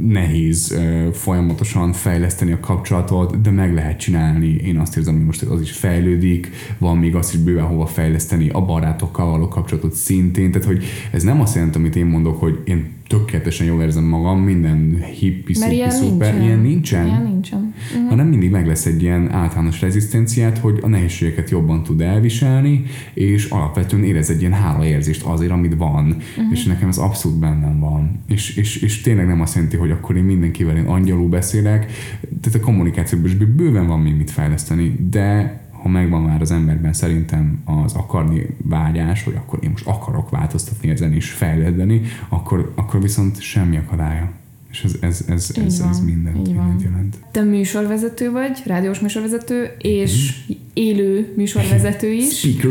nehéz 0.02 0.78
folyamatosan 1.12 1.92
fejleszteni 1.92 2.52
a 2.52 2.60
kapcsolatot, 2.60 3.40
de 3.40 3.50
meg 3.50 3.74
lehet 3.74 3.98
csinálni. 3.98 4.46
Én 4.46 4.78
azt 4.78 4.96
érzem, 4.96 5.14
hogy 5.14 5.24
most 5.24 5.42
az 5.42 5.60
is 5.60 5.70
fejlődik, 5.70 6.50
van 6.78 6.98
még 6.98 7.14
azt 7.14 7.34
is 7.34 7.40
bőven 7.40 7.64
hova 7.64 7.86
fejleszteni, 7.86 8.48
a 8.48 8.64
barátokkal 8.64 9.30
való 9.30 9.48
kapcsolatot 9.48 9.92
szintén. 9.94 10.50
Tehát, 10.50 10.66
hogy 10.66 10.84
ez 11.12 11.22
nem 11.22 11.40
azt 11.40 11.54
jelenti, 11.54 11.78
amit 11.78 11.96
én 11.96 12.06
mondok, 12.06 12.40
hogy 12.40 12.62
én 12.64 12.92
tökéletesen 13.18 13.66
jól 13.66 13.82
érzem 13.82 14.04
magam, 14.04 14.40
minden 14.40 15.04
hippi, 15.18 15.54
szupi, 15.54 15.74
ilyen 15.74 15.90
szuper, 15.90 16.32
nincsen. 16.32 16.42
ilyen 16.42 16.58
nincsen. 16.58 17.06
Ilyen 17.06 17.22
nincsen. 17.22 17.74
Uh-huh. 17.94 18.08
Hanem 18.08 18.26
mindig 18.26 18.50
meg 18.50 18.66
lesz 18.66 18.86
egy 18.86 19.02
ilyen 19.02 19.32
általános 19.32 19.80
rezisztenciát, 19.80 20.58
hogy 20.58 20.78
a 20.82 20.88
nehézségeket 20.88 21.50
jobban 21.50 21.82
tud 21.82 22.00
elviselni, 22.00 22.82
és 23.14 23.48
alapvetően 23.48 24.04
érez 24.04 24.30
egy 24.30 24.40
ilyen 24.40 24.52
hálaérzést 24.52 25.22
azért, 25.22 25.50
amit 25.50 25.74
van. 25.74 26.04
Uh-huh. 26.06 26.52
És 26.52 26.64
nekem 26.64 26.88
ez 26.88 26.98
abszolút 26.98 27.38
bennem 27.38 27.78
van. 27.80 28.22
És, 28.28 28.56
és, 28.56 28.76
és 28.76 29.00
tényleg 29.00 29.26
nem 29.26 29.40
azt 29.40 29.54
jelenti, 29.54 29.76
hogy 29.76 29.90
akkor 29.90 30.16
én 30.16 30.24
mindenkivel 30.24 30.76
én 30.76 30.86
angyalul 30.86 31.28
beszélek, 31.28 31.92
tehát 32.40 32.58
a 32.60 32.64
kommunikációban 32.64 33.26
is 33.26 33.34
bőven 33.34 33.86
van 33.86 34.00
még 34.00 34.16
mit 34.16 34.30
fejleszteni, 34.30 34.96
de 35.10 35.58
ha 35.84 35.90
megvan 35.90 36.22
már 36.22 36.40
az 36.40 36.50
emberben 36.50 36.92
szerintem 36.92 37.62
az 37.64 37.94
akarni 37.94 38.46
vágyás, 38.62 39.22
hogy 39.22 39.34
akkor 39.34 39.58
én 39.62 39.70
most 39.70 39.86
akarok 39.86 40.30
változtatni 40.30 40.88
ezen 40.88 41.12
és 41.12 41.30
fejlődni, 41.30 42.00
akkor, 42.28 42.72
akkor 42.74 43.00
viszont 43.00 43.40
semmi 43.40 43.76
akadálya. 43.76 44.30
És 44.70 44.84
ez, 44.84 44.96
ez, 45.00 45.24
ez, 45.28 45.50
ez, 45.64 45.80
van, 45.80 45.88
ez 45.88 46.00
mindent, 46.00 46.46
mindent 46.46 46.82
jelent. 46.82 47.16
Te 47.30 47.42
műsorvezető 47.42 48.30
vagy, 48.30 48.62
rádiós 48.66 49.00
műsorvezető, 49.00 49.74
és 49.78 50.42
mm. 50.52 50.54
élő 50.72 51.32
műsorvezető 51.36 52.12
is. 52.12 52.38
Speaker. 52.38 52.70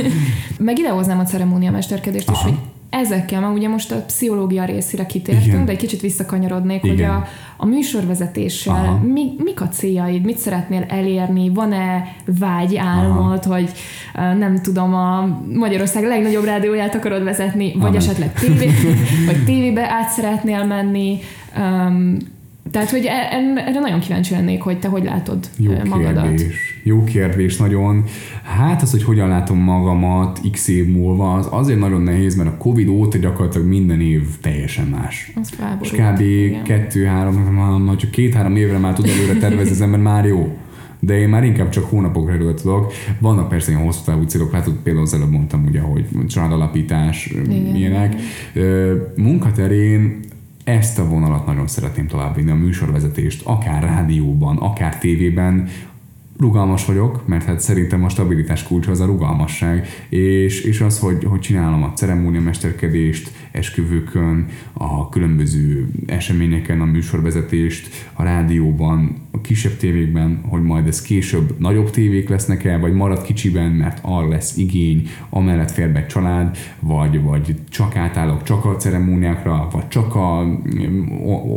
Meg 0.58 0.78
idehoznám 0.78 1.18
a 1.18 1.24
ceremóniamesterkedést 1.24 2.30
is, 2.30 2.38
hogy 2.38 2.58
ezekkel, 2.94 3.40
mert 3.40 3.54
ugye 3.54 3.68
most 3.68 3.92
a 3.92 4.04
pszichológia 4.04 4.64
részére 4.64 5.06
kitértünk, 5.06 5.46
Igen. 5.46 5.64
de 5.64 5.70
egy 5.72 5.78
kicsit 5.78 6.00
visszakanyarodnék, 6.00 6.84
Igen. 6.84 6.96
hogy 6.96 7.04
a, 7.04 7.26
a 7.56 7.66
műsorvezetéssel 7.66 8.74
Aha. 8.74 8.98
mi, 8.98 9.34
mik 9.38 9.60
a 9.60 9.68
céljaid, 9.68 10.24
mit 10.24 10.38
szeretnél 10.38 10.84
elérni, 10.88 11.48
van-e 11.48 12.16
vágy, 12.38 12.76
álmod, 12.76 13.44
Aha. 13.44 13.54
hogy 13.54 13.72
nem 14.14 14.60
tudom, 14.62 14.94
a 14.94 15.38
Magyarország 15.52 16.04
legnagyobb 16.04 16.44
rádióját 16.44 16.94
akarod 16.94 17.24
vezetni, 17.24 17.72
vagy 17.72 17.82
Amen. 17.82 17.96
esetleg 17.96 18.32
tévé, 18.32 18.70
vagy 19.26 19.44
tévébe 19.44 19.90
át 19.90 20.08
szeretnél 20.08 20.64
menni, 20.64 21.18
um, 21.56 22.16
tehát, 22.70 22.90
hogy 22.90 23.04
e, 23.04 23.28
erre 23.66 23.80
nagyon 23.80 24.00
kíváncsi 24.00 24.34
lennék, 24.34 24.62
hogy 24.62 24.78
te 24.78 24.88
hogy 24.88 25.04
látod 25.04 25.48
Jó 25.56 25.72
magadat. 25.88 26.28
Kérdés. 26.28 26.80
Jó 26.82 27.04
kérdés 27.04 27.56
nagyon. 27.56 28.04
Hát 28.42 28.82
az, 28.82 28.90
hogy 28.90 29.02
hogyan 29.02 29.28
látom 29.28 29.58
magamat 29.58 30.40
x 30.52 30.68
év 30.68 30.92
múlva, 30.92 31.32
az 31.32 31.48
azért 31.50 31.78
nagyon 31.78 32.02
nehéz, 32.02 32.36
mert 32.36 32.48
a 32.48 32.56
Covid 32.56 32.88
óta 32.88 33.18
gyakorlatilag 33.18 33.66
minden 33.66 34.00
év 34.00 34.22
teljesen 34.40 34.86
más. 34.86 35.32
Az 35.40 35.52
És 35.80 35.90
kb. 35.90 36.22
kettő-három, 36.62 37.96
csak 37.96 38.10
két-három 38.10 38.56
évre 38.56 38.78
már 38.78 38.92
tud 38.92 39.08
előre 39.08 39.38
tervezni 39.40 39.70
az 39.70 39.80
ember, 39.80 40.00
már 40.00 40.26
jó 40.26 40.58
de 41.04 41.18
én 41.18 41.28
már 41.28 41.44
inkább 41.44 41.68
csak 41.68 41.84
hónapokra 41.84 42.32
előtt 42.32 42.60
tudok. 42.60 42.92
Vannak 43.18 43.48
persze 43.48 43.70
ilyen 43.70 43.84
hosszú 43.84 44.04
távú 44.04 44.22
célok, 44.22 44.52
látod, 44.52 44.74
például 44.82 45.04
az 45.04 45.14
előbb 45.14 45.30
mondtam 45.30 45.64
ugye, 45.64 45.80
hogy 45.80 46.06
családalapítás, 46.28 47.26
Igen. 47.26 47.76
ilyenek. 47.76 48.14
Munkaterén 49.16 50.20
ezt 50.64 50.98
a 50.98 51.08
vonalat 51.08 51.46
nagyon 51.46 51.66
szeretném 51.66 52.06
továbbvinni, 52.06 52.50
a 52.50 52.54
műsorvezetést, 52.54 53.46
akár 53.46 53.82
rádióban, 53.82 54.56
akár 54.56 54.98
tévében, 54.98 55.68
rugalmas 56.38 56.84
vagyok, 56.84 57.26
mert 57.26 57.44
hát 57.44 57.60
szerintem 57.60 58.04
a 58.04 58.08
stabilitás 58.08 58.62
kulcsa 58.62 58.90
az 58.90 59.00
a 59.00 59.06
rugalmasság, 59.06 59.86
és, 60.08 60.60
és 60.60 60.80
az, 60.80 60.98
hogy, 60.98 61.24
hogy 61.24 61.40
csinálom 61.40 61.82
a 61.82 61.92
ceremóniamesterkedést, 61.92 63.30
esküvőkön, 63.50 64.46
a 64.72 65.08
különböző 65.08 65.88
eseményeken 66.06 66.80
a 66.80 66.84
műsorvezetést, 66.84 68.10
a 68.12 68.22
rádióban, 68.22 69.23
a 69.34 69.40
kisebb 69.40 69.76
tévékben, 69.76 70.40
hogy 70.48 70.62
majd 70.62 70.86
ez 70.86 71.02
később 71.02 71.54
nagyobb 71.58 71.90
tévék 71.90 72.28
lesznek 72.28 72.64
el, 72.64 72.80
vagy 72.80 72.92
marad 72.92 73.22
kicsiben, 73.22 73.70
mert 73.70 73.98
arra 74.02 74.28
lesz 74.28 74.56
igény, 74.56 75.08
amellett 75.30 75.70
fér 75.70 75.92
be 75.92 76.06
család, 76.06 76.56
vagy, 76.80 77.22
vagy 77.22 77.54
csak 77.68 77.96
átállok 77.96 78.42
csak 78.42 78.64
a 78.64 78.76
ceremóniákra, 78.76 79.68
vagy 79.72 79.88
csak 79.88 80.14
a 80.14 80.60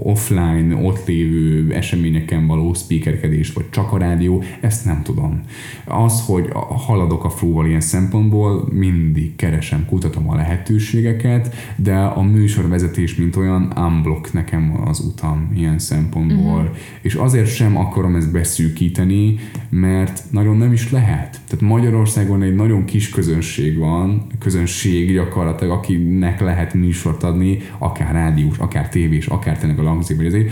offline, 0.03 0.75
ott 0.75 1.07
lévő 1.07 1.73
eseményeken 1.73 2.47
való 2.47 2.73
speakerkedés, 2.73 3.53
vagy 3.53 3.69
csak 3.69 3.91
a 3.91 3.97
rádió, 3.97 4.43
ezt 4.61 4.85
nem 4.85 5.01
tudom. 5.03 5.41
Az, 5.85 6.25
hogy 6.25 6.47
haladok 6.69 7.23
a 7.23 7.29
flóval 7.29 7.67
ilyen 7.67 7.81
szempontból, 7.81 8.67
mindig 8.71 9.35
keresem, 9.35 9.85
kutatom 9.85 10.29
a 10.29 10.35
lehetőségeket, 10.35 11.55
de 11.75 11.95
a 11.95 12.21
műsorvezetés, 12.21 13.15
mint 13.15 13.35
olyan, 13.35 13.73
unblock 13.75 14.33
nekem 14.33 14.81
az 14.85 14.99
utam 14.99 15.51
ilyen 15.55 15.79
szempontból. 15.79 16.61
Uh-huh. 16.61 16.75
És 17.01 17.15
azért 17.15 17.55
sem 17.55 17.66
akarom 17.75 18.15
ezt 18.15 18.31
beszűkíteni, 18.31 19.35
mert 19.69 20.23
nagyon 20.31 20.57
nem 20.57 20.73
is 20.73 20.91
lehet. 20.91 21.39
Tehát 21.47 21.61
Magyarországon 21.61 22.41
egy 22.41 22.55
nagyon 22.55 22.85
kis 22.85 23.09
közönség 23.09 23.77
van, 23.77 24.27
közönség 24.39 25.13
gyakorlatilag, 25.13 25.77
akinek 25.77 26.39
lehet 26.39 26.73
műsort 26.73 27.23
adni, 27.23 27.57
akár 27.77 28.13
rádiós, 28.13 28.57
akár 28.57 28.89
tévés, 28.89 29.27
akár 29.27 29.57
tényleg 29.57 29.79
a 29.79 29.83
langzé, 29.83 30.15
vagy 30.15 30.25
azért, 30.25 30.51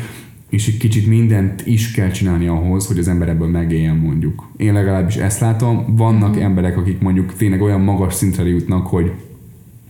és 0.49 0.68
egy 0.68 0.78
kicsit 0.78 1.07
mindent 1.07 1.68
is 1.68 1.91
kell 1.91 2.09
csinálni 2.09 2.47
ahhoz, 2.47 2.88
hogy 2.88 2.97
az 2.97 3.07
ember 3.07 3.30
ebből 3.30 3.47
megéljen 3.47 3.95
mondjuk. 3.95 4.49
Én 4.57 4.74
legalábbis 4.74 5.16
ezt 5.16 5.39
látom, 5.39 5.95
vannak 5.95 6.30
mm-hmm. 6.30 6.43
emberek, 6.43 6.78
akik 6.78 6.99
mondjuk 6.99 7.34
tényleg 7.34 7.61
olyan 7.61 7.82
magas 7.82 8.13
szintre 8.13 8.47
jutnak, 8.47 8.88
hogy 8.88 9.11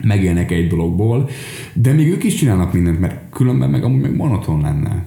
megélnek 0.03 0.51
egy 0.51 0.67
dologból, 0.67 1.29
de 1.73 1.93
még 1.93 2.07
ők 2.07 2.23
is 2.23 2.35
csinálnak 2.35 2.73
mindent, 2.73 2.99
mert 2.99 3.29
különben 3.29 3.69
meg 3.69 3.83
amúgy 3.83 4.01
meg 4.01 4.15
monoton 4.15 4.61
lenne. 4.61 5.03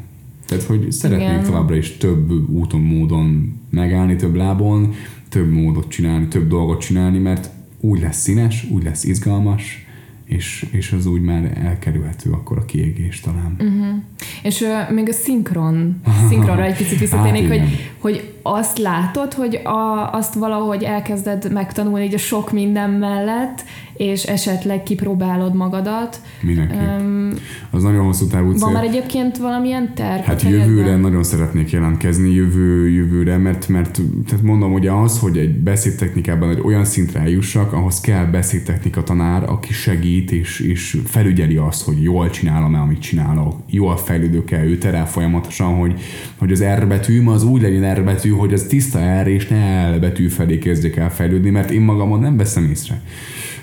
Tehát, 0.49 0.65
hogy 0.65 0.93
szeretnék 0.93 1.29
Igen. 1.29 1.45
továbbra 1.45 1.77
is 1.77 1.97
több 1.97 2.51
úton, 2.51 2.81
módon 2.81 3.59
megállni, 3.71 4.17
több 4.17 4.35
lábon, 4.35 4.95
több 5.29 5.51
módot 5.53 5.89
csinálni, 5.89 6.29
több 6.29 6.49
dolgot 6.49 6.81
csinálni, 6.81 7.19
mert 7.19 7.51
úgy 7.81 8.01
lesz 8.01 8.21
színes, 8.21 8.67
úgy 8.71 8.85
lesz 8.85 9.05
izgalmas, 9.05 9.87
és, 10.25 10.67
és 10.71 10.93
az 10.93 11.07
úgy 11.07 11.21
már 11.21 11.61
elkerülhető 11.65 12.31
akkor 12.31 12.59
a 12.59 12.65
kiégés 12.65 13.21
talán. 13.21 13.57
Uh-huh. 13.59 14.03
És 14.43 14.61
uh, 14.61 14.95
még 14.95 15.09
a 15.09 15.13
szinkron, 15.13 16.01
szinkronra 16.29 16.65
egy 16.65 16.77
picit 16.77 16.99
visszatérnék, 16.99 17.49
hát, 17.49 17.59
hogy, 17.59 17.91
hogy 17.99 18.35
azt 18.43 18.79
látod, 18.79 19.33
hogy 19.33 19.55
a, 19.55 20.13
azt 20.13 20.35
valahogy 20.35 20.83
elkezded 20.83 21.53
megtanulni 21.53 22.05
így 22.05 22.15
a 22.15 22.19
sok 22.19 22.53
minden 22.53 22.91
mellett, 22.91 23.65
és 23.99 24.23
esetleg 24.23 24.83
kipróbálod 24.83 25.55
magadat. 25.55 26.21
Mindenképp. 26.43 27.01
Um, 27.01 27.33
az 27.71 27.83
nagyon 27.83 28.05
hosszú 28.05 28.27
távú 28.27 28.51
cél. 28.51 28.61
Van 28.61 28.73
már 28.73 28.85
egyébként 28.85 29.37
valamilyen 29.37 29.95
terv? 29.95 30.23
Hát 30.23 30.43
jövőre 30.43 30.83
helyetben? 30.83 31.01
nagyon 31.01 31.23
szeretnék 31.23 31.71
jelentkezni, 31.71 32.31
jövő, 32.31 32.89
jövőre, 32.89 33.37
mert, 33.37 33.69
mert 33.69 34.01
tehát 34.27 34.45
mondom, 34.45 34.73
hogy 34.73 34.87
az, 34.87 35.19
hogy 35.19 35.39
egy 35.39 35.55
beszédtechnikában 35.55 36.51
egy 36.51 36.61
olyan 36.61 36.85
szintre 36.85 37.21
eljussak, 37.21 37.73
ahhoz 37.73 38.01
kell 38.01 38.25
beszédtechnika 38.25 39.03
tanár, 39.03 39.51
aki 39.51 39.73
segít 39.73 40.31
és, 40.31 40.61
és 40.61 40.97
felügyeli 41.05 41.57
azt, 41.57 41.85
hogy 41.85 42.03
jól 42.03 42.31
csinálom-e, 42.31 42.79
amit 42.79 43.01
csinálok, 43.01 43.57
jól 43.71 43.97
fejlődök 43.97 44.51
el, 44.51 44.65
ő 44.65 44.79
terel 44.79 45.09
folyamatosan, 45.09 45.75
hogy, 45.75 46.01
hogy 46.39 46.53
az 46.53 46.65
R 46.65 46.87
betűm 46.87 47.29
az 47.29 47.45
úgy 47.45 47.63
legyen 47.63 47.95
R 47.95 48.05
betű, 48.05 48.31
hogy 48.39 48.53
az 48.53 48.63
tiszta 48.63 49.23
R 49.23 49.27
és 49.27 49.49
ne 49.49 49.91
L 49.91 49.99
betű 49.99 50.29
felé 50.29 50.59
kezdjek 50.59 50.97
el 50.97 51.11
fejlődni, 51.11 51.51
mert 51.51 51.71
én 51.71 51.81
magamon 51.81 52.21
nem 52.21 52.37
veszem 52.37 52.65
észre 52.65 53.03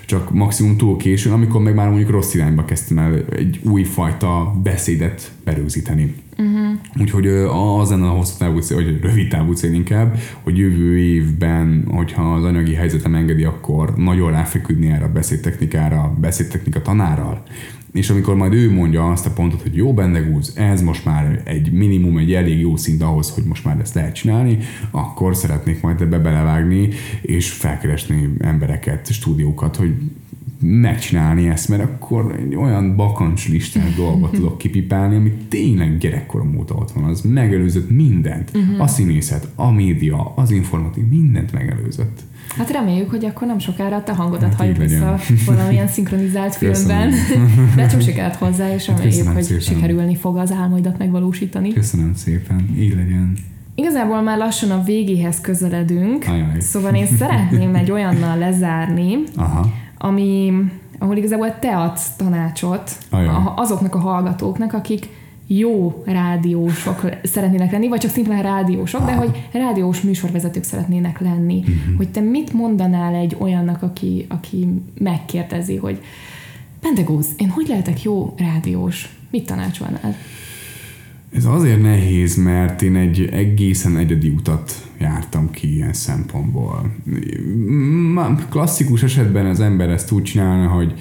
csak 0.06 0.32
maximum 0.34 0.76
túl 0.76 0.96
későn, 0.96 1.32
amikor 1.32 1.60
meg 1.60 1.74
már 1.74 1.88
mondjuk 1.88 2.10
rossz 2.10 2.34
irányba 2.34 2.64
kezdtem 2.64 2.98
el 2.98 3.24
egy 3.36 3.60
új 3.62 3.82
fajta 3.82 4.54
beszédet 4.62 5.32
berőzíteni. 5.44 6.14
Uh-huh. 6.38 6.78
Úgyhogy 7.00 7.26
az 7.26 7.90
lenne 7.90 8.06
a 8.06 8.10
hosszú 8.10 8.34
távú 8.38 8.58
cél, 8.58 8.76
vagy 8.76 9.00
rövid 9.00 9.28
távú 9.28 9.52
cél 9.52 9.72
inkább, 9.72 10.18
hogy 10.42 10.58
jövő 10.58 10.98
évben, 10.98 11.84
hogyha 11.90 12.34
az 12.34 12.44
anyagi 12.44 12.74
helyzetem 12.74 13.14
engedi, 13.14 13.44
akkor 13.44 13.96
nagyon 13.96 14.30
ráfeküdni 14.30 14.86
erre 14.86 15.04
a 15.04 15.12
beszédtechnikára, 15.12 16.00
a 16.00 16.16
beszédtechnika 16.20 16.82
tanárral, 16.82 17.42
és 17.96 18.10
amikor 18.10 18.34
majd 18.34 18.52
ő 18.52 18.72
mondja 18.72 19.10
azt 19.10 19.26
a 19.26 19.30
pontot, 19.30 19.62
hogy 19.62 19.76
jó 19.76 19.94
Bendegúz, 19.94 20.52
ez 20.56 20.82
most 20.82 21.04
már 21.04 21.42
egy 21.44 21.72
minimum, 21.72 22.18
egy 22.18 22.32
elég 22.32 22.60
jó 22.60 22.76
szint 22.76 23.02
ahhoz, 23.02 23.30
hogy 23.30 23.44
most 23.44 23.64
már 23.64 23.80
ezt 23.80 23.94
lehet 23.94 24.14
csinálni, 24.14 24.58
akkor 24.90 25.36
szeretnék 25.36 25.80
majd 25.80 26.00
ebbe 26.00 26.18
belevágni, 26.18 26.88
és 27.20 27.50
felkeresni 27.52 28.28
embereket, 28.38 29.12
stúdiókat, 29.12 29.76
hogy 29.76 29.94
megcsinálni 30.60 31.48
ezt, 31.48 31.68
mert 31.68 31.82
akkor 31.82 32.34
egy 32.38 32.54
olyan 32.54 32.96
bakancs 32.96 33.48
listát 33.48 33.94
dolgot 33.94 34.32
tudok 34.32 34.58
kipipálni, 34.58 35.16
ami 35.16 35.32
tényleg 35.48 35.98
gyerekkorom 35.98 36.58
óta 36.58 36.74
ott 36.74 36.90
van. 36.90 37.04
Az 37.04 37.20
megelőzött 37.20 37.90
mindent. 37.90 38.50
Uh-huh. 38.54 38.80
A 38.80 38.86
színészet, 38.86 39.48
a 39.54 39.70
média, 39.70 40.32
az 40.36 40.50
informatív, 40.50 41.04
mindent 41.08 41.52
megelőzött. 41.52 42.22
Hát 42.58 42.70
reméljük, 42.70 43.10
hogy 43.10 43.24
akkor 43.24 43.46
nem 43.46 43.58
sokára 43.58 44.02
te 44.02 44.12
hangodat 44.12 44.48
hát 44.48 44.54
halljuk 44.54 44.76
vissza 44.76 45.18
valamilyen 45.46 45.88
szinkronizált 45.88 46.54
filmben. 46.74 47.12
De 47.76 47.86
csak 47.86 48.00
sikert 48.00 48.36
hozzá, 48.36 48.74
és 48.74 48.86
hát 48.86 48.98
reméljük, 48.98 49.28
hogy 49.32 49.42
szépen. 49.42 49.60
sikerülni 49.60 50.16
fog 50.16 50.36
az 50.36 50.52
álmaidat 50.52 50.98
megvalósítani. 50.98 51.72
Köszönöm 51.72 52.14
szépen, 52.14 52.74
így 52.78 52.94
legyen. 52.94 53.36
Igazából 53.74 54.22
már 54.22 54.38
lassan 54.38 54.70
a 54.70 54.82
végéhez 54.82 55.40
közeledünk, 55.40 56.24
Ajaj. 56.28 56.60
szóval 56.60 56.94
én 56.94 57.06
szeretném 57.06 57.74
egy 57.74 57.90
olyannal 57.90 58.38
lezárni, 58.38 59.18
Aha. 59.36 59.70
ami, 59.98 60.52
ahol 60.98 61.16
igazából 61.16 61.58
te 61.58 61.76
adsz 61.76 62.16
tanácsot 62.16 62.90
Ajaj. 63.10 63.34
azoknak 63.56 63.94
a 63.94 63.98
hallgatóknak, 63.98 64.72
akik 64.72 65.08
jó 65.46 66.02
rádiósok 66.06 67.10
szeretnének 67.22 67.72
lenni, 67.72 67.88
vagy 67.88 68.00
csak 68.00 68.10
szimplán 68.10 68.42
rádiósok, 68.42 69.04
de 69.04 69.12
hogy 69.14 69.48
rádiós 69.52 70.00
műsorvezetők 70.00 70.64
szeretnének 70.64 71.20
lenni. 71.20 71.58
Uh-huh. 71.58 71.96
Hogy 71.96 72.08
te 72.08 72.20
mit 72.20 72.52
mondanál 72.52 73.14
egy 73.14 73.36
olyannak, 73.38 73.82
aki, 73.82 74.26
aki 74.28 74.68
megkérdezi, 74.98 75.76
hogy 75.76 76.00
Pentegóz, 76.80 77.26
én 77.36 77.48
hogy 77.48 77.68
lehetek 77.68 78.02
jó 78.02 78.34
rádiós? 78.36 79.08
Mit 79.30 79.46
tanácsolnál? 79.46 80.16
Ez 81.32 81.44
azért 81.44 81.82
nehéz, 81.82 82.36
mert 82.36 82.82
én 82.82 82.96
egy 82.96 83.28
egészen 83.32 83.96
egyedi 83.96 84.28
utat 84.28 84.88
jártam 84.98 85.50
ki 85.50 85.74
ilyen 85.74 85.92
szempontból. 85.92 86.94
Klasszikus 88.50 89.02
esetben 89.02 89.46
az 89.46 89.60
ember 89.60 89.88
ezt 89.88 90.10
úgy 90.10 90.22
csinálna, 90.22 90.68
hogy 90.68 90.94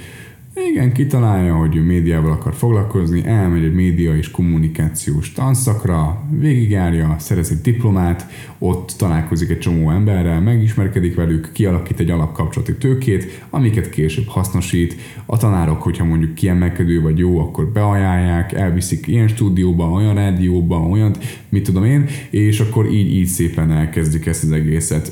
Igen, 0.63 0.93
kitalálja, 0.93 1.55
hogy 1.55 1.75
ő 1.75 1.81
médiával 1.81 2.31
akar 2.31 2.53
foglalkozni, 2.53 3.25
elmegy 3.25 3.63
egy 3.63 3.73
média 3.73 4.15
és 4.15 4.31
kommunikációs 4.31 5.31
tanszakra, 5.31 6.23
végigjárja, 6.39 7.15
szerez 7.19 7.51
egy 7.51 7.61
diplomát, 7.61 8.27
ott 8.57 8.93
találkozik 8.97 9.49
egy 9.49 9.59
csomó 9.59 9.91
emberrel, 9.91 10.41
megismerkedik 10.41 11.15
velük, 11.15 11.49
kialakít 11.53 11.99
egy 11.99 12.09
alapkapcsolati 12.09 12.75
tőkét, 12.75 13.45
amiket 13.49 13.89
később 13.89 14.27
hasznosít. 14.27 14.95
A 15.25 15.37
tanárok, 15.37 15.81
hogyha 15.81 16.05
mondjuk 16.05 16.33
kiemelkedő 16.33 17.01
vagy 17.01 17.17
jó, 17.17 17.39
akkor 17.39 17.67
beajánlják, 17.71 18.53
elviszik 18.53 19.07
ilyen 19.07 19.27
stúdióba, 19.27 19.89
olyan 19.89 20.15
rádióba, 20.15 20.79
olyan, 20.79 21.15
mit 21.49 21.63
tudom 21.63 21.83
én, 21.83 22.05
és 22.29 22.59
akkor 22.59 22.85
így, 22.85 23.13
így 23.13 23.27
szépen 23.27 23.71
elkezdik 23.71 24.25
ezt 24.25 24.43
az 24.43 24.51
egészet 24.51 25.11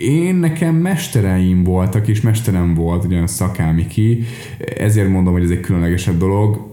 én 0.00 0.34
nekem 0.34 0.74
mestereim 0.74 1.64
voltak, 1.64 2.08
és 2.08 2.20
mesterem 2.20 2.74
volt 2.74 3.04
ugye 3.04 3.20
a 3.20 3.26
szakámiki, 3.26 4.24
ezért 4.78 5.08
mondom, 5.08 5.32
hogy 5.32 5.42
ez 5.42 5.50
egy 5.50 5.60
különlegesebb 5.60 6.18
dolog. 6.18 6.72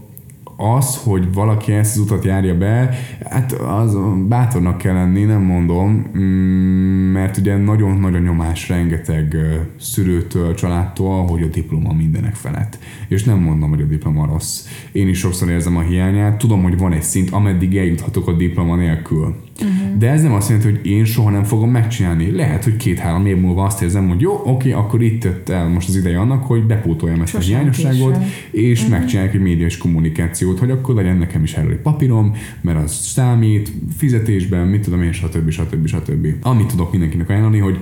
Az, 0.75 1.01
hogy 1.03 1.33
valaki 1.33 1.71
ezt 1.71 1.95
az 1.95 2.01
utat 2.01 2.23
járja 2.23 2.57
be, 2.57 2.97
hát 3.29 3.51
az 3.51 3.97
bátornak 4.27 4.77
kell 4.77 4.93
lenni, 4.93 5.23
nem 5.23 5.41
mondom, 5.41 6.11
mm, 6.17 7.11
mert 7.11 7.37
ugye 7.37 7.57
nagyon-nagyon 7.57 8.21
nyomás 8.21 8.69
rengeteg 8.69 9.35
szülőtől, 9.79 10.53
családtól, 10.53 11.25
hogy 11.25 11.41
a 11.41 11.47
diploma 11.47 11.93
mindenek 11.93 12.35
felett. 12.35 12.79
És 13.07 13.23
nem 13.23 13.39
mondom, 13.39 13.69
hogy 13.69 13.81
a 13.81 13.85
diploma 13.85 14.25
rossz. 14.25 14.67
Én 14.91 15.07
is 15.07 15.17
sokszor 15.17 15.49
érzem 15.49 15.77
a 15.77 15.81
hiányát, 15.81 16.37
tudom, 16.37 16.63
hogy 16.63 16.77
van 16.77 16.93
egy 16.93 17.03
szint, 17.03 17.29
ameddig 17.29 17.77
eljuthatok 17.77 18.27
a 18.27 18.33
diploma 18.33 18.75
nélkül 18.75 19.35
Uh-huh. 19.61 19.97
De 19.97 20.09
ez 20.09 20.21
nem 20.21 20.33
azt 20.33 20.49
jelenti, 20.49 20.71
hogy 20.71 20.85
én 20.85 21.05
soha 21.05 21.29
nem 21.29 21.43
fogom 21.43 21.71
megcsinálni. 21.71 22.31
Lehet, 22.31 22.63
hogy 22.63 22.75
két-három 22.75 23.25
év 23.25 23.37
múlva 23.37 23.63
azt 23.63 23.81
érzem, 23.81 24.07
hogy 24.07 24.21
jó, 24.21 24.41
oké, 24.45 24.71
akkor 24.71 25.01
itt 25.01 25.23
jött 25.23 25.49
el 25.49 25.67
most 25.67 25.87
az 25.87 25.95
ideje 25.95 26.19
annak, 26.19 26.43
hogy 26.43 26.63
bepótoljam 26.63 27.21
ezt 27.21 27.31
Sosem 27.31 27.53
a 27.53 27.57
hiányosságot, 27.57 28.17
és 28.51 28.81
uh-huh. 28.81 28.97
megcsinálják 28.97 29.33
egy 29.33 29.41
média 29.41 29.65
és 29.65 29.77
kommunikációt, 29.77 30.59
hogy 30.59 30.71
akkor 30.71 30.95
legyen 30.95 31.17
nekem 31.17 31.43
is 31.43 31.53
erről 31.53 31.71
egy 31.71 31.77
papírom, 31.77 32.35
mert 32.61 32.83
az 32.83 32.91
számít, 32.91 33.71
fizetésben, 33.97 34.67
mit 34.67 34.81
tudom 34.81 35.01
én, 35.01 35.11
stb. 35.11 35.49
stb. 35.49 35.87
stb. 35.87 36.27
Amit 36.41 36.67
tudok 36.67 36.91
mindenkinek 36.91 37.29
ajánlani, 37.29 37.57
hogy 37.57 37.77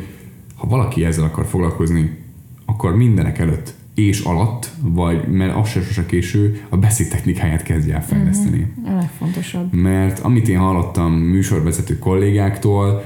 ha 0.55 0.67
valaki 0.67 1.05
ezzel 1.05 1.23
akar 1.23 1.45
foglalkozni, 1.45 2.17
akkor 2.65 2.95
mindenek 2.95 3.39
előtt 3.39 3.73
és 4.07 4.19
alatt, 4.19 4.69
vagy 4.81 5.27
mert 5.27 5.55
az 5.55 5.69
se 5.69 5.81
sose 5.81 6.05
késő, 6.05 6.61
a 6.69 6.77
beszédtechnikáját 6.77 7.63
kezdje 7.63 7.95
el 7.95 8.05
fejleszteni. 8.05 8.57
Mm-hmm. 8.57 8.93
A 8.93 8.97
legfontosabb. 8.97 9.73
Mert 9.73 10.19
amit 10.19 10.47
én 10.47 10.57
hallottam 10.57 11.13
műsorvezető 11.13 11.99
kollégáktól, 11.99 13.03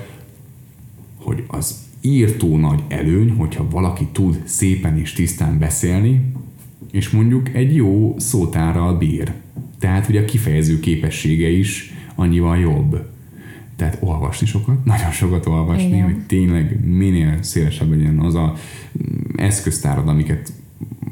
hogy 1.15 1.43
az 1.47 1.75
írtó 2.01 2.57
nagy 2.57 2.83
előny, 2.87 3.29
hogyha 3.29 3.69
valaki 3.69 4.07
tud 4.11 4.41
szépen 4.45 4.97
és 4.97 5.13
tisztán 5.13 5.59
beszélni, 5.59 6.31
és 6.91 7.09
mondjuk 7.09 7.53
egy 7.53 7.75
jó 7.75 8.15
szótárral 8.17 8.97
bír. 8.97 9.31
Tehát, 9.79 10.05
hogy 10.05 10.17
a 10.17 10.25
kifejező 10.25 10.79
képessége 10.79 11.49
is 11.49 11.93
annyival 12.15 12.57
jobb. 12.57 13.11
Tehát 13.75 13.97
olvasni 13.99 14.47
sokat, 14.47 14.85
nagyon 14.93 15.11
sokat 15.11 15.45
olvasni, 15.45 15.87
Igen. 15.87 16.03
hogy 16.03 16.17
tényleg 16.25 16.85
minél 16.85 17.37
szélesebb 17.41 17.89
legyen 17.89 18.19
az 18.19 18.35
a 18.35 18.55
eszköztárad, 19.35 20.07
amiket 20.07 20.53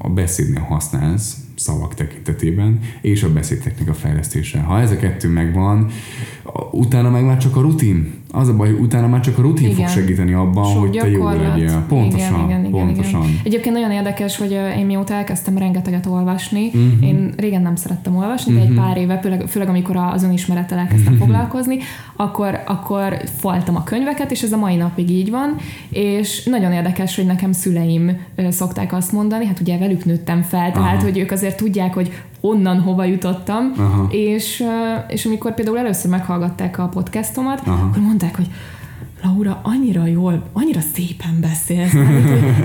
a 0.02 0.10
beszédnél 0.10 0.62
használsz, 0.62 1.38
szavak 1.56 1.94
tekintetében, 1.94 2.80
és 3.02 3.24
a 3.24 3.34
beszédtechnika 3.34 3.94
fejlesztése. 3.94 4.60
Ha 4.60 4.80
ez 4.80 4.92
a 4.92 4.98
kettő 4.98 5.28
megvan, 5.30 5.90
utána 6.72 7.10
meg 7.10 7.26
már 7.26 7.38
csak 7.38 7.56
a 7.56 7.62
rutin. 7.62 8.21
Az 8.32 8.48
a 8.48 8.56
baj, 8.56 8.72
hogy 8.72 8.80
utána 8.80 9.08
már 9.08 9.20
csak 9.20 9.38
a 9.38 9.42
rutin 9.42 9.70
igen. 9.70 9.76
fog 9.76 9.88
segíteni 9.88 10.34
abban, 10.34 10.66
Sok 10.66 10.80
hogy 10.80 10.90
te 10.92 11.10
jó 11.10 11.30
legyél. 11.30 11.84
Pontosan, 11.88 12.46
igen, 12.46 12.60
igen, 12.60 12.72
pontosan. 12.72 13.24
Igen, 13.24 13.40
Egyébként 13.44 13.76
nagyon 13.76 13.92
érdekes, 13.92 14.38
hogy 14.38 14.52
én 14.78 14.86
mióta 14.86 15.14
elkezdtem 15.14 15.58
rengeteget 15.58 16.06
olvasni, 16.06 16.66
uh-huh. 16.66 17.08
én 17.08 17.34
régen 17.38 17.62
nem 17.62 17.76
szerettem 17.76 18.16
olvasni, 18.16 18.54
uh-huh. 18.54 18.68
de 18.68 18.72
egy 18.72 18.78
mhm. 18.78 18.88
pár 18.88 18.98
éve, 18.98 19.20
főleg, 19.20 19.48
főleg 19.48 19.70
amikor 19.70 19.96
az 19.96 20.24
önismerettel 20.24 20.78
elkezdtem 20.78 21.14
uh-huh. 21.14 21.28
foglalkozni, 21.28 21.78
akkor, 22.16 22.60
akkor 22.66 23.18
faltam 23.38 23.76
a 23.76 23.84
könyveket, 23.84 24.32
és 24.32 24.42
ez 24.42 24.52
a 24.52 24.58
mai 24.58 24.76
napig 24.76 25.10
így 25.10 25.30
van, 25.30 25.56
és 25.90 26.44
nagyon 26.44 26.72
érdekes, 26.72 27.16
hogy 27.16 27.26
nekem 27.26 27.52
szüleim 27.52 28.18
szokták 28.50 28.94
azt 28.94 29.12
mondani, 29.12 29.46
hát 29.46 29.60
ugye 29.60 29.78
velük 29.78 30.06
nőttem 30.06 30.42
fel, 30.42 30.72
tehát 30.72 30.96
Aha. 30.96 31.04
hogy 31.04 31.18
ők 31.18 31.32
azért 31.32 31.58
tudják, 31.58 31.94
hogy 31.94 32.12
onnan 32.42 32.80
hova 32.80 33.04
jutottam, 33.04 33.72
Aha. 33.78 34.08
és, 34.10 34.64
és 35.08 35.26
amikor 35.26 35.54
például 35.54 35.78
először 35.78 36.12
meghallgatták 36.12 36.78
a 36.78 36.88
podcastomat, 36.88 37.62
Aha. 37.66 37.86
akkor 37.86 38.02
mondták, 38.02 38.36
hogy 38.36 38.48
Laura, 39.24 39.60
annyira 39.64 40.06
jól, 40.06 40.44
annyira 40.54 40.80
szépen 40.94 41.38
beszélsz. 41.42 41.94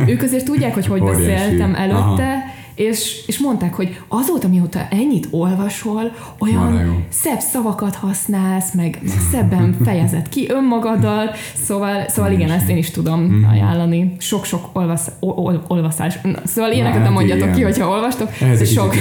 ők 0.07 0.23
azért 0.23 0.45
tudják, 0.45 0.75
hogy 0.75 0.87
hogy 0.87 1.01
Óriási. 1.01 1.25
beszéltem 1.25 1.75
előtte, 1.75 2.23
Aha 2.23 2.55
és, 2.77 3.23
és 3.27 3.39
mondták, 3.39 3.75
hogy 3.75 4.01
azóta, 4.09 4.49
mióta 4.49 4.87
ennyit 4.91 5.29
olvasol, 5.31 6.13
olyan 6.39 7.05
szebb 7.09 7.41
szavakat 7.41 7.95
használsz, 7.95 8.75
meg, 8.75 9.01
szebben 9.31 9.77
fejezed 9.85 10.29
ki 10.29 10.47
önmagadat, 10.51 11.37
szóval, 11.65 12.09
szóval 12.09 12.33
igen, 12.33 12.51
ezt 12.51 12.69
én 12.69 12.77
is 12.77 12.91
tudom 12.91 13.21
mm. 13.21 13.45
ajánlani. 13.45 14.17
Sok-sok 14.19 14.69
olvasz, 14.73 15.11
ol, 15.21 15.65
olvaszás. 15.69 16.19
Szóval 16.45 16.73
ilyeneket 16.73 17.03
nem 17.03 17.13
mondjatok 17.13 17.45
igen. 17.45 17.57
ki, 17.57 17.63
hogyha 17.63 17.89
olvastok. 17.89 18.31
Ehhez 18.41 18.73
sok, 18.73 18.95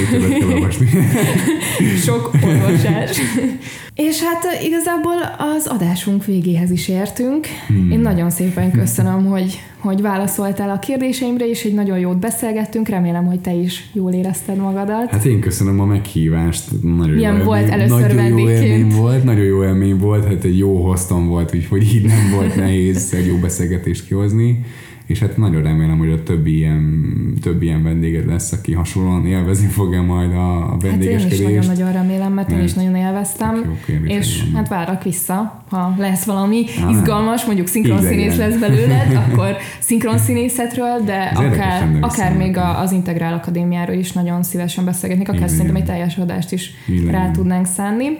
sok 2.06 2.32
olvasás. 2.44 3.18
És 3.96 4.24
hát 4.24 4.44
igazából 4.64 5.16
az 5.38 5.68
adásunk 5.68 6.26
végéhez 6.26 6.72
is 6.72 6.88
értünk. 6.88 7.48
Hmm. 7.68 7.92
Én 7.92 8.00
nagyon 8.00 8.30
szépen 8.30 8.72
köszönöm, 8.72 9.26
hogy, 9.34 9.60
hogy 9.78 10.02
válaszoltál 10.02 10.70
a 10.70 10.80
kérdéseimre, 10.80 11.50
és 11.50 11.64
egy 11.64 11.74
nagyon 11.74 12.00
jót 12.00 12.18
beszélgettünk. 12.18 12.88
Remélem, 12.88 13.26
hogy 13.26 13.40
te 13.40 13.54
is 13.54 13.90
jól 13.94 14.12
érezted 14.12 14.58
magadat. 14.58 15.10
Hát 15.10 15.26
én 15.26 15.40
köszönöm 15.40 15.80
a 15.80 15.86
meghívást. 15.86 16.72
Nagyon 16.82 17.16
Milyen 17.16 17.38
jó 17.38 17.44
volt 17.44 17.62
élmény. 17.62 17.74
először 17.74 18.16
nagyon? 18.16 18.40
Jó 18.40 18.50
élmény 18.50 18.90
volt, 18.90 19.24
nagyon 19.24 19.44
jó 19.44 19.64
élmény 19.64 19.98
volt, 19.98 20.26
hát 20.26 20.44
egy 20.44 20.58
jó 20.58 20.86
hoztam 20.86 21.28
volt, 21.28 21.56
úgyhogy 21.56 21.84
így 21.96 22.06
nem 22.06 22.32
volt 22.34 22.56
nehéz 22.56 23.14
egy 23.14 23.26
jó 23.26 23.36
beszélgetést 23.36 24.08
kihozni 24.08 24.66
és 25.06 25.20
hát 25.20 25.38
nagyon 25.38 25.62
remélem, 25.62 25.98
hogy 25.98 26.10
a 26.10 26.24
többi 26.24 26.56
ilyen, 26.56 27.04
többi 27.42 27.66
ilyen 27.66 27.84
vendéged 27.84 28.26
lesz, 28.26 28.52
aki 28.52 28.74
hasonlóan 28.74 29.26
élvezni 29.26 29.68
fogja 29.68 30.02
majd 30.02 30.32
a, 30.32 30.74
a 30.74 30.78
vendégeskedést. 30.78 31.42
Hát 31.42 31.52
én 31.52 31.60
is 31.60 31.66
nagyon-nagyon 31.66 31.92
remélem, 31.94 32.34
mert, 32.34 32.48
mert 32.48 32.60
én 32.60 32.66
is 32.66 32.74
nagyon 32.74 32.96
élveztem, 32.96 33.78
és 34.04 34.42
van. 34.42 34.56
hát 34.56 34.68
várok 34.68 35.04
vissza, 35.04 35.64
ha 35.70 35.96
lesz 35.98 36.24
valami 36.24 36.66
ah, 36.84 36.92
izgalmas, 36.92 37.46
mondjuk 37.46 37.68
szinkron 37.68 38.02
színész 38.02 38.38
lesz 38.38 38.60
belőled, 38.60 39.16
akkor 39.30 39.58
szinkron 39.80 40.18
színészetről, 40.18 41.02
de 41.06 41.30
Ez 41.30 41.38
akár, 41.38 41.98
akár 42.02 42.38
még 42.38 42.58
az 42.58 42.92
Integrál 42.92 43.34
Akadémiáról 43.34 43.96
is 43.96 44.12
nagyon 44.12 44.44
szívesen 44.44 44.86
beszélgetnék, 44.86 45.30
akár 45.30 45.50
szerintem 45.50 45.76
egy 45.76 45.86
teljes 45.86 46.18
adást 46.18 46.52
is 46.52 46.72
Igen. 46.88 47.12
rá 47.12 47.32
tudnánk 47.32 47.66
szánni. 47.66 48.18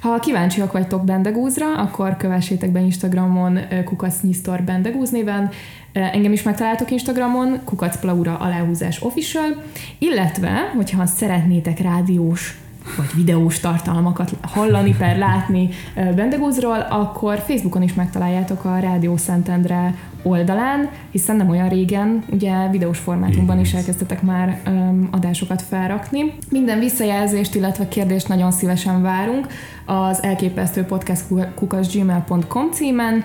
Ha 0.00 0.18
kíváncsiak 0.18 0.72
vagytok 0.72 1.04
Bendegúzra, 1.04 1.76
akkor 1.76 2.16
kövessétek 2.16 2.70
be 2.70 2.80
Instagramon 2.80 3.58
kukacnyisztor 3.84 4.62
Bendegúz 4.62 5.10
néven, 5.10 5.50
engem 5.92 6.32
is 6.32 6.42
megtaláltok 6.42 6.90
Instagramon, 6.90 7.60
kukacplaura 7.64 8.36
aláhúzás 8.36 9.02
official, 9.02 9.62
illetve, 9.98 10.72
hogyha 10.76 11.06
szeretnétek 11.06 11.78
rádiós 11.78 12.58
vagy 12.96 13.10
videós 13.14 13.60
tartalmakat 13.60 14.30
hallani, 14.40 14.94
per 14.98 15.18
látni 15.18 15.68
Bendegúzról, 15.94 16.86
akkor 16.90 17.38
Facebookon 17.38 17.82
is 17.82 17.94
megtaláljátok 17.94 18.64
a 18.64 18.78
Rádió 18.78 19.16
Szentendre 19.16 19.94
oldalán, 20.22 20.90
hiszen 21.10 21.36
nem 21.36 21.48
olyan 21.48 21.68
régen, 21.68 22.24
ugye 22.30 22.68
videós 22.68 22.98
formátumban 22.98 23.60
is 23.60 23.72
elkezdtetek 23.72 24.22
már 24.22 24.60
um, 24.66 25.08
adásokat 25.10 25.62
felrakni. 25.62 26.34
Minden 26.50 26.78
visszajelzést, 26.78 27.54
illetve 27.54 27.88
kérdést 27.88 28.28
nagyon 28.28 28.50
szívesen 28.50 29.02
várunk 29.02 29.46
az 29.84 30.22
elképesztő 30.22 30.82
podcast 30.82 31.22
kukasgmail.com 31.54 32.70
címen. 32.72 33.22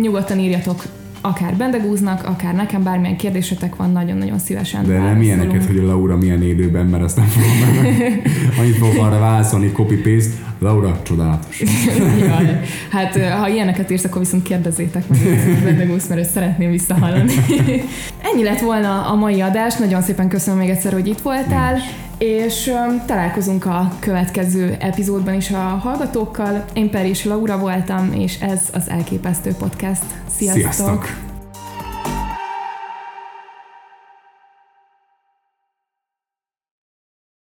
Nyugodtan 0.00 0.38
írjatok 0.38 0.82
akár 1.20 1.56
bendegúznak, 1.56 2.24
akár 2.24 2.54
nekem 2.54 2.82
bármilyen 2.82 3.16
kérdésetek 3.16 3.76
van, 3.76 3.92
nagyon-nagyon 3.92 4.38
szívesen 4.38 4.86
De 4.86 4.98
nem 4.98 5.22
ilyeneket, 5.22 5.66
hogy 5.66 5.78
a 5.78 5.84
Laura 5.84 6.16
milyen 6.16 6.42
élőben, 6.42 6.86
mert 6.86 7.02
azt 7.02 7.16
nem 7.16 7.26
fogom 7.26 7.82
meg. 7.82 8.22
Annyit 8.58 8.76
fogok 8.76 8.98
arra 8.98 9.18
válaszolni, 9.18 9.72
copy-paste, 9.72 10.34
Laura, 10.58 11.00
csodálatos. 11.02 11.62
Jaj, 12.28 12.60
hát 12.90 13.18
ha 13.18 13.48
ilyeneket 13.48 13.90
írsz, 13.90 14.04
akkor 14.04 14.18
viszont 14.20 14.42
kérdezzétek 14.42 15.08
meg 15.08 15.18
bendegúz, 15.64 16.08
mert 16.08 16.20
ezt 16.20 16.30
szeretném 16.30 16.70
visszahallani. 16.70 17.32
Ennyi 18.32 18.42
lett 18.42 18.60
volna 18.60 19.06
a 19.06 19.14
mai 19.14 19.40
adás, 19.40 19.76
nagyon 19.76 20.02
szépen 20.02 20.28
köszönöm 20.28 20.58
még 20.58 20.68
egyszer, 20.68 20.92
hogy 20.92 21.06
itt 21.06 21.20
voltál. 21.20 21.78
És 22.20 22.72
találkozunk 23.06 23.64
a 23.64 23.92
következő 24.00 24.76
epizódban 24.80 25.34
is 25.34 25.50
a 25.50 25.56
hallgatókkal. 25.58 26.64
Én 26.72 26.90
Peri 26.90 27.08
és 27.08 27.24
Laura 27.24 27.58
voltam, 27.58 28.12
és 28.12 28.40
ez 28.40 28.68
az 28.72 28.88
Elképesztő 28.88 29.52
Podcast. 29.58 30.04
Sziasztok! 30.36 30.62
Sziasztok. 30.62 31.29